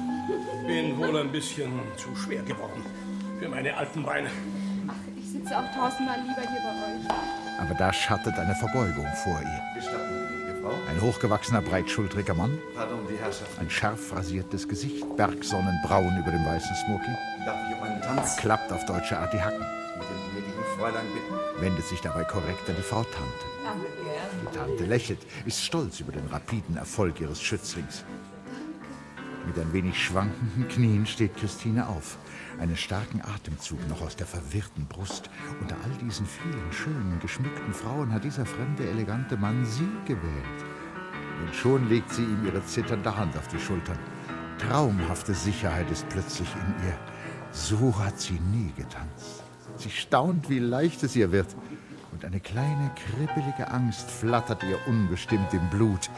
Bin 0.66 0.96
wohl 0.98 1.16
ein 1.18 1.32
bisschen 1.32 1.70
zu 1.96 2.14
schwer 2.16 2.42
geworden. 2.42 2.84
Für 3.40 3.48
meine 3.48 3.76
alten 3.76 4.02
Beine. 4.02 4.30
Ach, 4.88 4.94
ich 5.16 5.30
sitze 5.30 5.56
auch 5.58 5.70
tausendmal 5.74 6.18
lieber 6.20 6.40
hier 6.40 6.60
bei 6.62 7.12
euch. 7.14 7.60
Aber 7.60 7.74
da 7.74 7.92
schattet 7.92 8.34
eine 8.38 8.54
Verbeugung 8.54 9.06
vor 9.24 9.40
ihr. 9.40 9.80
Gestatten 9.80 10.30
Frau? 10.60 10.72
Ein 10.88 11.00
hochgewachsener, 11.00 11.62
breitschultriger 11.62 12.34
Mann, 12.34 12.58
Pardon, 12.74 13.00
die 13.10 13.16
Herrschaft. 13.16 13.58
ein 13.58 13.70
scharf 13.70 14.14
rasiertes 14.14 14.68
Gesicht, 14.68 15.04
Bergsonnenbraun 15.16 16.18
über 16.18 16.30
dem 16.30 16.44
weißen 16.44 16.76
Smoking, 16.84 17.16
Darf 17.44 17.58
ich 17.68 17.76
um 17.76 17.82
einen 17.82 18.02
Tanz 18.02 18.36
klappt 18.36 18.72
auf 18.72 18.84
deutsche 18.86 19.18
Art 19.18 19.32
die 19.32 19.40
Hacken, 19.42 19.64
Fräulein 20.80 21.06
bitten? 21.12 21.60
wendet 21.62 21.84
sich 21.84 22.00
dabei 22.00 22.24
korrekt 22.24 22.66
an 22.70 22.74
die 22.74 22.82
Frau 22.82 23.02
Tante. 23.02 23.44
Aber 23.66 23.80
gern. 24.02 24.30
Die 24.40 24.56
Tante 24.56 24.84
lächelt, 24.86 25.18
ist 25.44 25.62
stolz 25.62 26.00
über 26.00 26.10
den 26.10 26.26
rapiden 26.28 26.78
Erfolg 26.78 27.20
ihres 27.20 27.42
Schützlings. 27.42 28.04
Mit 29.46 29.58
ein 29.58 29.72
wenig 29.74 30.02
schwankenden 30.02 30.68
Knien 30.68 31.04
steht 31.04 31.36
Christine 31.36 31.86
auf. 31.86 32.16
Einen 32.58 32.76
starken 32.78 33.20
Atemzug 33.20 33.78
noch 33.88 34.00
aus 34.00 34.16
der 34.16 34.26
verwirrten 34.26 34.86
Brust. 34.86 35.28
Unter 35.60 35.76
all 35.84 35.90
diesen 36.02 36.24
vielen 36.24 36.72
schönen, 36.72 37.18
geschmückten 37.20 37.74
Frauen 37.74 38.12
hat 38.12 38.24
dieser 38.24 38.46
fremde, 38.46 38.88
elegante 38.88 39.36
Mann 39.36 39.66
sie 39.66 39.88
gewählt. 40.06 40.64
Und 41.42 41.54
schon 41.54 41.90
legt 41.90 42.10
sie 42.10 42.22
ihm 42.22 42.46
ihre 42.46 42.64
zitternde 42.64 43.14
Hand 43.14 43.36
auf 43.36 43.48
die 43.48 43.60
Schultern. 43.60 43.98
Traumhafte 44.58 45.34
Sicherheit 45.34 45.90
ist 45.90 46.08
plötzlich 46.08 46.48
in 46.54 46.86
ihr. 46.86 46.98
So 47.50 47.98
hat 47.98 48.18
sie 48.18 48.40
nie 48.52 48.72
getanzt. 48.76 49.39
Sie 49.80 49.90
staunt, 49.90 50.50
wie 50.50 50.58
leicht 50.58 51.02
es 51.02 51.16
ihr 51.16 51.32
wird. 51.32 51.56
Und 52.12 52.22
eine 52.26 52.38
kleine, 52.38 52.90
kribbelige 52.94 53.70
Angst 53.70 54.10
flattert 54.10 54.62
ihr 54.62 54.78
unbestimmt 54.86 55.54
im 55.54 55.66
Blut, 55.70 56.10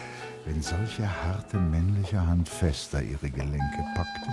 wenn 0.44 0.60
solche 0.60 1.08
harte 1.24 1.58
männliche 1.58 2.26
Hand 2.26 2.48
fester 2.48 3.00
ihre 3.00 3.30
Gelenke 3.30 3.84
packte, 3.94 4.30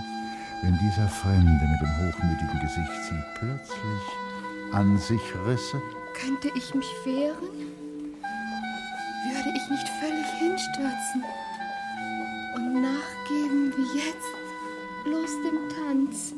wenn 0.62 0.76
dieser 0.78 1.08
Fremde 1.08 1.64
mit 1.64 1.80
dem 1.80 1.96
hochmütigen 1.96 2.60
Gesicht 2.60 3.04
sie 3.08 3.22
plötzlich 3.38 4.72
an 4.72 4.98
sich 4.98 5.22
risse. 5.46 5.80
Könnte 6.14 6.48
ich 6.56 6.74
mich 6.74 6.90
wehren? 7.04 7.70
Würde 9.30 9.50
ich 9.54 9.70
nicht 9.70 9.88
völlig 10.00 10.26
hinstürzen 10.40 11.24
und 12.56 12.82
nachgeben 12.82 13.72
wie 13.76 13.98
jetzt, 13.98 15.04
bloß 15.04 15.30
dem 15.44 15.68
Tanz? 15.68 16.34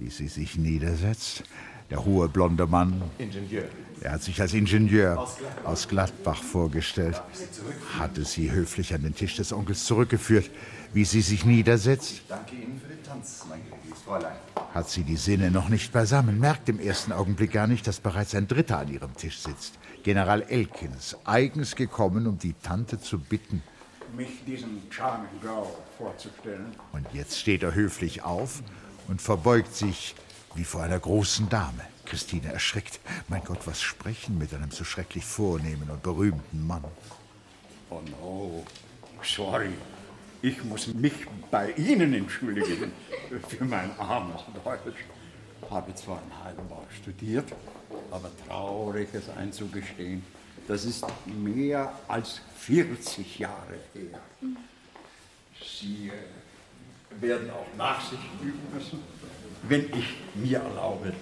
wie 0.00 0.08
sie 0.10 0.28
sich 0.28 0.56
niedersetzt. 0.56 1.44
Der 1.90 2.04
hohe 2.04 2.28
blonde 2.28 2.66
Mann, 2.66 3.02
Ingenieur. 3.18 3.64
er 4.00 4.12
hat 4.12 4.22
sich 4.22 4.40
als 4.40 4.54
Ingenieur 4.54 5.26
Aus 5.64 5.88
Gladbach. 5.88 6.40
vorgestellt, 6.42 7.20
hatte 7.98 8.24
sie 8.24 8.50
höflich 8.52 8.94
an 8.94 9.02
den 9.02 9.14
Tisch 9.14 9.36
des 9.36 9.52
Onkels 9.52 9.84
zurückgeführt. 9.84 10.50
Wie 10.92 11.04
sie 11.04 11.20
sich 11.20 11.44
niedersetzt, 11.44 12.10
Ich 12.12 12.26
danke 12.28 12.54
Ihnen 12.56 12.80
für 12.80 12.88
den 12.88 13.02
Tanz, 13.04 13.44
mein 13.48 13.60
gnädiges 13.68 14.02
Fräulein. 14.04 14.36
hat 14.74 14.88
sie 14.88 15.02
die 15.04 15.16
Sinne 15.16 15.50
noch 15.50 15.68
nicht 15.68 15.92
beisammen, 15.92 16.38
merkt 16.40 16.68
im 16.68 16.80
ersten 16.80 17.12
Augenblick 17.12 17.52
gar 17.52 17.66
nicht, 17.66 17.86
dass 17.86 18.00
bereits 18.00 18.34
ein 18.34 18.46
Dritter 18.48 18.78
an 18.78 18.88
ihrem 18.92 19.14
Tisch 19.16 19.38
sitzt. 19.38 19.74
General 20.02 20.42
Elkins, 20.42 21.16
eigens 21.24 21.76
gekommen, 21.76 22.26
um 22.26 22.38
die 22.38 22.54
Tante 22.62 23.00
zu 23.00 23.18
bitten. 23.18 23.62
mich 24.16 24.44
diesem 24.46 24.80
charming 24.90 25.28
girl 25.40 25.66
vorzustellen. 25.98 26.66
Und 26.92 27.06
jetzt 27.12 27.38
steht 27.38 27.62
er 27.62 27.74
höflich 27.74 28.22
auf 28.24 28.62
und 29.08 29.20
verbeugt 29.22 29.74
sich 29.76 30.14
wie 30.54 30.64
vor 30.64 30.82
einer 30.82 30.98
großen 30.98 31.48
Dame. 31.48 31.84
Christine 32.04 32.52
erschrickt. 32.52 32.98
Mein 33.28 33.44
Gott, 33.44 33.66
was 33.66 33.80
sprechen 33.80 34.36
mit 34.36 34.52
einem 34.52 34.70
so 34.72 34.84
schrecklich 34.84 35.24
vornehmen 35.24 35.88
und 35.90 36.02
berühmten 36.02 36.66
Mann? 36.66 36.84
Oh 37.88 38.00
no, 38.20 38.64
sorry. 39.22 39.70
Ich 40.42 40.64
muss 40.64 40.88
mich 40.88 41.12
bei 41.50 41.70
Ihnen 41.72 42.14
entschuldigen 42.14 42.92
für 43.48 43.64
mein 43.64 43.96
armes 43.98 44.40
Deutsch. 44.64 45.04
Habe 45.68 45.94
zwar 45.94 46.20
in 46.22 46.44
Heidelberg 46.44 46.90
studiert, 47.00 47.52
aber 48.10 48.30
traurig 48.46 49.08
es 49.12 49.28
einzugestehen, 49.28 50.24
das 50.66 50.84
ist 50.84 51.04
mehr 51.26 51.92
als 52.08 52.40
40 52.58 53.38
Jahre 53.38 53.78
her. 53.92 54.20
Sie 55.60 56.08
äh, 56.08 57.20
werden 57.20 57.50
auch 57.50 57.66
Nachsicht 57.76 58.22
üben 58.42 58.60
müssen, 58.72 59.00
wenn 59.62 59.86
ich 59.92 60.16
mir 60.34 60.58
erlaube, 60.58 61.12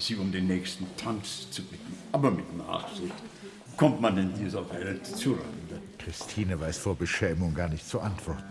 Sie 0.00 0.16
um 0.16 0.32
den 0.32 0.46
nächsten 0.46 0.86
Tanz 0.96 1.50
zu 1.50 1.62
bitten. 1.62 1.94
Aber 2.12 2.30
mit 2.30 2.56
Nachsicht 2.56 3.12
kommt 3.76 4.00
man 4.00 4.16
in 4.16 4.32
dieser 4.34 4.68
Welt 4.70 5.06
zurande. 5.06 5.80
Christine 5.98 6.58
weiß 6.58 6.78
vor 6.78 6.96
Beschämung 6.96 7.54
gar 7.54 7.68
nicht 7.68 7.86
zu 7.86 8.00
antworten. 8.00 8.42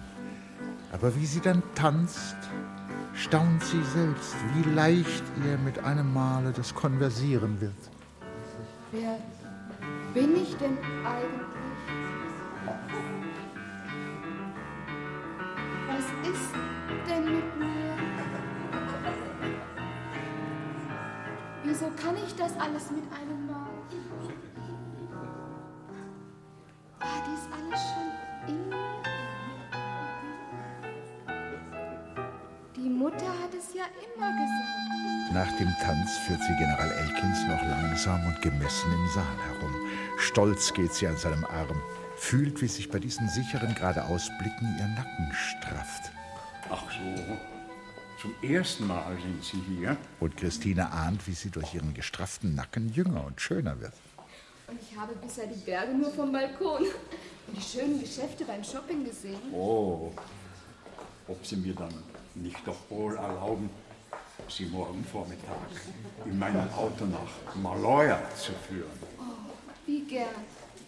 Aber 0.91 1.15
wie 1.15 1.25
sie 1.25 1.39
dann 1.39 1.63
tanzt, 1.73 2.35
staunt 3.15 3.63
sie 3.63 3.83
selbst, 3.95 4.35
wie 4.55 4.69
leicht 4.71 5.23
ihr 5.45 5.57
mit 5.57 5.79
einem 5.79 6.13
Male 6.13 6.51
das 6.51 6.73
Konversieren 6.75 7.59
wird. 7.59 7.73
Wer 8.91 9.19
bin 10.13 10.35
ich 10.35 10.55
denn 10.57 10.77
eigentlich? 11.03 11.47
Was 15.87 16.29
ist 16.29 16.53
denn 17.07 17.25
mit 17.25 17.59
mir? 17.59 18.28
Wieso 21.69 21.85
kann 22.01 22.15
ich 22.17 22.33
das 22.35 22.57
alles 22.57 22.89
mit 22.89 23.03
einem 23.13 23.45
Mal? 23.45 23.69
War 26.97 27.23
dies 27.27 27.45
alles 27.53 27.79
schon 27.93 28.09
in 28.47 28.69
mir? 28.69 28.75
Die 32.75 32.89
Mutter 32.89 33.27
hat 33.27 33.53
es 33.55 33.75
ja 33.75 33.83
immer 34.03 34.31
gesagt. 34.31 35.31
Nach 35.31 35.57
dem 35.59 35.71
Tanz 35.83 36.17
führt 36.25 36.41
sie 36.41 36.55
General 36.57 36.91
Elkins 36.91 37.45
noch 37.47 37.61
langsam 37.61 38.25
und 38.25 38.41
gemessen 38.41 38.91
im 38.91 39.07
Saal 39.09 39.37
herum. 39.45 39.75
Stolz 40.17 40.73
geht 40.73 40.95
sie 40.95 41.05
an 41.05 41.17
seinem 41.17 41.45
Arm, 41.45 41.79
fühlt, 42.15 42.63
wie 42.63 42.67
sich 42.67 42.89
bei 42.89 42.97
diesen 42.97 43.29
sicheren 43.29 43.75
geradeausblicken 43.75 44.75
ihr 44.79 44.87
Nacken 44.87 45.31
strafft. 45.33 46.11
Ach 46.71 46.89
so, 46.89 47.37
zum 48.21 48.35
ersten 48.41 48.87
Mal 48.87 49.17
sind 49.21 49.43
Sie 49.43 49.61
hier. 49.75 49.97
Und 50.19 50.35
Christine 50.35 50.91
ahnt, 50.91 51.25
wie 51.27 51.33
sie 51.33 51.49
durch 51.49 51.73
ihren 51.73 51.93
gestrafften 51.93 52.55
Nacken 52.55 52.89
jünger 52.89 53.25
und 53.25 53.39
schöner 53.39 53.79
wird. 53.79 53.93
Und 54.67 54.79
ich 54.81 54.97
habe 54.97 55.13
bisher 55.15 55.47
die 55.47 55.59
Berge 55.59 55.93
nur 55.93 56.11
vom 56.11 56.31
Balkon 56.31 56.83
und 57.47 57.57
die 57.57 57.61
schönen 57.61 57.99
Geschäfte 57.99 58.45
beim 58.45 58.63
Shopping 58.63 59.03
gesehen. 59.03 59.39
Oh, 59.53 60.11
ob 61.27 61.45
Sie 61.45 61.55
mir 61.55 61.73
dann 61.73 61.93
nicht 62.35 62.59
doch 62.65 62.77
wohl 62.89 63.15
erlauben, 63.15 63.69
Sie 64.47 64.65
morgen 64.65 65.03
Vormittag 65.03 65.57
in 66.25 66.37
meinem 66.37 66.69
Auto 66.73 67.05
nach 67.05 67.55
Maloja 67.55 68.21
zu 68.35 68.51
führen. 68.67 68.89
Oh, 69.17 69.49
wie 69.85 70.01
gern. 70.03 70.27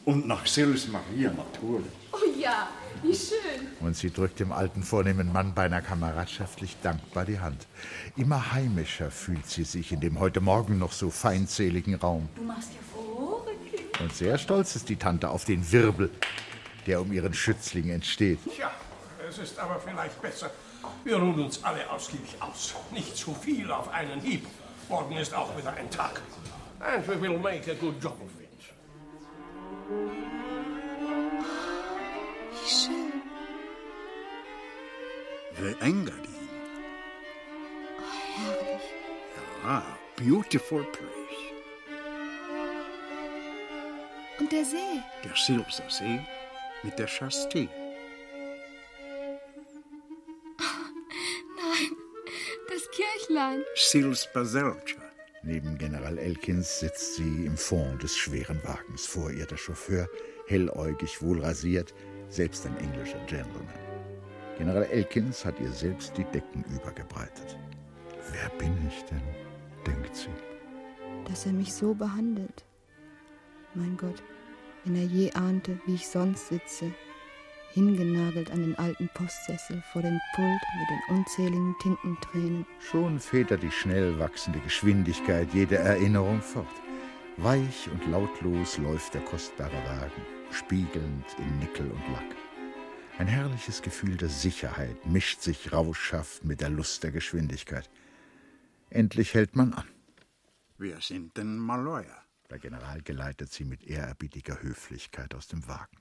Und 0.05 0.27
nach 0.27 0.45
Sils 0.45 0.87
Maria 0.87 1.31
natürlich. 1.31 1.91
Oh 2.11 2.39
ja, 2.39 2.69
wie 3.03 3.15
schön. 3.15 3.67
Und 3.79 3.95
sie 3.97 4.11
drückt 4.11 4.39
dem 4.39 4.51
alten, 4.51 4.83
vornehmen 4.83 5.31
Mann 5.31 5.53
beinahe 5.53 5.81
kameradschaftlich 5.81 6.77
dankbar 6.81 7.25
die 7.25 7.39
Hand. 7.39 7.67
Immer 8.15 8.51
heimischer 8.51 9.11
fühlt 9.11 9.47
sie 9.47 9.63
sich 9.63 9.91
in 9.91 9.99
dem 9.99 10.19
heute 10.19 10.41
Morgen 10.41 10.77
noch 10.77 10.91
so 10.91 11.09
feindseligen 11.09 11.95
Raum. 11.95 12.29
Du 12.35 12.43
machst 12.43 12.69
ja 12.73 12.79
Furore, 12.93 13.51
Kind. 13.69 13.99
Und 13.99 14.13
sehr 14.13 14.37
stolz 14.37 14.75
ist 14.75 14.89
die 14.89 14.97
Tante 14.97 15.29
auf 15.29 15.45
den 15.45 15.71
Wirbel, 15.71 16.11
der 16.85 17.01
um 17.01 17.11
ihren 17.11 17.33
Schützling 17.33 17.89
entsteht. 17.89 18.39
Tja, 18.55 18.71
es 19.27 19.37
ist 19.37 19.57
aber 19.59 19.79
vielleicht 19.79 20.21
besser. 20.21 20.51
Wir 21.03 21.17
ruhen 21.17 21.39
uns 21.39 21.63
alle 21.63 21.89
ausgiebig 21.89 22.35
aus. 22.39 22.75
Nicht 22.91 23.15
zu 23.15 23.33
viel 23.33 23.71
auf 23.71 23.89
einen 23.89 24.21
Hieb. 24.21 24.45
Morgen 24.89 25.15
ist 25.17 25.33
auch 25.33 25.55
wieder 25.57 25.73
ein 25.73 25.89
Tag. 25.89 26.21
And 26.79 27.07
we 27.07 27.19
will 27.21 27.37
make 27.37 27.69
a 27.71 27.75
good 27.75 28.01
job 28.01 28.17
of 28.21 28.29
it. 28.41 28.41
Wie 32.71 32.85
schön. 32.85 33.11
The 35.57 35.75
Engadin. 35.85 36.35
Oh, 37.99 38.03
herrlich. 38.35 38.85
Ah, 39.65 39.97
beautiful 40.15 40.83
place. 40.85 41.09
Und 44.39 44.51
der 44.51 44.63
See. 44.65 45.01
Der 45.23 45.35
Silser 45.35 45.89
See 45.89 46.25
mit 46.83 46.97
der 46.97 47.07
Chastee. 47.07 47.67
Nein, 51.57 51.91
das 52.69 52.89
Kirchlein. 52.91 53.63
Sils 53.75 54.29
Baselcha. 54.33 55.01
Neben 55.43 55.77
General 55.77 56.17
Elkins 56.17 56.79
sitzt 56.79 57.15
sie 57.15 57.45
im 57.45 57.57
Fond 57.57 58.03
des 58.03 58.15
schweren 58.15 58.63
Wagens. 58.63 59.07
Vor 59.07 59.31
ihr 59.31 59.47
der 59.47 59.57
Chauffeur, 59.57 60.07
helläugig, 60.47 61.21
wohlrasiert, 61.21 61.93
selbst 62.31 62.65
ein 62.65 62.77
englischer 62.77 63.19
Gentleman. 63.27 63.67
General 64.57 64.83
Elkins 64.83 65.45
hat 65.45 65.59
ihr 65.59 65.71
selbst 65.71 66.17
die 66.17 66.23
Decken 66.25 66.63
übergebreitet. 66.75 67.57
Wer 68.31 68.49
bin 68.57 68.75
ich 68.87 69.03
denn? 69.05 69.21
denkt 69.85 70.15
sie. 70.15 70.29
Dass 71.25 71.45
er 71.45 71.53
mich 71.53 71.73
so 71.73 71.93
behandelt. 71.93 72.63
Mein 73.73 73.97
Gott, 73.97 74.21
wenn 74.83 74.95
er 74.95 75.05
je 75.05 75.31
ahnte, 75.33 75.79
wie 75.85 75.95
ich 75.95 76.07
sonst 76.07 76.47
sitze, 76.47 76.91
hingenagelt 77.73 78.51
an 78.51 78.61
den 78.61 78.77
alten 78.77 79.09
Postsessel 79.13 79.81
vor 79.91 80.01
dem 80.01 80.19
Pult 80.35 80.61
mit 80.79 80.89
den 80.89 81.17
unzähligen 81.17 81.75
Tintentränen. 81.81 82.65
Schon 82.79 83.19
federt 83.19 83.63
die 83.63 83.71
schnell 83.71 84.19
wachsende 84.19 84.59
Geschwindigkeit 84.59 85.47
jede 85.53 85.77
Erinnerung 85.77 86.41
fort. 86.41 86.67
Weich 87.37 87.89
und 87.91 88.05
lautlos 88.11 88.77
läuft 88.77 89.13
der 89.13 89.21
kostbare 89.21 89.71
Wagen, 89.71 90.21
spiegelnd 90.53 91.25
in 91.37 91.59
Nickel 91.59 91.89
und 91.89 92.13
Lack. 92.13 92.35
Ein 93.17 93.27
herrliches 93.27 93.81
Gefühl 93.81 94.17
der 94.17 94.29
Sicherheit 94.29 95.05
mischt 95.05 95.41
sich 95.41 95.71
rauschhaft 95.71 96.43
mit 96.43 96.61
der 96.61 96.69
Lust 96.69 97.03
der 97.03 97.11
Geschwindigkeit. 97.11 97.89
Endlich 98.89 99.33
hält 99.33 99.55
man 99.55 99.73
an. 99.73 99.87
Wir 100.77 100.99
sind 101.01 101.37
in 101.37 101.57
Maloja. 101.57 102.25
Der 102.49 102.59
General 102.59 103.01
geleitet 103.01 103.51
sie 103.51 103.63
mit 103.63 103.83
ehrerbietiger 103.83 104.61
Höflichkeit 104.61 105.33
aus 105.35 105.47
dem 105.47 105.67
Wagen. 105.67 105.97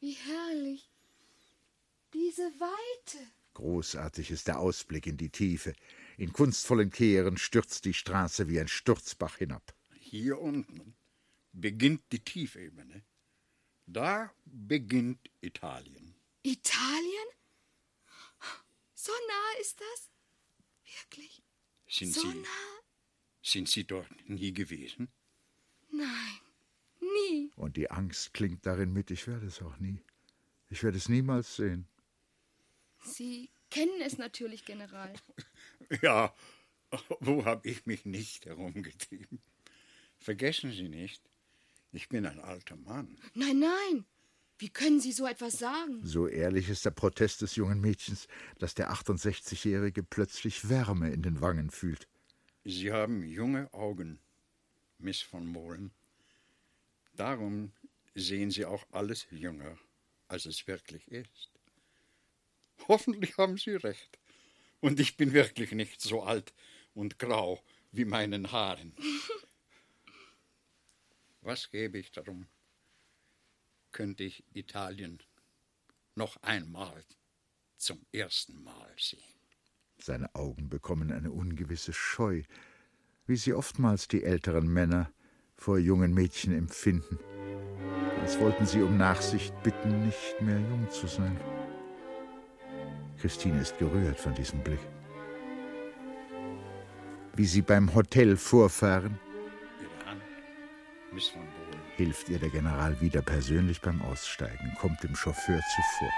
Wie 0.00 0.12
herrlich. 0.12 0.90
Diese 2.12 2.42
Weite. 2.42 3.18
Großartig 3.54 4.30
ist 4.30 4.48
der 4.48 4.58
Ausblick 4.58 5.06
in 5.06 5.16
die 5.16 5.30
Tiefe. 5.30 5.74
In 6.18 6.32
kunstvollen 6.32 6.90
Kehren 6.90 7.38
stürzt 7.38 7.86
die 7.86 7.94
Straße 7.94 8.48
wie 8.48 8.60
ein 8.60 8.68
Sturzbach 8.68 9.38
hinab. 9.38 9.74
Hier 9.98 10.38
unten 10.38 10.94
beginnt 11.60 12.02
die 12.12 12.20
Tiefebene. 12.20 13.04
Da 13.86 14.32
beginnt 14.44 15.30
Italien. 15.40 16.14
Italien? 16.42 17.28
So 18.94 19.12
nah 19.28 19.60
ist 19.60 19.80
das? 19.80 20.10
Wirklich? 20.84 21.42
Sind 21.88 22.12
so 22.12 22.20
Sie, 22.20 22.34
nah? 22.34 22.80
sind 23.42 23.68
Sie 23.68 23.84
dort 23.84 24.10
nie 24.28 24.52
gewesen? 24.52 25.08
Nein, 25.90 26.40
nie. 27.00 27.52
Und 27.56 27.76
die 27.76 27.90
Angst 27.90 28.34
klingt 28.34 28.66
darin 28.66 28.92
mit, 28.92 29.10
ich 29.10 29.26
werde 29.26 29.46
es 29.46 29.62
auch 29.62 29.76
nie. 29.78 30.02
Ich 30.68 30.82
werde 30.82 30.98
es 30.98 31.08
niemals 31.08 31.56
sehen. 31.56 31.86
Sie 33.04 33.50
kennen 33.70 34.00
es 34.00 34.18
natürlich, 34.18 34.64
General. 34.64 35.12
Ja, 36.02 36.34
wo 37.20 37.44
habe 37.44 37.68
ich 37.68 37.86
mich 37.86 38.04
nicht 38.06 38.46
herumgetrieben? 38.46 39.40
Vergessen 40.18 40.72
Sie 40.72 40.88
nicht, 40.88 41.22
ich 41.96 42.08
bin 42.08 42.26
ein 42.26 42.40
alter 42.40 42.76
Mann. 42.76 43.18
Nein, 43.34 43.58
nein. 43.60 44.04
Wie 44.58 44.70
können 44.70 45.00
Sie 45.00 45.12
so 45.12 45.26
etwas 45.26 45.58
sagen? 45.58 46.00
So 46.02 46.28
ehrlich 46.28 46.70
ist 46.70 46.84
der 46.84 46.90
Protest 46.90 47.42
des 47.42 47.56
jungen 47.56 47.80
Mädchens, 47.80 48.26
dass 48.58 48.74
der 48.74 48.90
68-Jährige 48.90 50.02
plötzlich 50.02 50.68
Wärme 50.68 51.10
in 51.10 51.22
den 51.22 51.40
Wangen 51.40 51.70
fühlt. 51.70 52.08
Sie 52.64 52.90
haben 52.90 53.22
junge 53.22 53.72
Augen, 53.74 54.18
Miss 54.98 55.20
von 55.20 55.46
Mohren. 55.46 55.90
Darum 57.14 57.72
sehen 58.14 58.50
Sie 58.50 58.64
auch 58.64 58.84
alles 58.92 59.26
jünger, 59.30 59.78
als 60.28 60.46
es 60.46 60.66
wirklich 60.66 61.06
ist. 61.08 61.50
Hoffentlich 62.88 63.36
haben 63.36 63.58
Sie 63.58 63.72
recht. 63.72 64.18
Und 64.80 65.00
ich 65.00 65.16
bin 65.16 65.32
wirklich 65.32 65.72
nicht 65.72 66.00
so 66.00 66.22
alt 66.22 66.54
und 66.94 67.18
grau 67.18 67.62
wie 67.92 68.04
meinen 68.04 68.52
Haaren. 68.52 68.94
Was 71.46 71.70
gebe 71.70 71.96
ich 71.98 72.10
darum? 72.10 72.48
könnte 73.92 74.24
ich 74.24 74.42
Italien 74.52 75.22
noch 76.16 76.36
einmal 76.42 77.04
zum 77.76 78.04
ersten 78.12 78.64
Mal 78.64 78.90
sehen. 78.98 79.22
Seine 79.96 80.34
Augen 80.34 80.68
bekommen 80.68 81.12
eine 81.12 81.30
ungewisse 81.30 81.92
Scheu, 81.92 82.42
wie 83.28 83.36
sie 83.36 83.54
oftmals 83.54 84.08
die 84.08 84.24
älteren 84.24 84.66
Männer 84.66 85.12
vor 85.54 85.78
jungen 85.78 86.12
Mädchen 86.12 86.52
empfinden, 86.52 87.20
als 88.20 88.40
wollten 88.40 88.66
sie 88.66 88.82
um 88.82 88.96
Nachsicht 88.96 89.54
bitten, 89.62 90.04
nicht 90.04 90.40
mehr 90.40 90.58
jung 90.58 90.90
zu 90.90 91.06
sein. 91.06 91.40
Christine 93.18 93.60
ist 93.60 93.78
gerührt 93.78 94.18
von 94.18 94.34
diesem 94.34 94.64
Blick. 94.64 94.84
Wie 97.36 97.46
sie 97.46 97.62
beim 97.62 97.94
Hotel 97.94 98.36
vorfahren, 98.36 99.20
hilft 101.96 102.28
ihr 102.28 102.38
der 102.38 102.50
General 102.50 103.00
wieder 103.00 103.22
persönlich 103.22 103.80
beim 103.80 104.02
Aussteigen, 104.02 104.74
kommt 104.78 105.02
dem 105.02 105.16
Chauffeur 105.16 105.60
zuvor. 105.74 106.12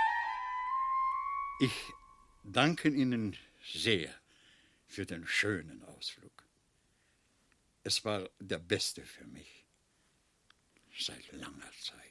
Ich 1.60 1.92
danke 2.44 2.88
Ihnen 2.88 3.36
sehr 3.72 4.14
für 4.86 5.06
den 5.06 5.26
schönen 5.26 5.82
Ausflug. 5.84 6.44
Es 7.84 8.04
war 8.04 8.28
der 8.40 8.58
beste 8.58 9.04
für 9.04 9.26
mich 9.26 9.64
seit 10.98 11.30
langer 11.32 11.70
Zeit. 11.80 12.07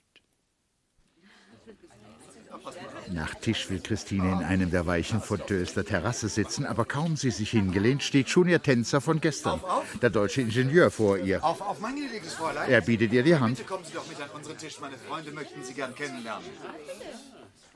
Nach 3.12 3.36
Tisch 3.36 3.70
will 3.70 3.80
Christine 3.80 4.32
in 4.32 4.44
einem 4.44 4.72
der 4.72 4.86
weichen 4.86 5.22
Fauteuils 5.22 5.74
der 5.74 5.86
Terrasse 5.86 6.30
sitzen, 6.30 6.66
aber 6.66 6.86
kaum 6.86 7.16
sie 7.16 7.32
sich 7.32 7.52
hingelehnt, 7.52 8.04
steht 8.04 8.30
schon 8.30 8.48
ihr 8.48 8.62
Tänzer 8.62 9.02
von 9.02 9.22
gestern, 9.22 9.62
der 10.02 10.10
deutsche 10.10 10.42
Ingenieur 10.42 10.92
vor 10.92 11.18
ihr. 11.18 11.44
Auf, 11.44 11.62
auf, 11.62 11.80
mein 11.80 11.96
gnädiges 11.96 12.34
Fräulein. 12.34 12.70
Er 12.70 12.82
bietet 12.82 13.14
ihr 13.14 13.24
die 13.24 13.36
Hand. 13.36 13.58
Bitte 13.58 13.68
kommen 13.68 13.86
Sie 13.86 13.94
doch 13.94 14.08
mit 14.08 14.20
an 14.22 14.30
unseren 14.36 14.58
Tisch. 14.58 14.80
Meine 14.80 14.98
Freunde 14.98 15.32
möchten 15.32 15.64
Sie 15.64 15.74
gern 15.74 15.96
kennenlernen. 15.96 16.46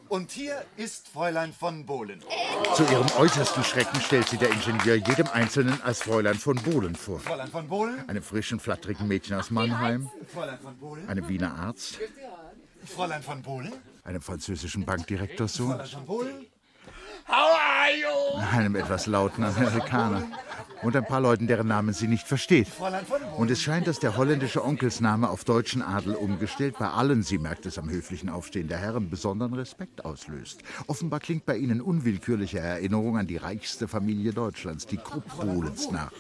Und 0.09 0.32
hier 0.32 0.65
ist 0.76 1.07
Fräulein 1.07 1.53
von 1.53 1.86
Bohlen. 1.86 2.22
Zu 2.76 2.84
ihrem 2.84 3.07
äußersten 3.17 3.63
Schrecken 3.63 4.01
stellt 4.01 4.28
sie 4.28 4.36
der 4.36 4.49
Ingenieur 4.51 4.95
jedem 4.95 5.28
Einzelnen 5.30 5.82
als 5.84 6.01
Fräulein 6.01 6.36
von 6.36 6.57
Bohlen 6.57 6.95
vor. 6.95 7.22
Fräulein 7.22 7.47
von 7.47 7.69
Bohlen? 7.69 8.09
Einem 8.09 8.22
frischen, 8.22 8.59
flatterigen 8.59 9.07
Mädchen 9.07 9.38
aus 9.38 9.51
Mannheim, 9.51 10.09
Fräulein 10.28 10.59
von 10.59 10.78
Bohlen? 10.78 11.07
einem 11.07 11.30
Wiener 11.30 11.55
Arzt, 11.55 11.97
Fräulein 12.86 13.24
von 13.24 13.41
Bohlen? 13.41 13.72
Einem 14.04 14.22
französischen 14.22 14.86
Bankdirektorssohn, 14.86 15.80
are 17.28 17.89
you? 17.95 18.22
einem 18.52 18.76
etwas 18.76 19.06
lauten 19.06 19.43
Amerikaner 19.43 20.24
und 20.82 20.95
ein 20.95 21.06
paar 21.06 21.22
Leuten, 21.22 21.47
deren 21.47 21.68
Namen 21.68 21.93
sie 21.93 22.08
nicht 22.08 22.28
versteht. 22.28 22.68
Und 23.38 23.52
es 23.52 23.62
scheint, 23.62 23.88
dass 23.88 23.99
der 23.99 24.18
holländische 24.18 24.64
Onkelsname 24.64 25.30
auf 25.30 25.43
deutschen 25.43 25.82
Adel 25.82 26.16
umgestellt 26.16 26.76
bei 26.80 26.89
allen, 26.89 27.24
sie 27.24 27.38
merkt 27.38 27.66
es 27.66 27.78
am 27.78 27.89
höflichen 27.89 28.30
Aufstehen 28.30 28.68
der 28.68 28.78
Herren, 28.78 29.10
besonderen 29.10 29.54
Respekt 29.54 30.06
auslöst. 30.06 30.62
Offenbar 30.88 31.20
klingt 31.20 31.45
bei 31.45 31.58
ihnen 31.58 31.82
unwillkürliche 31.82 32.60
Erinnerung 32.60 33.18
an 33.18 33.28
die 33.28 33.38
reichste 33.38 33.88
Familie 33.88 34.34
Deutschlands, 34.34 34.86
die 34.88 34.97
Krupp-Bohlens, 34.97 35.91
nach. 35.91 36.12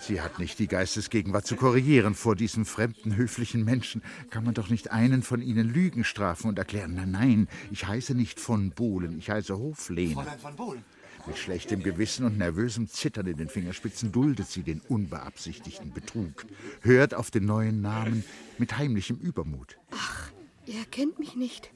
Sie 0.00 0.20
hat 0.20 0.38
nicht 0.38 0.58
die 0.58 0.66
Geistesgegenwart 0.66 1.46
zu 1.46 1.56
korrigieren. 1.56 2.14
Vor 2.14 2.36
diesen 2.36 2.64
fremden, 2.64 3.16
höflichen 3.16 3.64
Menschen 3.64 4.02
kann 4.30 4.44
man 4.44 4.54
doch 4.54 4.68
nicht 4.68 4.90
einen 4.90 5.22
von 5.22 5.40
ihnen 5.40 5.72
Lügen 5.72 6.04
strafen 6.04 6.48
und 6.48 6.58
erklären, 6.58 6.94
nein, 6.94 7.10
nein, 7.10 7.48
ich 7.70 7.86
heiße 7.86 8.14
nicht 8.14 8.40
von 8.40 8.70
Bohlen, 8.70 9.18
ich 9.18 9.30
heiße 9.30 9.56
Hoflehner. 9.56 10.22
Fräulein 10.22 10.38
von 10.38 10.56
Bohlen? 10.56 10.84
Mit 11.26 11.38
schlechtem 11.38 11.82
Gewissen 11.82 12.26
und 12.26 12.36
nervösem 12.36 12.86
Zittern 12.86 13.26
in 13.26 13.38
den 13.38 13.48
Fingerspitzen 13.48 14.12
duldet 14.12 14.46
sie 14.48 14.62
den 14.62 14.80
unbeabsichtigten 14.80 15.92
Betrug, 15.92 16.44
hört 16.82 17.14
auf 17.14 17.30
den 17.30 17.46
neuen 17.46 17.80
Namen 17.80 18.24
mit 18.58 18.76
heimlichem 18.76 19.16
Übermut. 19.16 19.78
Ihr 20.66 20.84
kennt 20.90 21.18
mich 21.18 21.34
nicht. 21.34 21.70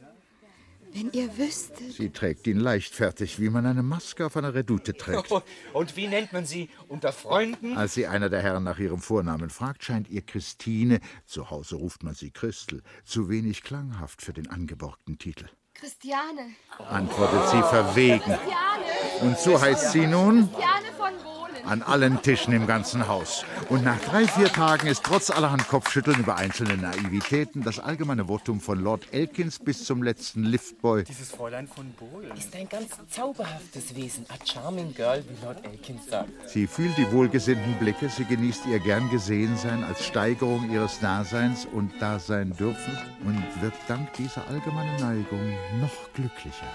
Wenn 0.93 1.13
ihr 1.13 1.37
wüsstet. 1.37 1.93
Sie 1.93 2.11
trägt 2.11 2.47
ihn 2.47 2.59
leichtfertig, 2.59 3.41
wie 3.41 3.51
man 3.51 3.67
eine 3.67 3.83
Maske 3.83 4.27
auf 4.27 4.37
einer 4.37 4.55
Redoute 4.55 4.95
trägt. 4.95 5.31
Und 5.73 5.97
wie 5.97 6.09
nennt 6.09 6.33
man 6.33 6.47
sie 6.47 6.71
unter 6.89 7.13
Freunden? 7.13 7.77
Als 7.77 7.95
sie 7.95 8.07
einer 8.07 8.29
der 8.29 8.43
Herren 8.43 8.65
nach 8.65 8.79
ihrem 8.79 9.01
Vornamen 9.01 9.51
fragt, 9.51 9.85
scheint 9.85 10.09
ihr 10.09 10.23
Christine, 10.23 11.01
zu 11.27 11.51
Hause 11.51 11.77
ruft 11.77 12.03
man 12.03 12.15
sie 12.15 12.31
Christel, 12.31 12.83
zu 13.05 13.29
wenig 13.29 13.63
klanghaft 13.63 14.23
für 14.23 14.33
den 14.33 14.49
angeborgten 14.49 15.19
Titel. 15.19 15.47
Christiane. 15.75 16.55
Antwortet 16.79 17.49
sie 17.51 17.63
verwegen. 17.63 18.21
Christiane. 18.21 18.85
Und 19.21 19.39
so 19.39 19.61
heißt 19.61 19.93
sie 19.93 20.07
nun? 20.07 20.49
Christiane 20.51 20.87
von 20.97 21.13
Bohlen. 21.23 21.48
An 21.67 21.83
allen 21.83 22.23
Tischen 22.23 22.53
im 22.53 22.67
ganzen 22.67 23.09
Haus. 23.09 23.45
Und 23.69 23.85
nach 23.85 23.99
drei, 24.01 24.27
vier 24.27 24.49
Tagen 24.49 24.87
ist 24.87 25.05
trotz 25.05 25.31
allerhand 25.31 25.69
Kopfschütteln 25.69 26.21
über 26.21 26.37
einzelne 26.37 26.77
Naivitäten 26.77 27.63
das 27.63 27.79
allgemeine 27.79 28.27
Votum 28.27 28.61
von 28.61 28.81
Lord 28.81 29.13
Elkins 29.13 29.59
bis 29.59 29.85
zum 29.85 30.03
letzten 30.03 30.45
Liftboy 30.45 31.05
Dieses 31.05 31.31
Fräulein 31.31 31.69
von 31.69 31.93
Bohlen 31.93 32.37
ist 32.37 32.55
ein 32.55 32.69
ganz 32.69 32.91
zauberhaftes 33.09 33.95
Wesen. 33.95 34.25
A 34.29 34.45
charming 34.45 34.95
girl, 34.95 35.23
wie 35.29 35.45
Lord 35.45 35.65
Elkins 35.65 36.07
sagt. 36.07 36.31
Sie 36.47 36.67
fühlt 36.67 36.97
die 36.97 37.11
wohlgesinnten 37.13 37.75
Blicke, 37.75 38.09
sie 38.09 38.25
genießt 38.25 38.67
ihr 38.67 38.79
gern 38.79 39.09
Gesehensein 39.11 39.85
als 39.85 40.05
Steigerung 40.05 40.71
ihres 40.71 41.01
Daseins 41.01 41.67
und 41.67 41.91
Dasein 42.01 42.57
dürfen 42.57 42.97
und 43.25 43.63
wird 43.63 43.75
dank 43.87 44.13
dieser 44.15 44.47
allgemeinen 44.49 44.97
Neigung 45.01 45.53
noch 45.81 46.13
glücklicher 46.15 46.67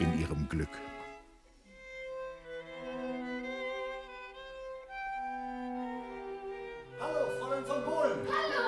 in 0.00 0.20
ihrem 0.20 0.48
Glück. 0.48 0.87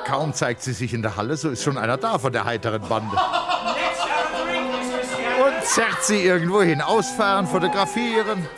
Kaum 0.06 0.34
zeigt 0.34 0.62
sie 0.62 0.72
sich 0.72 0.92
in 0.92 1.02
der 1.02 1.16
Halle, 1.16 1.36
so 1.36 1.50
ist 1.50 1.62
schon 1.62 1.78
einer 1.78 1.96
da 1.96 2.18
von 2.18 2.32
der 2.32 2.44
heiteren 2.44 2.82
Bande. 2.82 3.16
Und 5.44 5.64
zerrt 5.64 6.02
sie 6.02 6.22
irgendwo 6.22 6.62
hin, 6.62 6.80
ausfahren, 6.80 7.46
fotografieren 7.46 8.48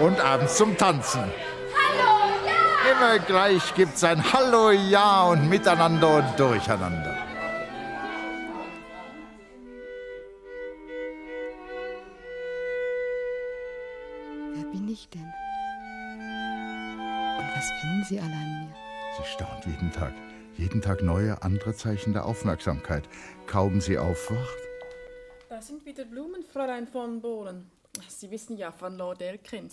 und 0.00 0.20
abends 0.20 0.56
zum 0.56 0.76
Tanzen. 0.76 1.22
Immer 2.90 3.18
gleich 3.20 3.74
gibt's 3.74 4.04
ein 4.04 4.22
Hallo, 4.32 4.70
Ja 4.70 5.24
und 5.24 5.48
Miteinander 5.48 6.16
und 6.18 6.38
Durcheinander. 6.38 7.16
Wer 14.54 14.64
bin 14.72 14.88
ich 14.88 15.08
denn? 15.08 15.32
Und 17.38 17.48
was 17.56 17.70
finden 17.80 18.04
Sie 18.08 18.20
alle 18.20 18.41
staunt 19.32 19.64
jeden 19.66 19.90
Tag. 19.90 20.12
Jeden 20.58 20.82
Tag 20.82 21.02
neue, 21.02 21.42
andere 21.42 21.74
Zeichen 21.74 22.12
der 22.12 22.26
Aufmerksamkeit. 22.26 23.08
Kaum 23.46 23.80
sie 23.80 23.98
aufwacht, 23.98 24.58
Da 25.48 25.60
sind 25.60 25.84
wieder 25.86 26.04
Blumen, 26.04 26.42
Fräulein 26.44 26.86
von 26.86 27.20
Bohlen. 27.20 27.70
Sie 28.08 28.30
wissen 28.30 28.56
ja 28.56 28.72
von 28.72 28.96
Lord 28.96 29.22
Elkins. 29.22 29.72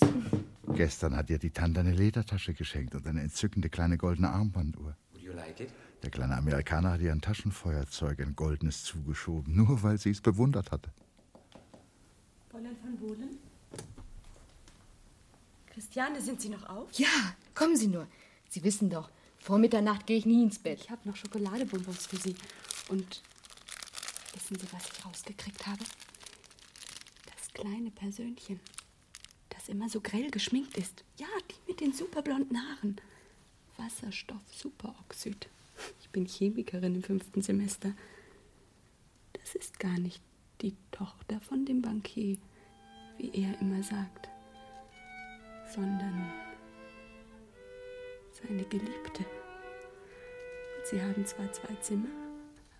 Gestern 0.74 1.16
hat 1.16 1.30
ihr 1.30 1.39
die 1.39 1.51
Tante 1.51 1.80
eine 1.82 1.93
Ledertasche 1.93 2.53
geschenkt 2.53 2.95
und 2.95 3.05
eine 3.07 3.22
entzückende 3.22 3.70
kleine 3.70 3.97
goldene 3.97 4.30
Armbanduhr. 4.30 4.95
Would 5.14 5.24
you 5.24 5.34
like 5.34 5.60
it? 5.60 5.70
Der 6.03 6.10
kleine 6.10 6.38
Amerikaner 6.38 6.91
hat 6.91 7.01
ihr 7.01 7.12
ein 7.12 7.22
Taschenfeuerzeug, 7.22 8.20
ein 8.22 8.36
goldenes, 8.36 8.84
zugeschoben, 8.84 9.55
nur 9.55 9.84
weil 9.84 9.97
sie 9.97 10.12
es 10.12 10.22
bewundert 10.22 10.72
hatte. 10.72 10.91
Fräulein 12.49 12.78
von 12.78 12.95
Bohlen? 12.97 13.38
Christiane, 15.74 16.22
sind 16.22 16.41
Sie 16.41 16.49
noch 16.49 16.68
auf? 16.70 16.88
Ja, 16.93 17.07
kommen 17.53 17.76
Sie 17.76 17.88
nur. 17.88 18.07
Sie 18.49 18.64
wissen 18.64 18.89
doch, 18.89 19.10
vor 19.50 19.58
Mitternacht 19.58 20.06
gehe 20.06 20.20
ich 20.20 20.28
nie 20.28 20.43
ins 20.43 20.60
Bett. 20.60 20.80
Ich 20.80 20.91
habe 20.91 21.10
noch 21.10 21.16
Schokoladebonbons 21.16 22.06
für 22.06 22.18
Sie. 22.18 22.36
Und 22.88 23.24
wissen 24.34 24.60
Sie, 24.60 24.68
was 24.72 24.88
ich 24.91 25.04
rausgekriegt 25.04 25.66
habe? 25.66 25.84
Das 27.26 27.52
kleine 27.56 27.89
Persönchen, 27.89 28.60
das 29.50 29.68
immer 29.68 29.89
so 29.89 30.02
grell 30.02 30.30
geschminkt 30.30 30.78
ist. 30.78 31.04
Ja, 31.18 31.26
die 31.50 31.72
mit 31.72 31.80
den 31.80 31.93
superblonden 31.93 32.60
Haaren. 32.62 33.02
Wasserstoff-Superoxid. 33.78 35.50
Ich 36.00 36.10
bin 36.10 36.28
Chemikerin 36.28 36.93
im 36.93 37.02
fünften 37.02 37.41
Semester. 37.41 37.93
Das 39.34 39.56
ist 39.56 39.80
gar 39.80 39.97
nicht 39.97 40.22
die 40.62 40.76
Tochter 40.91 41.41
von 41.41 41.66
dem 41.66 41.82
Bankier, 41.82 42.38
wie 43.18 43.32
er 43.34 43.60
immer 43.62 43.82
sagt, 43.82 44.30
sondern 45.74 46.32
seine 48.32 48.64
Geliebte. 48.66 49.26
Sie 50.89 50.99
haben 50.99 51.23
zwar 51.23 51.51
zwei 51.51 51.75
Zimmer, 51.81 52.09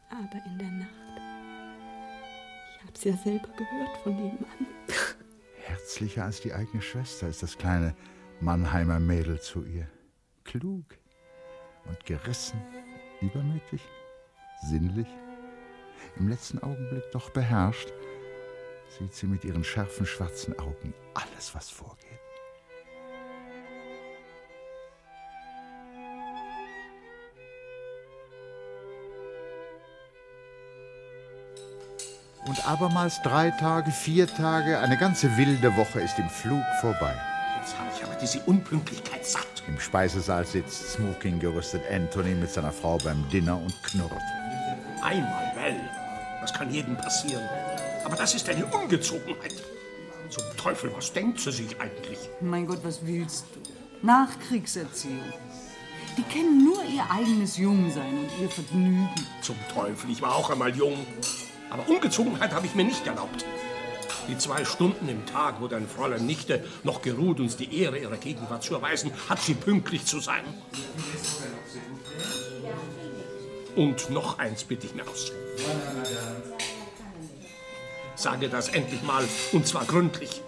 aber 0.10 0.44
in 0.48 0.58
der 0.58 0.72
Nacht. 0.72 0.90
Ich 2.76 2.88
hab's 2.88 3.04
ja 3.04 3.16
selber 3.16 3.50
gehört 3.50 3.98
von 4.02 4.16
nebenan. 4.16 4.68
Herzlicher 5.64 6.26
als 6.26 6.42
die 6.42 6.52
eigene 6.52 6.82
Schwester 6.82 7.28
ist 7.28 7.44
das 7.44 7.56
kleine 7.56 7.96
Mannheimer 8.40 9.00
Mädel 9.00 9.40
zu 9.40 9.64
ihr. 9.64 9.88
Klug 10.44 10.86
und 11.86 12.04
gerissen, 12.04 12.60
übermütig, 13.22 13.82
sinnlich. 14.64 15.08
Im 16.16 16.30
letzten 16.30 16.58
Augenblick 16.64 17.04
doch 17.12 17.30
beherrscht, 17.30 17.94
sieht 18.98 19.14
sie 19.14 19.28
mit 19.28 19.44
ihren 19.44 19.64
scharfen 19.64 20.08
schwarzen 20.08 20.58
Augen 20.58 20.96
alles, 21.14 21.54
was 21.54 21.70
vorgeht. 21.70 22.20
Und 32.50 32.66
abermals 32.68 33.22
drei 33.22 33.52
Tage, 33.52 33.92
vier 33.92 34.26
Tage, 34.26 34.80
eine 34.80 34.98
ganze 34.98 35.38
wilde 35.38 35.78
Woche 35.78 36.02
ist 36.02 36.18
im 36.18 36.28
Flug 36.32 36.64
vorbei. 36.82 37.14
Jetzt 37.62 37.78
habe 37.78 37.90
ich 37.96 38.04
aber 38.04 38.16
diese 38.16 38.40
Unpünktlichkeit 38.40 39.24
satt. 39.24 39.62
Im 39.68 39.80
Speisesaal 39.80 40.44
sitzt 40.48 40.94
Smoking 40.94 41.40
gerüstet 41.40 41.84
Anthony 41.92 42.34
mit 42.34 42.50
seiner 42.50 42.72
Frau 42.72 42.98
beim 42.98 43.24
Dinner 43.30 43.56
und 43.56 43.72
knurrt. 43.84 44.20
Einmal, 45.04 45.52
well, 45.54 45.80
das 46.42 46.52
kann 46.52 46.72
jedem 46.72 46.98
passieren. 46.98 47.48
Aber 48.04 48.16
das 48.16 48.34
ist 48.34 48.50
eine 48.50 48.66
Ungezogenheit. 48.66 49.54
Zum 50.32 50.44
Teufel, 50.58 50.92
was 50.98 51.14
denkt 51.14 51.40
sie 51.40 51.52
sich 51.52 51.80
eigentlich? 51.80 52.18
Mein 52.42 52.66
Gott, 52.66 52.80
was 52.82 53.06
willst 53.06 53.46
du? 53.54 54.08
Nachkriegserziehung. 54.08 55.34
Die 56.18 56.24
kennen 56.24 56.64
nur 56.64 56.84
ihr 56.84 57.04
eigenes 57.12 57.58
Jungsein 57.58 58.18
und 58.18 58.30
ihr 58.42 58.50
Vergnügen. 58.50 59.08
Zum 59.42 59.56
Teufel, 59.72 60.10
ich 60.10 60.20
war 60.20 60.36
auch 60.36 60.50
einmal 60.50 60.76
jung. 60.76 61.06
Aber 61.70 61.88
Ungezogenheit 61.88 62.54
habe 62.54 62.66
ich 62.66 62.76
mir 62.76 62.84
nicht 62.84 63.06
erlaubt. 63.06 63.46
Die 64.28 64.38
zwei 64.38 64.64
Stunden 64.64 65.10
im 65.10 65.26
Tag, 65.26 65.60
wo 65.60 65.68
dein 65.68 65.88
Fräulein 65.88 66.26
Nichte 66.26 66.64
noch 66.84 67.02
geruht, 67.02 67.40
uns 67.40 67.58
die 67.58 67.82
Ehre 67.82 67.98
ihrer 67.98 68.18
Gegenwart 68.18 68.64
zu 68.64 68.76
erweisen, 68.76 69.12
hat 69.28 69.42
sie 69.42 69.56
pünktlich 69.56 70.06
zu 70.06 70.20
sein. 70.20 70.44
Und 73.76 74.10
noch 74.10 74.40
eins 74.40 74.64
bitte 74.64 74.88
ich 74.88 74.94
mir 74.94 75.08
aus. 75.08 75.32
Sage 78.16 78.50
das 78.50 78.70
endlich 78.70 79.02
mal, 79.04 79.24
und 79.54 79.66
zwar 79.66 79.86
gründlich, 79.86 80.42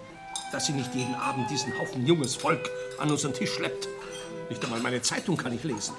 dass 0.52 0.66
sie 0.66 0.72
nicht 0.72 0.94
jeden 0.94 1.14
Abend 1.14 1.50
diesen 1.50 1.76
Haufen 1.78 2.06
junges 2.06 2.36
Volk 2.36 2.70
an 2.98 3.10
unseren 3.10 3.32
Tisch 3.32 3.52
schleppt. 3.52 3.88
Nicht 4.50 4.62
einmal 4.62 4.80
meine 4.80 5.00
Zeitung 5.02 5.36
kann 5.36 5.54
ich 5.54 5.64
lesen. 5.64 5.94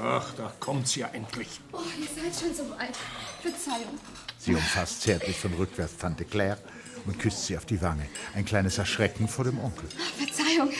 Ach, 0.00 0.32
da 0.34 0.52
kommt 0.60 0.86
sie 0.88 1.00
ja 1.00 1.08
endlich. 1.08 1.60
Oh, 1.72 1.78
ihr 1.98 2.06
seid 2.06 2.34
schon 2.40 2.54
so 2.54 2.70
weit. 2.70 2.96
Verzeihung. 3.42 3.98
Sie 4.38 4.54
umfasst 4.54 5.02
zärtlich 5.02 5.36
von 5.36 5.52
rückwärts 5.54 5.96
Tante 5.96 6.24
Claire 6.24 6.58
und 7.06 7.18
küsst 7.18 7.46
sie 7.46 7.56
auf 7.56 7.66
die 7.66 7.80
Wange. 7.82 8.06
Ein 8.34 8.44
kleines 8.44 8.78
Erschrecken 8.78 9.26
vor 9.28 9.44
dem 9.44 9.58
Onkel. 9.58 9.88
Verzeihung. 10.16 10.70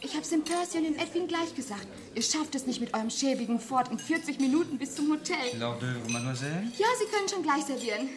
Ich 0.00 0.16
hab's 0.16 0.30
dem 0.30 0.42
Percy 0.42 0.78
und 0.78 0.84
dem 0.84 0.96
Edwin 0.96 1.28
gleich 1.28 1.54
gesagt. 1.54 1.86
Ihr 2.14 2.22
schafft 2.22 2.54
es 2.54 2.66
nicht 2.66 2.80
mit 2.80 2.94
eurem 2.94 3.10
schäbigen 3.10 3.60
Ford 3.60 3.90
in 3.90 3.98
40 3.98 4.40
Minuten 4.40 4.78
bis 4.78 4.94
zum 4.94 5.10
Hotel. 5.12 5.36
D'œuvre, 5.60 6.10
mademoiselle 6.10 6.62
Ja, 6.78 6.86
Sie 6.98 7.06
können 7.14 7.28
schon 7.28 7.42
gleich 7.42 7.64
servieren. 7.64 8.08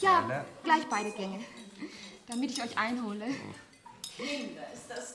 Ja, 0.00 0.44
gleich 0.62 0.84
beide 0.88 1.10
Gänge. 1.10 1.40
Damit 2.28 2.52
ich 2.52 2.62
euch 2.62 2.78
einhole. 2.78 3.26
Kinder, 4.16 4.62
ist 4.72 4.88
das 4.88 5.12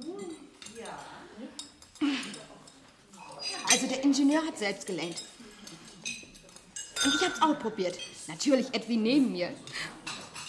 gut? 0.00 0.34
Ja. 0.80 0.98
Also 3.70 3.86
der 3.86 4.02
Ingenieur 4.02 4.44
hat 4.46 4.58
selbst 4.58 4.86
gelenkt. 4.86 5.22
Und 7.04 7.14
ich 7.14 7.22
hab's 7.24 7.40
auch 7.42 7.58
probiert. 7.58 7.98
Natürlich 8.26 8.66
Edwin 8.72 9.02
neben 9.02 9.32
mir. 9.32 9.50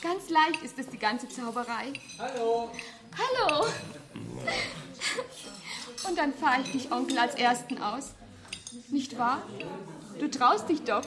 Ganz 0.01 0.29
leicht 0.29 0.63
ist 0.63 0.79
es 0.79 0.87
die 0.87 0.97
ganze 0.97 1.27
Zauberei. 1.27 1.93
Hallo. 2.17 2.71
Hallo. 3.17 3.65
Und 6.07 6.17
dann 6.17 6.33
fahre 6.33 6.61
ich 6.61 6.71
dich, 6.71 6.91
Onkel, 6.91 7.17
als 7.17 7.35
Ersten 7.35 7.77
aus. 7.81 8.11
Nicht 8.89 9.17
wahr? 9.17 9.41
Du 10.19 10.29
traust 10.29 10.69
dich 10.69 10.81
doch. 10.83 11.03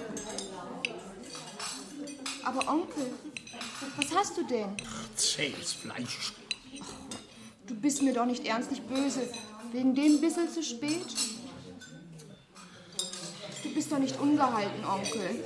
Aber 2.45 2.69
Onkel, 2.69 3.07
was 3.97 4.15
hast 4.15 4.37
du 4.37 4.45
denn? 4.45 4.77
Zähes 5.17 5.73
Fleisch. 5.73 6.33
Du 7.67 7.75
bist 7.75 8.03
mir 8.03 8.13
doch 8.13 8.27
nicht 8.27 8.45
ernstlich 8.45 8.83
böse. 8.83 9.29
Wegen 9.73 9.95
dem 9.95 10.21
bissel 10.21 10.51
zu 10.51 10.63
spät? 10.63 11.07
Du 13.63 13.73
bist 13.75 13.93
doch 13.93 13.99
nicht 13.99 14.19
ungehalten, 14.19 14.85
Onkel. 14.85 15.45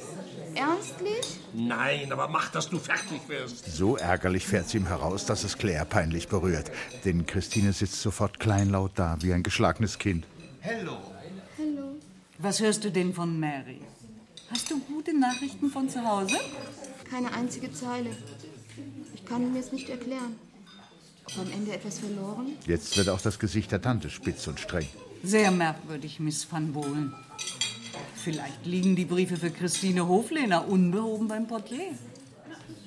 Ernstlich? 0.55 1.39
Nein, 1.53 2.11
aber 2.13 2.29
mach, 2.29 2.51
dass 2.51 2.69
du 2.71 2.79
fertig 2.79 3.21
wirst. 3.29 3.77
So 3.77 3.97
ärgerlich 3.97 4.47
fährt 4.47 4.69
sie 4.69 4.79
ihm 4.79 4.87
heraus, 4.87 5.27
dass 5.27 5.45
es 5.45 5.59
Claire 5.59 5.85
peinlich 5.85 6.29
berührt. 6.29 6.71
Denn 7.05 7.27
Christine 7.27 7.73
sitzt 7.73 8.01
sofort 8.01 8.41
kleinlaut 8.41 8.93
da, 8.95 9.19
wie 9.21 9.35
ein 9.35 9.43
geschlagenes 9.43 9.99
Kind. 9.99 10.27
Hallo. 10.65 10.97
Hallo. 11.59 11.97
Was 12.39 12.61
hörst 12.61 12.85
du 12.85 12.91
denn 12.91 13.13
von 13.13 13.39
Mary? 13.39 13.81
Hast 14.51 14.71
du 14.71 14.81
gute 14.81 15.19
Nachrichten 15.19 15.71
von 15.71 15.89
zu 15.91 16.03
Hause? 16.03 16.37
Keine 17.11 17.33
einzige 17.35 17.73
Zeile. 17.73 18.11
Ich 19.15 19.27
kann 19.27 19.53
mir 19.53 19.61
es 19.61 19.73
nicht 19.73 19.91
erklären. 19.91 20.37
Ob 21.27 21.39
am 21.39 21.53
Ende 21.53 21.73
etwas 21.73 21.99
verloren? 21.99 22.53
Jetzt 22.67 22.97
wird 22.97 23.09
auch 23.09 23.21
das 23.21 23.39
Gesicht 23.39 23.73
der 23.73 23.83
Tante 23.83 24.09
spitz 24.09 24.47
und 24.47 24.61
streng. 24.61 24.87
Sehr 25.23 25.51
merkwürdig, 25.51 26.21
Miss 26.21 26.47
van 26.51 26.73
Bohlen. 26.73 27.13
Vielleicht 28.15 28.67
liegen 28.67 28.97
die 28.97 29.05
Briefe 29.05 29.37
für 29.37 29.51
Christine 29.51 30.09
Hoflehner 30.09 30.69
unbehoben 30.69 31.29
beim 31.29 31.47
Portier. 31.47 31.93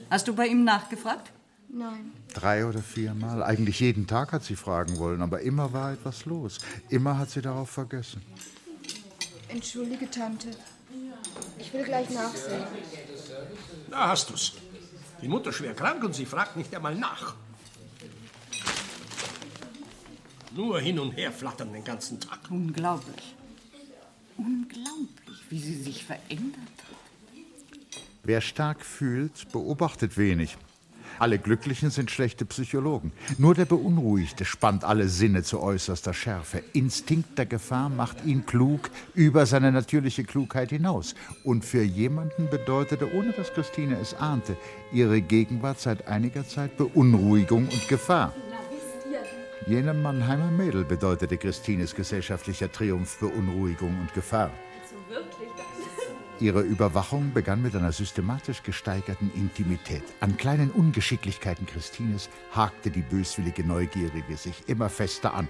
Hast 0.09 0.27
du 0.27 0.33
bei 0.33 0.47
ihm 0.47 0.63
nachgefragt? 0.63 1.31
Nein. 1.69 2.11
Drei 2.33 2.65
oder 2.65 2.79
viermal. 2.79 3.43
Eigentlich 3.43 3.79
jeden 3.79 4.07
Tag 4.07 4.31
hat 4.31 4.43
sie 4.43 4.55
fragen 4.55 4.97
wollen, 4.97 5.21
aber 5.21 5.41
immer 5.41 5.71
war 5.71 5.93
etwas 5.93 6.25
los. 6.25 6.59
Immer 6.89 7.17
hat 7.17 7.29
sie 7.29 7.41
darauf 7.41 7.69
vergessen. 7.69 8.21
Entschuldige, 9.49 10.09
Tante. 10.09 10.49
Ich 11.57 11.71
will 11.73 11.83
gleich 11.83 12.09
nachsehen. 12.09 12.63
Da 13.89 14.09
hast 14.09 14.29
du's. 14.29 14.53
Die 15.21 15.27
Mutter 15.27 15.51
schwer 15.51 15.73
krank 15.73 16.03
und 16.03 16.15
sie 16.15 16.25
fragt 16.25 16.55
nicht 16.55 16.73
einmal 16.73 16.95
nach. 16.95 17.35
Nur 20.55 20.79
hin 20.79 20.97
und 20.99 21.11
her 21.11 21.31
flattern 21.31 21.71
den 21.73 21.83
ganzen 21.83 22.19
Tag. 22.19 22.39
Unglaublich. 22.49 23.35
Unglaublich, 24.39 25.43
wie 25.49 25.59
sie 25.59 25.75
sich 25.75 26.05
verändert 26.05 26.55
hat. 26.77 26.97
Wer 28.23 28.39
stark 28.39 28.85
fühlt, 28.85 29.51
beobachtet 29.51 30.17
wenig. 30.17 30.57
Alle 31.19 31.37
Glücklichen 31.37 31.89
sind 31.89 32.09
schlechte 32.09 32.45
Psychologen. 32.45 33.11
Nur 33.37 33.53
der 33.53 33.65
Beunruhigte 33.65 34.45
spannt 34.45 34.85
alle 34.85 35.09
Sinne 35.09 35.43
zu 35.43 35.59
äußerster 35.59 36.13
Schärfe. 36.13 36.63
Instinkt 36.71 37.37
der 37.37 37.45
Gefahr 37.45 37.89
macht 37.89 38.23
ihn 38.25 38.45
klug 38.45 38.89
über 39.13 39.45
seine 39.45 39.73
natürliche 39.73 40.23
Klugheit 40.23 40.69
hinaus. 40.69 41.15
Und 41.43 41.65
für 41.65 41.83
jemanden 41.83 42.49
bedeutete, 42.49 43.13
ohne 43.13 43.33
dass 43.33 43.53
Christine 43.53 43.97
es 43.99 44.13
ahnte, 44.13 44.55
ihre 44.93 45.21
Gegenwart 45.21 45.81
seit 45.81 46.07
einiger 46.07 46.47
Zeit 46.47 46.77
Beunruhigung 46.77 47.67
und 47.67 47.87
Gefahr. 47.89 48.33
Jenem 49.69 50.01
Mannheimer 50.01 50.49
Mädel 50.49 50.83
bedeutete 50.83 51.37
Christines 51.37 51.93
gesellschaftlicher 51.93 52.71
Triumph 52.71 53.19
Beunruhigung 53.19 53.99
und 53.99 54.11
Gefahr. 54.15 54.49
Also 54.81 54.95
Ihre 56.39 56.61
Überwachung 56.61 57.31
begann 57.35 57.61
mit 57.61 57.75
einer 57.75 57.91
systematisch 57.91 58.63
gesteigerten 58.63 59.29
Intimität. 59.35 60.01
An 60.21 60.37
kleinen 60.37 60.71
Ungeschicklichkeiten 60.71 61.67
Christines 61.67 62.31
hakte 62.51 62.89
die 62.89 63.03
böswillige 63.03 63.63
Neugierige 63.63 64.37
sich 64.37 64.63
immer 64.65 64.89
fester 64.89 65.35
an. 65.35 65.47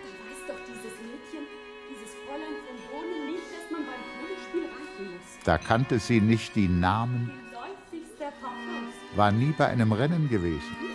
Da 5.46 5.58
kannte 5.58 5.98
sie 5.98 6.20
nicht 6.20 6.58
die 6.58 6.68
Namen, 6.68 7.32
war 9.16 9.32
nie 9.32 9.54
bei 9.58 9.68
einem 9.68 9.94
Rennen 9.94 10.28
gewesen. 10.28 10.89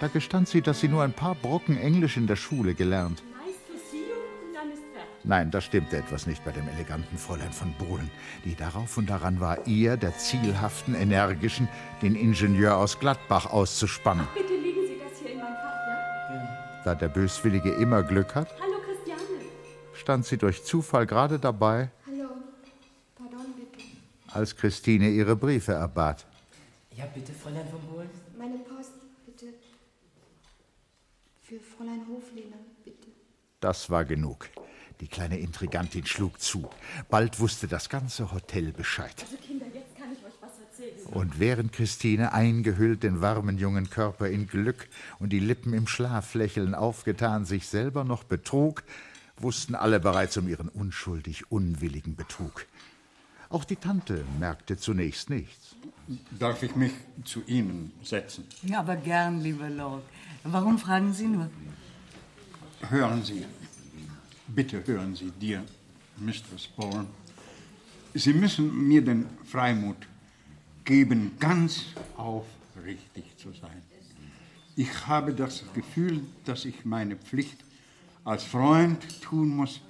Da 0.00 0.08
gestand 0.08 0.48
sie, 0.48 0.62
dass 0.62 0.80
sie 0.80 0.88
nur 0.88 1.02
ein 1.02 1.12
paar 1.12 1.34
Brocken 1.34 1.76
Englisch 1.76 2.16
in 2.16 2.26
der 2.26 2.36
Schule 2.36 2.74
gelernt. 2.74 3.22
Nein, 5.22 5.50
da 5.50 5.60
stimmte 5.60 5.98
etwas 5.98 6.26
nicht 6.26 6.42
bei 6.46 6.50
dem 6.50 6.66
eleganten 6.68 7.18
Fräulein 7.18 7.52
von 7.52 7.74
Bohlen, 7.74 8.10
die 8.46 8.54
darauf 8.54 8.96
und 8.96 9.10
daran 9.10 9.38
war, 9.38 9.66
ihr, 9.66 9.98
der 9.98 10.16
zielhaften, 10.16 10.94
energischen, 10.94 11.68
den 12.00 12.14
Ingenieur 12.14 12.78
aus 12.78 12.98
Gladbach 12.98 13.44
auszuspannen. 13.52 14.26
Bitte 14.34 14.54
legen 14.54 14.80
Sie 14.86 14.98
das 14.98 15.18
hier 15.20 15.32
in 15.32 15.38
mein 15.40 15.52
Fach, 15.54 15.74
ja? 15.90 16.82
Da 16.86 16.94
der 16.94 17.08
Böswillige 17.08 17.70
immer 17.72 18.02
Glück 18.02 18.34
hat, 18.34 18.48
Hallo, 18.58 18.78
Christiane. 18.82 19.20
stand 19.92 20.24
sie 20.24 20.38
durch 20.38 20.64
Zufall 20.64 21.04
gerade 21.04 21.38
dabei, 21.38 21.90
Hallo. 22.06 22.30
Pardon, 23.18 23.44
bitte. 23.54 23.84
als 24.32 24.56
Christine 24.56 25.10
ihre 25.10 25.36
Briefe 25.36 25.72
erbat. 25.72 26.24
Ja, 26.96 27.04
bitte, 27.14 27.32
Fräulein 27.34 27.68
von 27.70 27.80
Bohlen. 27.82 28.08
Meine 28.38 28.56
Post. 28.60 28.92
Für 31.50 31.58
Fräulein 31.58 32.06
Hoflehner, 32.06 32.58
bitte. 32.84 33.08
Das 33.58 33.90
war 33.90 34.04
genug. 34.04 34.48
Die 35.00 35.08
kleine 35.08 35.40
Intrigantin 35.40 36.06
schlug 36.06 36.40
zu. 36.40 36.70
Bald 37.08 37.40
wusste 37.40 37.66
das 37.66 37.88
ganze 37.88 38.30
Hotel 38.30 38.70
Bescheid. 38.70 39.16
Also, 39.20 39.36
Kinder, 39.44 39.66
jetzt 39.74 39.96
kann 39.98 40.12
ich 40.12 40.24
euch 40.24 40.40
was 40.40 40.60
erzählen. 40.60 41.12
Und 41.12 41.40
während 41.40 41.72
Christine 41.72 42.32
eingehüllt 42.34 43.02
den 43.02 43.20
warmen 43.20 43.58
jungen 43.58 43.90
Körper 43.90 44.28
in 44.28 44.46
Glück 44.46 44.86
und 45.18 45.30
die 45.30 45.40
Lippen 45.40 45.74
im 45.74 45.88
Schlaflächeln 45.88 46.76
aufgetan 46.76 47.44
sich 47.44 47.66
selber 47.66 48.04
noch 48.04 48.22
betrug, 48.22 48.84
wussten 49.36 49.74
alle 49.74 49.98
bereits 49.98 50.36
um 50.36 50.46
ihren 50.46 50.68
unschuldig 50.68 51.50
unwilligen 51.50 52.14
Betrug. 52.14 52.64
Auch 53.48 53.64
die 53.64 53.74
Tante 53.74 54.24
merkte 54.38 54.76
zunächst 54.76 55.30
nichts. 55.30 55.74
Darf 56.38 56.62
ich 56.62 56.76
mich 56.76 56.92
zu 57.24 57.42
Ihnen 57.48 57.90
setzen? 58.04 58.44
Ja, 58.62 58.78
aber 58.78 58.94
gern, 58.94 59.40
lieber 59.40 59.68
Lord. 59.68 60.04
Warum 60.44 60.78
fragen 60.78 61.12
Sie 61.12 61.26
nur? 61.26 61.50
Hören 62.88 63.22
Sie, 63.22 63.44
bitte 64.48 64.82
hören 64.86 65.14
Sie, 65.14 65.30
dear 65.38 65.62
Mistress 66.16 66.66
Bourne. 66.66 67.06
Sie 68.14 68.32
müssen 68.32 68.88
mir 68.88 69.04
den 69.04 69.26
Freimut 69.44 69.96
geben, 70.84 71.32
ganz 71.38 71.84
aufrichtig 72.16 73.36
zu 73.36 73.52
sein. 73.52 73.82
Ich 74.76 75.06
habe 75.06 75.34
das 75.34 75.64
Gefühl, 75.74 76.22
dass 76.46 76.64
ich 76.64 76.84
meine 76.86 77.16
Pflicht 77.16 77.58
als 78.24 78.44
Freund 78.44 79.20
tun 79.20 79.50
muss, 79.50 79.80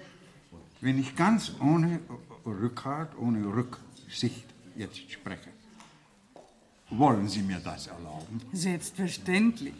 wenn 0.80 0.98
ich 0.98 1.14
ganz 1.14 1.52
ohne 1.60 2.00
Rückhalt, 2.44 3.10
ohne 3.16 3.46
Rücksicht 3.46 4.46
jetzt 4.76 5.10
spreche. 5.12 5.50
Wollen 6.90 7.28
Sie 7.28 7.42
mir 7.42 7.60
das 7.60 7.86
erlauben? 7.86 8.40
Selbstverständlich. 8.52 9.74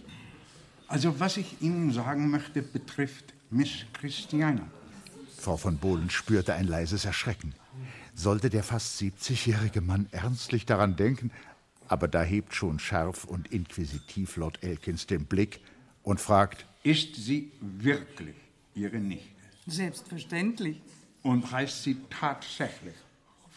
Also 0.91 1.20
was 1.20 1.36
ich 1.36 1.62
Ihnen 1.62 1.93
sagen 1.93 2.30
möchte, 2.30 2.62
betrifft 2.62 3.32
Miss 3.49 3.70
Christiana. 3.93 4.66
Frau 5.38 5.57
von 5.57 5.78
Bohlen 5.78 6.11
spürte 6.11 6.55
ein 6.55 6.66
leises 6.66 7.05
Erschrecken. 7.05 7.55
Sollte 8.16 8.51
der 8.51 8.64
fast 8.64 9.01
70-jährige 9.01 9.82
Mann 9.82 10.09
ernstlich 10.11 10.66
daran 10.66 10.97
denken, 10.97 11.30
aber 11.86 12.09
da 12.09 12.24
hebt 12.24 12.57
schon 12.57 12.80
scharf 12.80 13.24
und 13.24 13.53
inquisitiv 13.53 14.36
Lord 14.36 14.64
Elkins 14.64 15.07
den 15.07 15.26
Blick 15.26 15.61
und 16.03 16.20
fragt: 16.20 16.66
Ist 16.82 17.14
sie 17.14 17.53
wirklich 17.61 18.34
Ihre 18.74 18.99
Nichte? 18.99 19.28
Selbstverständlich. 19.68 20.82
Und 21.22 21.53
heißt 21.53 21.84
sie 21.84 21.99
tatsächlich 22.11 22.97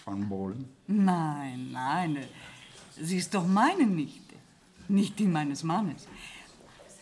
von 0.03 0.29
Bohlen? 0.29 0.69
Nein, 0.85 1.71
nein. 1.71 2.17
Sie 3.01 3.17
ist 3.17 3.33
doch 3.33 3.47
meine 3.47 3.87
Nichte, 3.87 4.35
nicht 4.87 5.17
die 5.17 5.25
meines 5.25 5.63
Mannes. 5.63 6.07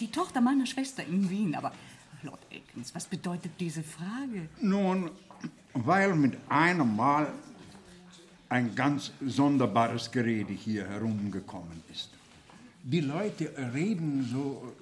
Die 0.02 0.12
Tochter 0.12 0.42
meiner 0.42 0.66
Schwester 0.66 1.04
in 1.06 1.30
Wien. 1.30 1.56
Aber, 1.56 1.72
Lord 2.24 2.42
Elkins, 2.50 2.94
was 2.96 3.06
bedeutet 3.06 3.52
diese 3.60 3.84
Frage? 3.84 4.50
Nun, 4.60 5.12
weil 5.74 6.16
mit 6.16 6.38
einem 6.50 6.96
Mal 6.96 7.32
ein 8.50 8.74
ganz 8.76 9.12
sonderbares 9.26 10.12
Gerede 10.12 10.54
hier 10.54 10.88
herumgekommen 10.90 11.84
ist. 11.92 12.10
Die 12.84 13.02
Leute 13.02 13.54
reden 13.74 14.28
so, 14.30 14.74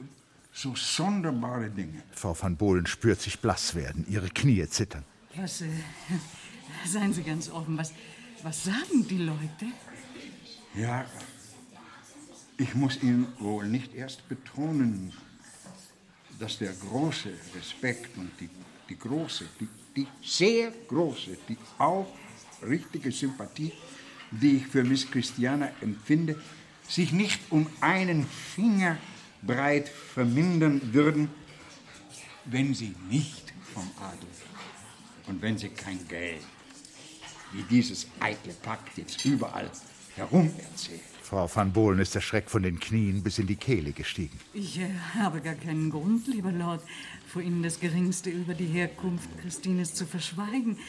so 0.53 0.73
sonderbare 0.73 1.69
Dinge. 1.69 2.01
Frau 2.11 2.33
van 2.41 2.55
Bohlen 2.55 2.87
spürt 2.87 3.19
sich 3.19 3.39
blass 3.39 3.75
werden, 3.75 4.05
ihre 4.09 4.29
Knie 4.29 4.65
zittern. 4.67 5.03
Was, 5.35 5.61
äh, 5.61 5.67
seien 6.85 7.13
Sie 7.13 7.23
ganz 7.23 7.49
offen, 7.49 7.77
was, 7.77 7.93
was 8.41 8.63
sagen 8.63 9.05
die 9.07 9.17
Leute? 9.17 9.65
Ja, 10.75 11.05
ich 12.59 12.75
muss 12.75 13.01
Ihnen 13.01 13.27
wohl 13.39 13.65
nicht 13.67 13.95
erst 13.95 14.27
betonen, 14.27 15.13
dass 16.39 16.57
der 16.57 16.73
große 16.73 17.31
Respekt 17.55 18.17
und 18.17 18.31
die, 18.39 18.49
die 18.89 18.99
große, 18.99 19.45
die, 19.59 19.67
die 19.95 20.07
sehr 20.21 20.71
große, 20.87 21.37
die 21.47 21.57
aufrichtige 21.77 23.11
Sympathie, 23.11 23.71
die 24.31 24.57
ich 24.57 24.67
für 24.67 24.83
Miss 24.83 25.09
Christiana 25.09 25.71
empfinde, 25.81 26.35
sich 26.87 27.13
nicht 27.13 27.39
um 27.49 27.65
einen 27.79 28.27
Finger 28.27 28.97
breit 29.41 29.87
vermindern 29.87 30.81
würden, 30.93 31.29
wenn 32.45 32.73
sie 32.73 32.93
nicht 33.09 33.53
vom 33.73 33.89
Adel 34.01 34.27
und 35.27 35.41
wenn 35.41 35.57
sie 35.57 35.69
kein 35.69 36.05
Geld, 36.09 36.41
wie 37.53 37.63
dieses 37.63 38.07
eitle 38.19 38.53
Pakt 38.53 38.97
jetzt 38.97 39.23
überall 39.23 39.71
herum 40.15 40.51
erzählt. 40.57 41.18
Frau 41.29 41.47
van 41.47 41.71
Bohlen 41.71 41.99
ist 41.99 42.15
der 42.15 42.21
Schreck 42.21 42.49
von 42.49 42.63
den 42.63 42.79
Knien 42.79 43.21
bis 43.21 43.37
in 43.37 43.45
die 43.45 43.55
Kehle 43.55 43.91
gestiegen. 43.91 44.39
Ich 44.51 44.79
äh, 44.79 44.89
habe 45.13 45.41
gar 45.41 45.53
keinen 45.53 45.91
Grund, 45.91 46.25
lieber 46.27 46.51
Lord, 46.51 46.81
vor 47.27 47.43
Ihnen 47.43 47.61
das 47.61 47.79
Geringste 47.79 48.31
über 48.31 48.55
die 48.55 48.65
Herkunft 48.65 49.29
Christines 49.39 49.93
zu 49.93 50.07
verschweigen. 50.07 50.79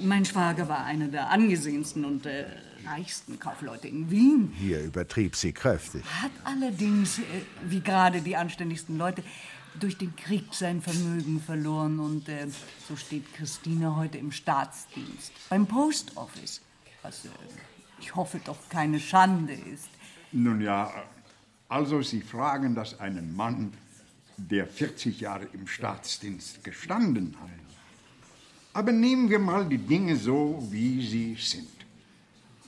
Mein 0.00 0.24
Schwager 0.24 0.68
war 0.68 0.84
einer 0.84 1.06
der 1.06 1.30
angesehensten 1.30 2.04
und 2.04 2.26
äh, 2.26 2.46
reichsten 2.86 3.38
Kaufleute 3.38 3.86
in 3.86 4.10
Wien. 4.10 4.52
Hier 4.58 4.82
übertrieb 4.82 5.36
sie 5.36 5.52
kräftig. 5.52 6.02
Hat 6.22 6.32
allerdings, 6.42 7.20
äh, 7.20 7.22
wie 7.68 7.80
gerade 7.80 8.20
die 8.20 8.34
anständigsten 8.34 8.98
Leute, 8.98 9.22
durch 9.78 9.96
den 9.96 10.16
Krieg 10.16 10.54
sein 10.54 10.82
Vermögen 10.82 11.40
verloren 11.40 12.00
und 12.00 12.28
äh, 12.28 12.48
so 12.88 12.96
steht 12.96 13.32
Christine 13.32 13.94
heute 13.94 14.18
im 14.18 14.32
Staatsdienst, 14.32 15.30
beim 15.50 15.68
Post 15.68 16.16
Office, 16.16 16.62
was 17.02 17.26
äh, 17.26 17.28
ich 18.00 18.14
hoffe 18.14 18.40
doch 18.44 18.58
keine 18.68 19.00
Schande 19.00 19.54
ist. 19.54 19.88
Nun 20.32 20.60
ja, 20.60 20.92
also 21.68 22.02
Sie 22.02 22.20
fragen 22.20 22.74
das 22.74 22.98
einen 23.00 23.34
Mann, 23.34 23.72
der 24.36 24.66
40 24.66 25.20
Jahre 25.20 25.46
im 25.52 25.66
Staatsdienst 25.66 26.62
gestanden 26.62 27.34
hat. 27.40 27.48
Aber 28.72 28.92
nehmen 28.92 29.28
wir 29.28 29.38
mal 29.38 29.68
die 29.68 29.78
Dinge 29.78 30.16
so, 30.16 30.64
wie 30.70 31.04
sie 31.04 31.34
sind. 31.34 31.68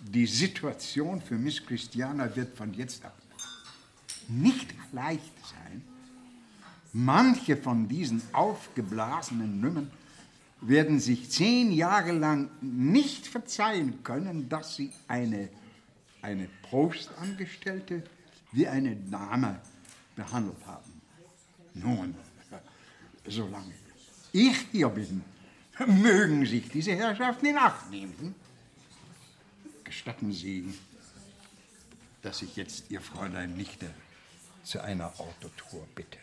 Die 0.02 0.26
Situation 0.26 1.20
für 1.20 1.36
Miss 1.36 1.64
Christiana 1.64 2.34
wird 2.34 2.56
von 2.56 2.72
jetzt 2.74 3.04
ab 3.04 3.20
nicht 4.30 4.74
leicht 4.92 5.32
sein. 5.42 5.82
Manche 6.92 7.56
von 7.56 7.88
diesen 7.88 8.22
aufgeblasenen 8.32 9.60
Nummern 9.60 9.90
werden 10.60 11.00
sich 11.00 11.30
zehn 11.30 11.72
Jahre 11.72 12.12
lang 12.12 12.50
nicht 12.60 13.26
verzeihen 13.26 14.02
können, 14.04 14.48
dass 14.48 14.76
sie 14.76 14.92
eine, 15.08 15.48
eine 16.22 16.48
Postangestellte 16.70 18.02
wie 18.52 18.68
eine 18.68 18.96
Dame 18.96 19.60
behandelt 20.16 20.66
haben. 20.66 21.00
Nun, 21.74 22.14
solange 23.26 23.72
ich 24.32 24.58
hier 24.72 24.88
bin, 24.88 25.22
mögen 25.86 26.44
sich 26.44 26.68
diese 26.68 26.92
Herrschaften 26.92 27.46
in 27.46 27.56
Acht 27.56 27.90
nehmen. 27.90 28.34
Gestatten 29.84 30.32
Sie, 30.32 30.74
dass 32.22 32.42
ich 32.42 32.56
jetzt 32.56 32.90
Ihr 32.90 33.00
Fräulein 33.00 33.56
Nichte 33.56 33.90
zu 34.62 34.80
einer 34.80 35.12
Autotour 35.18 35.86
bitte. 35.94 36.18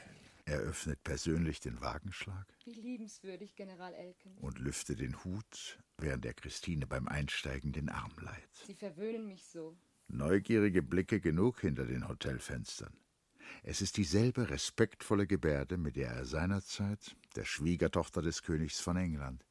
Er 0.48 0.60
öffnet 0.60 1.04
persönlich 1.04 1.60
den 1.60 1.82
Wagenschlag 1.82 2.48
Wie 2.64 2.72
liebenswürdig, 2.72 3.54
General 3.58 3.94
Elkins. 3.94 4.40
und 4.40 4.60
lüftet 4.60 5.02
den 5.02 5.22
Hut, 5.26 5.78
während 5.98 6.26
er 6.26 6.34
Christine 6.34 6.88
beim 6.88 7.10
Einsteigen 7.10 7.74
den 7.74 7.90
Arm 7.90 8.14
leiht. 8.22 8.56
Sie 8.66 8.74
verwöhnen 8.74 9.28
mich 9.28 9.44
so. 9.44 9.78
Neugierige 10.08 10.82
Blicke 10.82 11.20
genug 11.20 11.60
hinter 11.60 11.86
den 11.86 12.08
Hotelfenstern. 12.08 12.96
Es 13.64 13.82
ist 13.82 13.98
dieselbe 13.98 14.50
respektvolle 14.50 15.28
Gebärde, 15.28 15.78
mit 15.78 15.98
der 15.98 16.12
er 16.12 16.24
seinerzeit 16.26 17.18
der 17.36 17.44
Schwiegertochter 17.44 18.22
des 18.22 18.42
Königs 18.42 18.80
von 18.80 18.96
England 18.96 19.44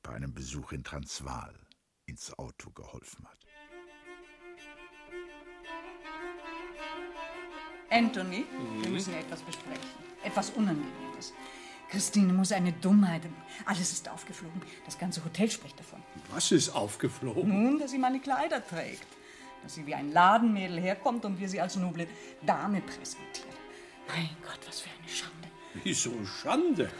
bei 0.00 0.12
einem 0.12 0.32
Besuch 0.32 0.70
in 0.70 0.84
Transvaal 0.84 1.58
ins 2.06 2.32
Auto 2.38 2.70
geholfen 2.70 3.26
hat. 3.26 3.49
Anthony, 7.90 8.46
wir 8.82 8.90
müssen 8.90 9.14
etwas 9.14 9.42
besprechen. 9.42 9.80
Etwas 10.22 10.50
Unangenehmes. 10.50 11.32
Christine 11.88 12.32
muss 12.32 12.52
eine 12.52 12.72
Dummheit. 12.72 13.22
Alles 13.66 13.90
ist 13.92 14.08
aufgeflogen. 14.08 14.62
Das 14.84 14.96
ganze 14.96 15.24
Hotel 15.24 15.50
spricht 15.50 15.78
davon. 15.78 16.00
Was 16.32 16.52
ist 16.52 16.70
aufgeflogen? 16.70 17.48
Nun, 17.48 17.78
dass 17.80 17.90
sie 17.90 17.98
meine 17.98 18.20
Kleider 18.20 18.64
trägt. 18.64 19.06
Dass 19.62 19.74
sie 19.74 19.86
wie 19.86 19.94
ein 19.94 20.12
Ladenmädel 20.12 20.80
herkommt 20.80 21.24
und 21.24 21.40
wir 21.40 21.48
sie 21.48 21.60
als 21.60 21.76
noble 21.76 22.06
Dame 22.46 22.80
präsentieren. 22.80 23.50
Mein 24.06 24.30
Gott, 24.42 24.60
was 24.66 24.80
für 24.80 24.90
eine 24.90 25.08
Schande. 25.08 25.48
Wieso 25.82 26.12
Schande? 26.24 26.90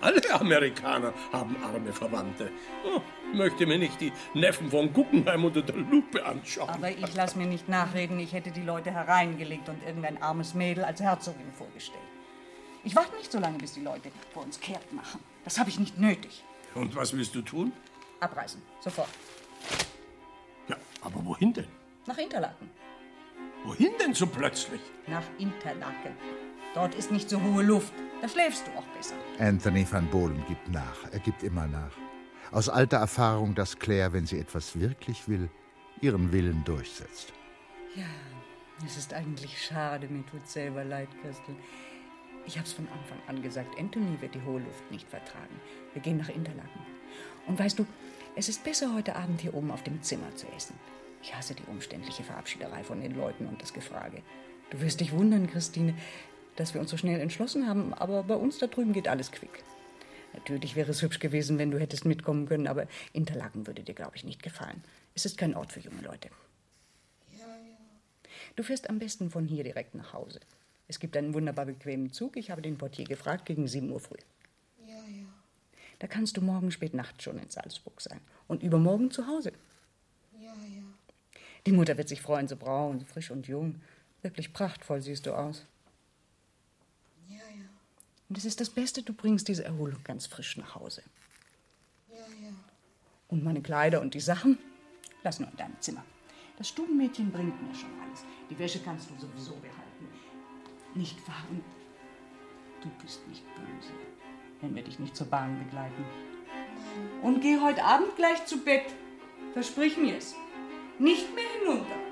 Alle 0.00 0.20
Amerikaner 0.32 1.12
haben 1.32 1.56
arme 1.62 1.92
Verwandte. 1.92 2.50
Oh, 2.84 3.00
möchte 3.34 3.66
mir 3.66 3.78
nicht 3.78 4.00
die 4.00 4.12
Neffen 4.34 4.70
von 4.70 4.92
Guggenheim 4.92 5.44
unter 5.44 5.62
der 5.62 5.76
Lupe 5.76 6.24
anschauen. 6.24 6.68
Aber 6.68 6.90
ich 6.90 7.14
lasse 7.14 7.38
mir 7.38 7.46
nicht 7.46 7.68
nachreden, 7.68 8.18
ich 8.18 8.32
hätte 8.32 8.50
die 8.50 8.62
Leute 8.62 8.90
hereingelegt 8.90 9.68
und 9.68 9.82
irgendein 9.84 10.20
armes 10.20 10.54
Mädel 10.54 10.84
als 10.84 11.00
Herzogin 11.00 11.52
vorgestellt. 11.52 12.02
Ich 12.82 12.94
warte 12.94 13.16
nicht 13.16 13.32
so 13.32 13.38
lange, 13.38 13.56
bis 13.56 13.72
die 13.74 13.80
Leute 13.80 14.10
vor 14.32 14.42
uns 14.42 14.60
kehrt 14.60 14.92
machen. 14.92 15.20
Das 15.44 15.58
habe 15.58 15.70
ich 15.70 15.78
nicht 15.78 15.98
nötig. 15.98 16.44
Und 16.74 16.94
was 16.96 17.16
willst 17.16 17.34
du 17.34 17.40
tun? 17.40 17.72
Abreisen, 18.20 18.60
sofort. 18.80 19.08
Ja, 20.68 20.76
aber 21.00 21.24
wohin 21.24 21.52
denn? 21.52 21.68
Nach 22.06 22.18
Interlaken. 22.18 22.70
Wohin 23.64 23.92
denn 23.98 24.12
so 24.12 24.26
plötzlich? 24.26 24.80
Nach 25.06 25.22
Interlaken. 25.38 26.14
Dort 26.74 26.94
ist 26.96 27.12
nicht 27.12 27.30
so 27.30 27.40
hohe 27.40 27.62
Luft. 27.62 27.92
Da 28.20 28.28
schläfst 28.28 28.66
du 28.66 28.78
auch 28.78 28.86
besser. 28.96 29.14
Anthony 29.38 29.86
van 29.88 30.08
Bohlen 30.08 30.42
gibt 30.48 30.68
nach. 30.70 31.04
Er 31.12 31.20
gibt 31.20 31.42
immer 31.42 31.66
nach. 31.66 31.92
Aus 32.50 32.68
alter 32.68 32.96
Erfahrung, 32.96 33.54
dass 33.54 33.78
Claire, 33.78 34.12
wenn 34.12 34.26
sie 34.26 34.38
etwas 34.38 34.78
wirklich 34.78 35.28
will, 35.28 35.48
ihren 36.00 36.32
Willen 36.32 36.64
durchsetzt. 36.64 37.32
Ja, 37.94 38.04
es 38.84 38.96
ist 38.96 39.14
eigentlich 39.14 39.62
schade. 39.62 40.08
Mir 40.08 40.26
tut 40.26 40.48
selber 40.48 40.84
leid, 40.84 41.08
Christel. 41.22 41.54
Ich 42.46 42.58
hab's 42.58 42.72
von 42.72 42.88
Anfang 42.88 43.18
an 43.28 43.40
gesagt. 43.40 43.78
Anthony 43.78 44.20
wird 44.20 44.34
die 44.34 44.42
hohe 44.42 44.60
Luft 44.60 44.90
nicht 44.90 45.08
vertragen. 45.08 45.60
Wir 45.92 46.02
gehen 46.02 46.18
nach 46.18 46.28
Interlaken. 46.28 46.80
Und 47.46 47.58
weißt 47.58 47.78
du, 47.78 47.86
es 48.36 48.48
ist 48.48 48.64
besser, 48.64 48.92
heute 48.94 49.14
Abend 49.14 49.40
hier 49.40 49.54
oben 49.54 49.70
auf 49.70 49.84
dem 49.84 50.02
Zimmer 50.02 50.34
zu 50.34 50.46
essen. 50.56 50.74
Ich 51.22 51.34
hasse 51.34 51.54
die 51.54 51.64
umständliche 51.70 52.24
Verabschiederei 52.24 52.82
von 52.82 53.00
den 53.00 53.16
Leuten 53.16 53.46
und 53.46 53.62
das 53.62 53.72
Gefrage. 53.72 54.22
Du 54.70 54.80
wirst 54.80 55.00
dich 55.00 55.12
wundern, 55.12 55.46
Christine, 55.46 55.94
dass 56.56 56.74
wir 56.74 56.80
uns 56.80 56.90
so 56.90 56.96
schnell 56.96 57.20
entschlossen 57.20 57.66
haben, 57.66 57.94
aber 57.94 58.22
bei 58.22 58.36
uns 58.36 58.58
da 58.58 58.66
drüben 58.66 58.92
geht 58.92 59.08
alles 59.08 59.32
quick. 59.32 59.64
Natürlich 60.34 60.74
wäre 60.74 60.90
es 60.90 61.02
hübsch 61.02 61.20
gewesen, 61.20 61.58
wenn 61.58 61.70
du 61.70 61.78
hättest 61.78 62.04
mitkommen 62.04 62.46
können, 62.46 62.66
aber 62.66 62.86
Interlaken 63.12 63.66
würde 63.66 63.82
dir, 63.82 63.94
glaube 63.94 64.16
ich, 64.16 64.24
nicht 64.24 64.42
gefallen. 64.42 64.82
Es 65.14 65.24
ist 65.24 65.38
kein 65.38 65.54
Ort 65.54 65.72
für 65.72 65.80
junge 65.80 66.02
Leute. 66.02 66.28
Ja, 67.38 67.46
Du 68.56 68.62
fährst 68.62 68.90
am 68.90 68.98
besten 68.98 69.30
von 69.30 69.46
hier 69.46 69.62
direkt 69.62 69.94
nach 69.94 70.12
Hause. 70.12 70.40
Es 70.88 70.98
gibt 70.98 71.16
einen 71.16 71.34
wunderbar 71.34 71.66
bequemen 71.66 72.12
Zug. 72.12 72.36
Ich 72.36 72.50
habe 72.50 72.62
den 72.62 72.76
Portier 72.76 73.04
gefragt, 73.04 73.46
gegen 73.46 73.68
7 73.68 73.90
Uhr 73.90 74.00
früh. 74.00 74.18
Ja, 74.86 74.94
ja. 74.94 75.26
Da 76.00 76.08
kannst 76.08 76.36
du 76.36 76.40
morgen 76.40 76.70
spät 76.70 76.94
Nacht 76.94 77.22
schon 77.22 77.38
in 77.38 77.48
Salzburg 77.48 78.00
sein. 78.00 78.20
Und 78.48 78.62
übermorgen 78.62 79.10
zu 79.10 79.26
Hause. 79.26 79.52
Ja, 80.32 80.52
ja. 80.52 80.82
Die 81.66 81.72
Mutter 81.72 81.96
wird 81.96 82.08
sich 82.08 82.20
freuen, 82.20 82.48
so 82.48 82.56
braun, 82.56 82.98
so 82.98 83.06
frisch 83.06 83.30
und 83.30 83.46
jung. 83.46 83.80
Wirklich 84.20 84.52
prachtvoll 84.52 85.00
siehst 85.00 85.26
du 85.26 85.32
aus. 85.32 85.64
Und 88.28 88.38
es 88.38 88.44
ist 88.44 88.60
das 88.60 88.70
Beste, 88.70 89.02
du 89.02 89.12
bringst 89.12 89.48
diese 89.48 89.64
Erholung 89.64 90.02
ganz 90.04 90.26
frisch 90.26 90.56
nach 90.56 90.74
Hause. 90.74 91.02
Ja, 92.08 92.16
ja. 92.16 92.54
Und 93.28 93.44
meine 93.44 93.62
Kleider 93.62 94.00
und 94.00 94.14
die 94.14 94.20
Sachen 94.20 94.58
lass 95.22 95.40
nur 95.40 95.50
in 95.50 95.56
deinem 95.56 95.80
Zimmer. 95.80 96.04
Das 96.56 96.68
Stubenmädchen 96.68 97.32
bringt 97.32 97.60
mir 97.66 97.74
schon 97.74 97.90
alles. 98.00 98.24
Die 98.48 98.58
Wäsche 98.58 98.80
kannst 98.84 99.10
du 99.10 99.14
sowieso 99.18 99.56
behalten. 99.56 100.08
Nicht 100.94 101.16
wahr? 101.26 101.44
Und 101.50 101.64
du 102.82 102.88
bist 103.02 103.26
nicht 103.28 103.44
böse, 103.56 103.92
wenn 104.60 104.74
wir 104.74 104.84
dich 104.84 104.98
nicht 104.98 105.16
zur 105.16 105.26
Bahn 105.26 105.58
begleiten. 105.58 106.04
Und 107.22 107.40
geh 107.40 107.58
heute 107.60 107.82
Abend 107.82 108.14
gleich 108.16 108.44
zu 108.46 108.58
Bett. 108.58 108.84
Versprich 109.52 109.96
mir's. 109.96 110.34
Nicht 110.98 111.34
mehr 111.34 111.44
hinunter. 111.60 112.03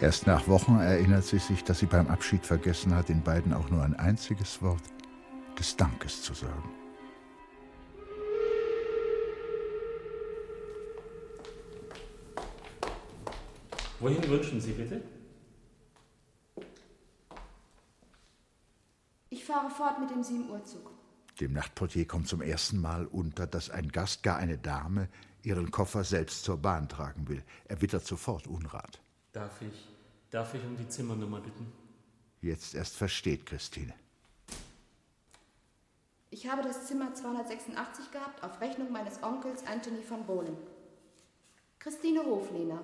Erst 0.00 0.28
nach 0.28 0.46
Wochen 0.46 0.78
erinnert 0.78 1.24
sie 1.24 1.38
sich, 1.38 1.64
dass 1.64 1.80
sie 1.80 1.86
beim 1.86 2.06
Abschied 2.06 2.46
vergessen 2.46 2.94
hat, 2.94 3.08
den 3.08 3.20
beiden 3.20 3.52
auch 3.52 3.68
nur 3.68 3.82
ein 3.82 3.96
einziges 3.96 4.62
Wort 4.62 4.82
des 5.58 5.76
Dankes 5.76 6.22
zu 6.22 6.34
sagen. 6.34 6.70
Wohin 13.98 14.28
wünschen 14.28 14.60
Sie 14.60 14.70
bitte? 14.70 15.02
Ich 19.30 19.44
fahre 19.44 19.68
fort 19.68 19.98
mit 19.98 20.10
dem 20.10 20.22
7 20.22 20.48
Uhr 20.48 20.64
Zug. 20.64 20.92
Dem 21.40 21.52
Nachtportier 21.52 22.06
kommt 22.06 22.28
zum 22.28 22.40
ersten 22.40 22.80
Mal 22.80 23.06
unter, 23.06 23.48
dass 23.48 23.68
ein 23.68 23.88
Gast, 23.88 24.22
gar 24.22 24.36
eine 24.36 24.58
Dame, 24.58 25.08
ihren 25.42 25.72
Koffer 25.72 26.04
selbst 26.04 26.44
zur 26.44 26.58
Bahn 26.58 26.88
tragen 26.88 27.26
will. 27.28 27.42
Er 27.64 27.80
wittert 27.82 28.06
sofort 28.06 28.46
Unrat. 28.46 29.00
Darf 29.38 29.62
ich, 29.62 29.86
darf 30.30 30.52
ich 30.54 30.64
um 30.64 30.76
die 30.76 30.88
Zimmernummer 30.88 31.40
bitten? 31.40 31.72
Jetzt 32.42 32.74
erst 32.74 32.96
versteht 32.96 33.46
Christine. 33.46 33.94
Ich 36.30 36.48
habe 36.48 36.62
das 36.62 36.88
Zimmer 36.88 37.14
286 37.14 38.10
gehabt 38.10 38.42
auf 38.42 38.60
Rechnung 38.60 38.90
meines 38.90 39.22
Onkels 39.22 39.64
Anthony 39.64 40.02
von 40.02 40.26
Bohlen. 40.26 40.56
Christine 41.78 42.24
Hoflehner. 42.24 42.80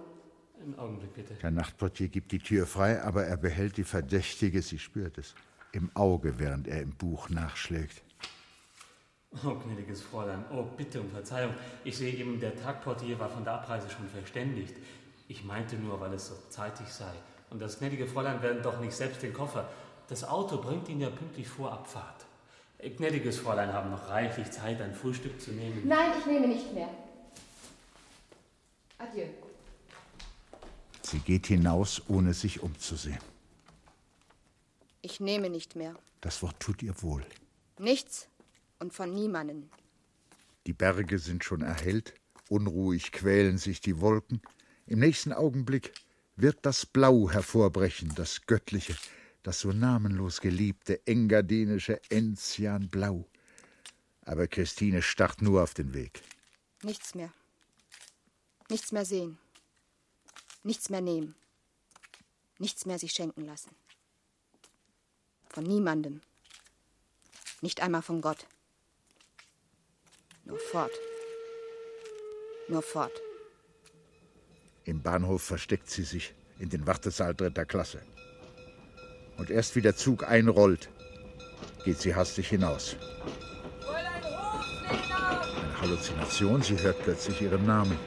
Einen 0.63 0.79
Augenblick 0.79 1.15
bitte. 1.15 1.35
Der 1.35 1.51
Nachtportier 1.51 2.07
gibt 2.07 2.31
die 2.31 2.39
Tür 2.39 2.67
frei, 2.67 3.03
aber 3.03 3.25
er 3.25 3.37
behält 3.37 3.77
die 3.77 3.83
Verdächtige, 3.83 4.63
sie 4.63 4.79
spürt 4.79 5.19
es, 5.19 5.35
im 5.73 5.91
Auge, 5.95 6.39
während 6.39 6.69
er 6.69 6.83
im 6.83 6.95
Buch 6.95 7.31
nachschlägt. 7.31 8.01
Oh, 9.45 9.57
gnädiges 9.57 10.03
Fräulein, 10.03 10.45
oh, 10.53 10.63
bitte 10.63 11.01
um 11.01 11.11
Verzeihung. 11.11 11.53
Ich 11.83 11.99
sehe 11.99 12.15
eben, 12.15 12.39
der 12.39 12.55
Tagportier 12.55 13.19
war 13.19 13.29
von 13.29 13.43
der 13.43 13.55
Abreise 13.55 13.91
schon 13.91 14.09
verständigt. 14.09 14.77
Ich 15.29 15.45
meinte 15.45 15.77
nur, 15.77 16.01
weil 16.01 16.13
es 16.13 16.29
so 16.29 16.35
zeitig 16.51 16.89
sei. 16.89 17.13
Und 17.51 17.61
das 17.61 17.79
gnädige 17.79 18.07
Fräulein 18.07 18.43
werden 18.43 18.63
doch 18.63 18.81
nicht 18.81 18.95
selbst 18.95 19.23
den 19.23 19.33
Koffer. 19.33 19.69
Das 20.09 20.25
Auto 20.25 20.61
bringt 20.61 20.89
ihn 20.89 21.01
ja 21.01 21.11
pünktlich 21.11 21.49
vor 21.49 21.73
Abfahrt. 21.73 22.27
Äh, 22.79 22.91
Gnädiges 22.91 23.39
Fräulein 23.39 23.73
haben 23.73 23.91
noch 23.91 24.09
reichlich 24.09 24.51
Zeit, 24.51 24.81
ein 24.83 24.95
Frühstück 24.95 25.41
zu 25.41 25.53
nehmen. 25.53 25.83
Nein, 25.87 26.13
ich 26.19 26.27
nehme 26.27 26.49
nicht 26.49 26.73
mehr. 26.75 26.89
Adieu. 28.99 29.27
Sie 31.03 31.19
geht 31.19 31.47
hinaus, 31.47 32.03
ohne 32.09 32.35
sich 32.35 32.63
umzusehen. 32.63 33.19
Ich 35.01 35.21
nehme 35.21 35.51
nicht 35.51 35.77
mehr. 35.77 35.95
Das 36.21 36.43
Wort 36.43 36.59
tut 36.61 36.83
ihr 36.83 37.03
wohl. 37.03 37.25
Nichts 37.79 38.29
und 38.79 38.93
von 38.93 39.13
niemanden. 39.13 39.71
Die 40.67 40.73
Berge 40.73 41.19
sind 41.19 41.45
schon 41.45 41.61
erhellt, 41.61 42.15
unruhig 42.49 43.13
quälen 43.13 43.59
sich 43.59 43.81
die 43.81 44.01
Wolken. 44.01 44.41
Im 44.87 44.99
nächsten 44.99 45.33
Augenblick 45.33 45.93
wird 46.37 46.59
das 46.63 46.85
Blau 46.85 47.31
hervorbrechen, 47.31 48.13
das 48.15 48.47
göttliche, 48.47 48.97
das 49.43 49.61
so 49.61 49.73
namenlos 49.73 50.41
geliebte 50.41 51.07
engardinische 51.07 52.01
Enzianblau. 52.11 53.27
Aber 54.23 54.47
Christine 54.47 55.03
starrt 55.03 55.43
nur 55.43 55.63
auf 55.63 55.75
den 55.75 55.95
Weg. 55.95 56.23
Nichts 56.83 57.15
mehr. 57.15 57.33
Nichts 58.69 58.93
mehr 58.93 59.05
sehen. 59.05 59.39
Nichts 60.63 60.91
mehr 60.91 61.01
nehmen. 61.01 61.35
Nichts 62.59 62.87
mehr 62.87 62.99
sich 62.99 63.13
schenken 63.13 63.45
lassen. 63.45 63.71
Von 65.49 65.65
niemandem. 65.65 66.21
Nicht 67.61 67.81
einmal 67.81 68.03
von 68.03 68.21
Gott. 68.21 68.47
Nur 70.45 70.59
fort. 70.59 70.93
Nur 72.69 72.83
fort. 72.83 73.13
Im 74.87 75.01
Bahnhof 75.01 75.43
versteckt 75.43 75.89
sie 75.89 76.03
sich 76.03 76.35
in 76.59 76.69
den 76.69 76.87
Wartesaal 76.87 77.35
dritter 77.35 77.65
Klasse. 77.65 78.01
Und 79.39 79.51
erst 79.51 79.77
wie 79.77 79.81
der 79.81 79.97
Zug 79.97 80.29
einrollt, 80.29 80.91
geht 81.85 81.99
sie 81.99 82.15
hastig 82.15 82.49
hinaus. 82.49 82.97
Eine 83.89 85.81
Halluzination, 85.81 86.63
sie 86.63 86.79
hört 86.79 87.03
plötzlich 87.03 87.41
ihren 87.41 87.65
Namen. 87.65 87.99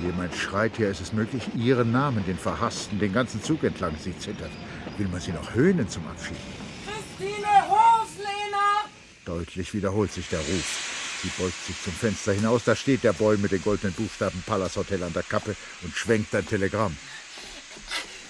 Jemand 0.00 0.34
schreit 0.34 0.76
hier, 0.76 0.90
ist 0.90 1.00
es 1.00 1.12
möglich, 1.12 1.42
ihren 1.56 1.90
Namen, 1.90 2.24
den 2.26 2.38
verhassten, 2.38 2.98
den 2.98 3.12
ganzen 3.12 3.42
Zug 3.42 3.64
entlang. 3.64 3.96
Sie 3.98 4.16
zittert. 4.16 4.50
Will 4.96 5.08
man 5.08 5.20
sie 5.20 5.32
noch 5.32 5.54
höhnen 5.54 5.88
zum 5.88 6.06
Abschied? 6.06 6.36
Christine 6.84 7.68
Hoflehner! 7.68 8.88
Deutlich 9.24 9.74
wiederholt 9.74 10.12
sich 10.12 10.28
der 10.28 10.40
Ruf. 10.40 10.93
Sie 11.24 11.42
beugt 11.42 11.66
sich 11.66 11.74
zum 11.82 11.94
Fenster 11.94 12.34
hinaus. 12.34 12.64
Da 12.64 12.76
steht 12.76 13.02
der 13.02 13.14
Boy 13.14 13.38
mit 13.38 13.50
den 13.50 13.62
goldenen 13.62 13.94
Buchstaben 13.94 14.42
Palace 14.46 14.76
Hotel 14.76 15.02
an 15.02 15.14
der 15.14 15.22
Kappe 15.22 15.56
und 15.80 15.96
schwenkt 15.96 16.34
ein 16.34 16.46
Telegramm. 16.46 16.94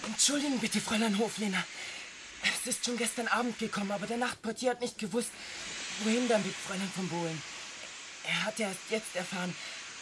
Entschuldigen 0.06 0.60
bitte, 0.60 0.80
Fräulein 0.80 1.18
Hoflehner. 1.18 1.64
Es 2.44 2.68
ist 2.68 2.84
schon 2.84 2.96
gestern 2.96 3.26
Abend 3.26 3.58
gekommen, 3.58 3.90
aber 3.90 4.06
der 4.06 4.18
Nachtportier 4.18 4.70
hat 4.70 4.80
nicht 4.80 4.96
gewusst, 4.96 5.30
wohin 6.04 6.28
damit, 6.28 6.54
Fräulein 6.54 6.90
von 6.94 7.08
Bohlen. 7.08 7.42
Er 8.28 8.44
hat 8.44 8.60
erst 8.60 8.78
jetzt 8.90 9.16
erfahren, 9.16 9.52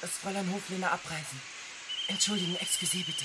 dass 0.03 0.11
Fräulein 0.11 0.53
Hoflehner 0.53 0.93
abreisen. 0.93 1.41
Entschuldigen, 2.09 2.57
excusez 2.57 3.07
bitte. 3.07 3.25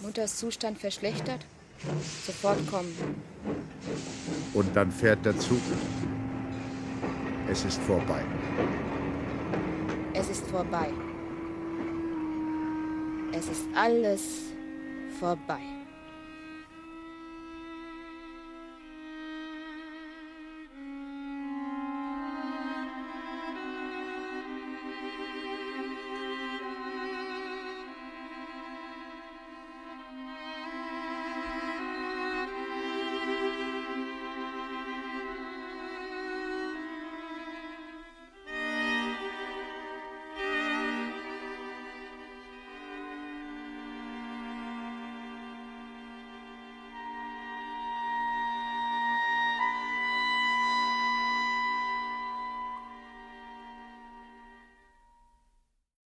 Mutters 0.00 0.36
Zustand 0.36 0.78
verschlechtert? 0.78 1.44
Sofort 2.26 2.66
kommen. 2.70 2.94
Und 4.54 4.74
dann 4.74 4.90
fährt 4.90 5.24
der 5.24 5.38
Zug. 5.38 5.60
Es 7.50 7.64
ist 7.64 7.80
vorbei. 7.82 8.22
Es 10.14 10.30
ist 10.30 10.46
vorbei. 10.46 10.88
Es 13.32 13.48
ist 13.48 13.66
alles 13.74 14.22
vorbei. 15.18 15.73